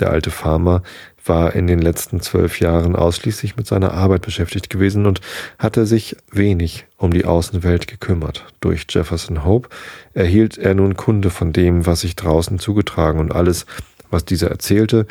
Der 0.00 0.10
alte 0.10 0.30
Farmer 0.30 0.82
war 1.28 1.54
in 1.54 1.66
den 1.66 1.80
letzten 1.80 2.20
zwölf 2.20 2.60
Jahren 2.60 2.96
ausschließlich 2.96 3.56
mit 3.56 3.66
seiner 3.66 3.92
Arbeit 3.92 4.22
beschäftigt 4.22 4.70
gewesen 4.70 5.06
und 5.06 5.20
hatte 5.58 5.86
sich 5.86 6.16
wenig 6.30 6.86
um 6.96 7.12
die 7.12 7.24
Außenwelt 7.24 7.86
gekümmert. 7.86 8.44
Durch 8.60 8.86
Jefferson 8.88 9.44
Hope 9.44 9.68
erhielt 10.14 10.58
er 10.58 10.74
nun 10.74 10.96
Kunde 10.96 11.30
von 11.30 11.52
dem, 11.52 11.86
was 11.86 12.00
sich 12.00 12.16
draußen 12.16 12.58
zugetragen 12.58 13.20
und 13.20 13.34
alles, 13.34 13.66
was 14.10 14.24
dieser 14.24 14.50
erzählte, 14.50 15.06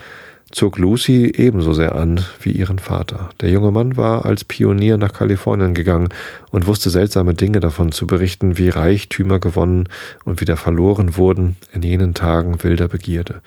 zog 0.52 0.78
Lucy 0.78 1.34
ebenso 1.36 1.74
sehr 1.74 1.96
an 1.96 2.24
wie 2.42 2.52
ihren 2.52 2.80
Vater. 2.80 3.30
Der 3.42 3.50
junge 3.50 3.72
Mann 3.72 3.98
war 3.98 4.26
als 4.26 4.46
Pionier 4.46 4.98
nach 4.98 5.12
Kalifornien 5.12 5.74
gegangen 5.74 6.10
und 6.52 6.68
wusste 6.68 6.90
seltsame 6.90 7.34
Dinge 7.34 7.60
davon 7.60 7.92
zu 7.92 8.08
berichten, 8.08 8.58
wie 8.58 8.70
Reichtümer 8.70 9.40
gewonnen 9.40 9.90
und 10.24 10.42
wieder 10.42 10.56
verloren 10.56 11.18
wurden 11.18 11.58
in 11.74 11.82
jenen 11.82 12.14
Tagen 12.14 12.64
wilder 12.64 12.88
Begierde. 12.88 13.42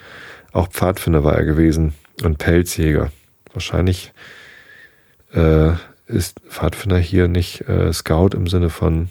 Auch 0.53 0.69
Pfadfinder 0.69 1.25
war 1.25 1.35
er 1.35 1.45
gewesen 1.45 1.95
und 2.23 2.39
Pelzjäger. 2.39 3.11
Wahrscheinlich 3.53 4.12
äh, 5.33 5.73
ist 6.07 6.41
Pfadfinder 6.49 6.99
hier 6.99 7.29
nicht 7.29 7.69
äh, 7.69 7.93
Scout 7.93 8.31
im 8.35 8.47
Sinne 8.47 8.71
von 8.71 9.09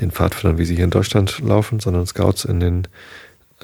den 0.00 0.10
Pfadfindern, 0.10 0.58
wie 0.58 0.64
sie 0.64 0.76
hier 0.76 0.84
in 0.84 0.90
Deutschland 0.90 1.38
laufen, 1.40 1.80
sondern 1.80 2.06
Scouts 2.06 2.44
in 2.44 2.60
den 2.60 2.88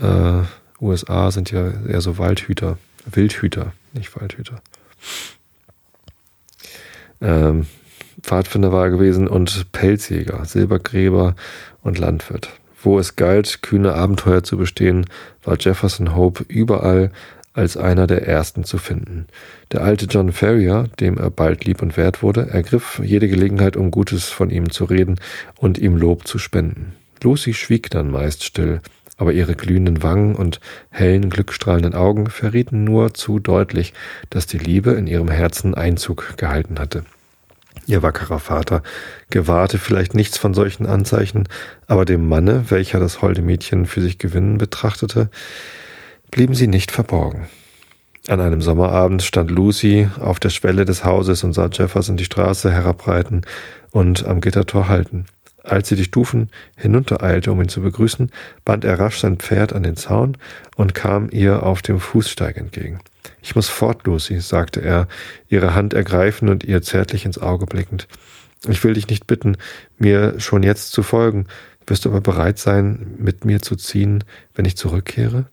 äh, 0.00 0.42
USA 0.80 1.30
sind 1.30 1.50
ja 1.50 1.70
eher 1.86 2.00
so 2.00 2.18
Waldhüter, 2.18 2.78
Wildhüter, 3.10 3.72
nicht 3.92 4.14
Waldhüter. 4.18 4.60
Ähm, 7.20 7.66
Pfadfinder 8.22 8.72
war 8.72 8.84
er 8.84 8.90
gewesen 8.90 9.28
und 9.28 9.72
Pelzjäger, 9.72 10.44
Silbergräber 10.44 11.34
und 11.82 11.98
Landwirt. 11.98 12.50
Wo 12.82 12.98
es 12.98 13.16
galt, 13.16 13.62
kühne 13.62 13.94
Abenteuer 13.94 14.44
zu 14.44 14.56
bestehen, 14.56 15.06
war 15.42 15.56
Jefferson 15.58 16.14
Hope 16.14 16.44
überall 16.48 17.10
als 17.52 17.76
einer 17.76 18.06
der 18.06 18.26
ersten 18.26 18.64
zu 18.64 18.78
finden. 18.78 19.26
Der 19.72 19.82
alte 19.82 20.06
John 20.06 20.32
Ferrier, 20.32 20.88
dem 21.00 21.18
er 21.18 21.30
bald 21.30 21.64
lieb 21.64 21.82
und 21.82 21.96
wert 21.96 22.22
wurde, 22.22 22.48
ergriff 22.50 23.00
jede 23.02 23.28
Gelegenheit, 23.28 23.76
um 23.76 23.90
Gutes 23.90 24.26
von 24.26 24.50
ihm 24.50 24.70
zu 24.70 24.84
reden 24.84 25.16
und 25.56 25.78
ihm 25.78 25.96
Lob 25.96 26.26
zu 26.26 26.38
spenden. 26.38 26.94
Lucy 27.22 27.54
schwieg 27.54 27.90
dann 27.90 28.10
meist 28.10 28.44
still, 28.44 28.80
aber 29.16 29.32
ihre 29.32 29.54
glühenden 29.54 30.02
Wangen 30.02 30.36
und 30.36 30.60
hellen, 30.90 31.28
glückstrahlenden 31.30 31.94
Augen 31.94 32.30
verrieten 32.30 32.84
nur 32.84 33.14
zu 33.14 33.40
deutlich, 33.40 33.92
dass 34.30 34.46
die 34.46 34.58
Liebe 34.58 34.92
in 34.92 35.06
ihrem 35.06 35.28
Herzen 35.28 35.74
Einzug 35.74 36.36
gehalten 36.36 36.78
hatte. 36.78 37.04
Ihr 37.86 38.02
wackerer 38.02 38.38
Vater 38.38 38.82
gewahrte 39.30 39.78
vielleicht 39.78 40.14
nichts 40.14 40.36
von 40.36 40.54
solchen 40.54 40.86
Anzeichen, 40.86 41.48
aber 41.86 42.04
dem 42.04 42.28
Manne, 42.28 42.66
welcher 42.68 43.00
das 43.00 43.22
holde 43.22 43.42
Mädchen 43.42 43.86
für 43.86 44.02
sich 44.02 44.18
gewinnen 44.18 44.58
betrachtete, 44.58 45.30
blieben 46.30 46.54
sie 46.54 46.66
nicht 46.66 46.90
verborgen. 46.90 47.48
An 48.28 48.40
einem 48.40 48.60
Sommerabend 48.60 49.22
stand 49.22 49.50
Lucy 49.50 50.08
auf 50.20 50.38
der 50.38 50.50
Schwelle 50.50 50.84
des 50.84 51.04
Hauses 51.04 51.44
und 51.44 51.54
sah 51.54 51.68
Jefferson 51.72 52.18
die 52.18 52.26
Straße 52.26 52.70
herabreiten 52.70 53.42
und 53.90 54.26
am 54.26 54.40
Gittertor 54.40 54.88
halten. 54.88 55.24
Als 55.64 55.88
sie 55.88 55.96
die 55.96 56.04
Stufen 56.04 56.50
hinuntereilte, 56.76 57.52
um 57.52 57.60
ihn 57.60 57.68
zu 57.68 57.80
begrüßen, 57.80 58.30
band 58.64 58.84
er 58.84 58.98
rasch 58.98 59.18
sein 59.18 59.38
Pferd 59.38 59.72
an 59.72 59.82
den 59.82 59.96
Zaun 59.96 60.36
und 60.76 60.94
kam 60.94 61.28
ihr 61.30 61.62
auf 61.62 61.82
dem 61.82 62.00
Fußsteig 62.00 62.56
entgegen. 62.56 63.00
Ich 63.42 63.54
muss 63.54 63.68
fort, 63.68 64.06
Lucy, 64.06 64.40
sagte 64.40 64.80
er, 64.80 65.08
ihre 65.48 65.74
Hand 65.74 65.94
ergreifend 65.94 66.50
und 66.50 66.64
ihr 66.64 66.82
zärtlich 66.82 67.24
ins 67.24 67.38
Auge 67.38 67.66
blickend. 67.66 68.08
Ich 68.66 68.82
will 68.82 68.94
dich 68.94 69.08
nicht 69.08 69.26
bitten, 69.26 69.56
mir 69.98 70.40
schon 70.40 70.62
jetzt 70.62 70.92
zu 70.92 71.02
folgen. 71.02 71.46
Wirst 71.86 72.04
du 72.04 72.10
aber 72.10 72.20
bereit 72.20 72.58
sein, 72.58 73.14
mit 73.18 73.44
mir 73.44 73.62
zu 73.62 73.76
ziehen, 73.76 74.24
wenn 74.54 74.64
ich 74.64 74.76
zurückkehre? 74.76 75.46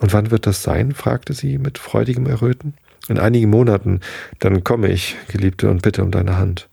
Und 0.00 0.12
wann 0.12 0.30
wird 0.30 0.46
das 0.46 0.62
sein? 0.62 0.92
fragte 0.92 1.32
sie 1.32 1.58
mit 1.58 1.78
freudigem 1.78 2.26
Erröten. 2.26 2.74
In 3.08 3.18
einigen 3.18 3.50
Monaten, 3.50 4.00
dann 4.38 4.64
komme 4.64 4.88
ich, 4.88 5.16
Geliebte, 5.28 5.70
und 5.70 5.82
bitte 5.82 6.02
um 6.02 6.10
deine 6.10 6.36
Hand. 6.36 6.68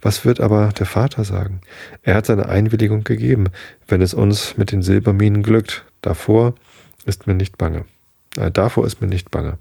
Was 0.00 0.24
wird 0.24 0.40
aber 0.40 0.70
der 0.78 0.86
Vater 0.86 1.24
sagen? 1.24 1.60
Er 2.02 2.14
hat 2.14 2.26
seine 2.26 2.48
Einwilligung 2.48 3.04
gegeben, 3.04 3.46
wenn 3.86 4.02
es 4.02 4.14
uns 4.14 4.56
mit 4.56 4.72
den 4.72 4.82
Silberminen 4.82 5.42
glückt. 5.42 5.84
Davor 6.02 6.54
ist 7.04 7.26
mir 7.26 7.34
nicht 7.34 7.58
bange. 7.58 7.84
Äh, 8.36 8.50
davor 8.50 8.86
ist 8.86 9.00
mir 9.00 9.08
nicht 9.08 9.30
bange. 9.30 9.58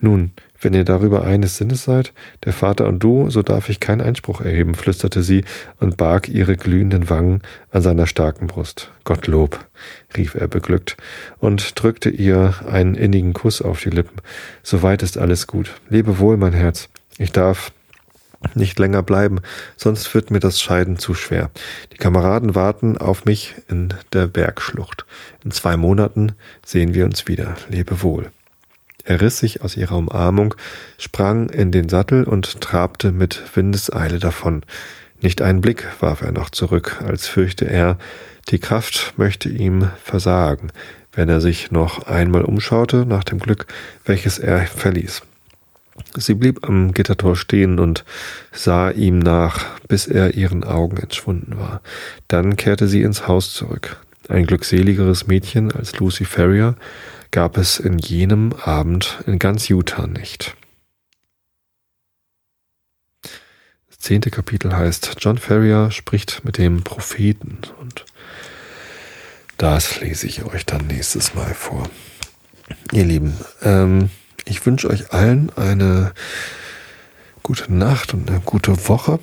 Nun, 0.00 0.32
wenn 0.60 0.74
ihr 0.74 0.84
darüber 0.84 1.24
eines 1.24 1.56
Sinnes 1.56 1.84
seid, 1.84 2.12
der 2.44 2.52
Vater 2.52 2.86
und 2.88 3.00
du, 3.00 3.30
so 3.30 3.42
darf 3.42 3.68
ich 3.68 3.80
keinen 3.80 4.00
Einspruch 4.00 4.40
erheben, 4.40 4.74
flüsterte 4.74 5.22
sie 5.22 5.44
und 5.78 5.96
barg 5.96 6.28
ihre 6.28 6.56
glühenden 6.56 7.08
Wangen 7.10 7.42
an 7.70 7.82
seiner 7.82 8.06
starken 8.06 8.46
Brust. 8.46 8.90
Gottlob, 9.04 9.64
rief 10.16 10.34
er 10.34 10.48
beglückt 10.48 10.96
und 11.38 11.80
drückte 11.80 12.10
ihr 12.10 12.54
einen 12.70 12.94
innigen 12.94 13.32
Kuss 13.32 13.62
auf 13.62 13.80
die 13.80 13.90
Lippen. 13.90 14.16
Soweit 14.62 15.02
ist 15.02 15.18
alles 15.18 15.46
gut. 15.46 15.80
Lebe 15.88 16.18
wohl, 16.18 16.36
mein 16.36 16.52
Herz. 16.52 16.88
Ich 17.18 17.32
darf 17.32 17.72
nicht 18.54 18.78
länger 18.78 19.02
bleiben, 19.02 19.40
sonst 19.76 20.14
wird 20.14 20.30
mir 20.30 20.40
das 20.40 20.60
Scheiden 20.60 20.98
zu 20.98 21.14
schwer. 21.14 21.50
Die 21.92 21.96
Kameraden 21.96 22.54
warten 22.54 22.96
auf 22.96 23.24
mich 23.24 23.54
in 23.68 23.94
der 24.12 24.26
Bergschlucht. 24.26 25.06
In 25.44 25.50
zwei 25.50 25.76
Monaten 25.76 26.32
sehen 26.64 26.94
wir 26.94 27.04
uns 27.04 27.26
wieder. 27.26 27.56
Lebe 27.68 28.02
wohl. 28.02 28.30
Er 29.08 29.22
riss 29.22 29.38
sich 29.38 29.62
aus 29.62 29.78
ihrer 29.78 29.96
Umarmung, 29.96 30.54
sprang 30.98 31.48
in 31.48 31.72
den 31.72 31.88
Sattel 31.88 32.24
und 32.24 32.60
trabte 32.60 33.10
mit 33.10 33.42
Windeseile 33.56 34.18
davon. 34.18 34.64
Nicht 35.22 35.40
einen 35.40 35.62
Blick 35.62 35.86
warf 36.00 36.20
er 36.20 36.30
noch 36.30 36.50
zurück, 36.50 37.02
als 37.02 37.26
fürchte 37.26 37.64
er, 37.64 37.96
die 38.50 38.58
Kraft 38.58 39.14
möchte 39.16 39.48
ihm 39.48 39.88
versagen, 40.04 40.72
wenn 41.14 41.30
er 41.30 41.40
sich 41.40 41.70
noch 41.70 42.06
einmal 42.06 42.44
umschaute 42.44 43.06
nach 43.06 43.24
dem 43.24 43.38
Glück, 43.38 43.64
welches 44.04 44.38
er 44.38 44.66
verließ. 44.66 45.22
Sie 46.18 46.34
blieb 46.34 46.68
am 46.68 46.92
Gittertor 46.92 47.34
stehen 47.34 47.78
und 47.78 48.04
sah 48.52 48.90
ihm 48.90 49.20
nach, 49.20 49.64
bis 49.88 50.06
er 50.06 50.34
ihren 50.34 50.64
Augen 50.64 50.98
entschwunden 50.98 51.58
war. 51.58 51.80
Dann 52.28 52.56
kehrte 52.56 52.86
sie 52.86 53.00
ins 53.00 53.26
Haus 53.26 53.54
zurück. 53.54 53.96
Ein 54.28 54.44
glückseligeres 54.44 55.26
Mädchen 55.28 55.72
als 55.72 55.98
Lucy 55.98 56.26
Ferrier 56.26 56.76
gab 57.30 57.56
es 57.56 57.78
in 57.78 57.98
jenem 57.98 58.52
Abend 58.52 59.22
in 59.26 59.38
ganz 59.38 59.68
Utah 59.68 60.06
nicht. 60.06 60.56
Das 63.88 63.98
zehnte 63.98 64.30
Kapitel 64.30 64.74
heißt 64.74 65.16
John 65.18 65.38
Ferrier 65.38 65.90
spricht 65.90 66.44
mit 66.44 66.58
dem 66.58 66.82
Propheten 66.84 67.60
und 67.80 68.04
das 69.56 70.00
lese 70.00 70.26
ich 70.26 70.44
euch 70.44 70.64
dann 70.64 70.86
nächstes 70.86 71.34
Mal 71.34 71.52
vor. 71.52 71.90
Ihr 72.92 73.04
Lieben, 73.04 73.36
ähm, 73.62 74.10
ich 74.44 74.64
wünsche 74.64 74.88
euch 74.88 75.12
allen 75.12 75.50
eine 75.56 76.12
gute 77.42 77.72
Nacht 77.72 78.14
und 78.14 78.30
eine 78.30 78.40
gute 78.40 78.88
Woche. 78.88 79.18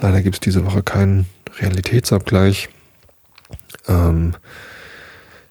Leider 0.00 0.22
gibt 0.22 0.36
es 0.36 0.40
diese 0.40 0.64
Woche 0.64 0.82
keinen 0.82 1.26
Realitätsabgleich. 1.58 2.68
Ähm, 3.88 4.34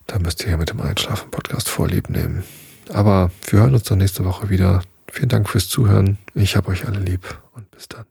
da 0.09 0.17
müsst 0.17 0.43
ihr 0.43 0.49
ja 0.49 0.57
mit 0.57 0.71
dem 0.71 0.81
Einschlafen-Podcast 0.81 1.69
Vorlieb 1.69 2.09
nehmen. 2.09 2.43
Aber 2.91 3.29
wir 3.45 3.59
hören 3.59 3.75
uns 3.75 3.83
dann 3.83 3.99
nächste 3.99 4.25
Woche 4.25 4.49
wieder. 4.49 4.81
Vielen 5.11 5.29
Dank 5.29 5.47
fürs 5.47 5.69
Zuhören. 5.69 6.17
Ich 6.33 6.55
habe 6.55 6.69
euch 6.69 6.87
alle 6.87 6.99
lieb 6.99 7.37
und 7.53 7.69
bis 7.71 7.87
dann. 7.87 8.05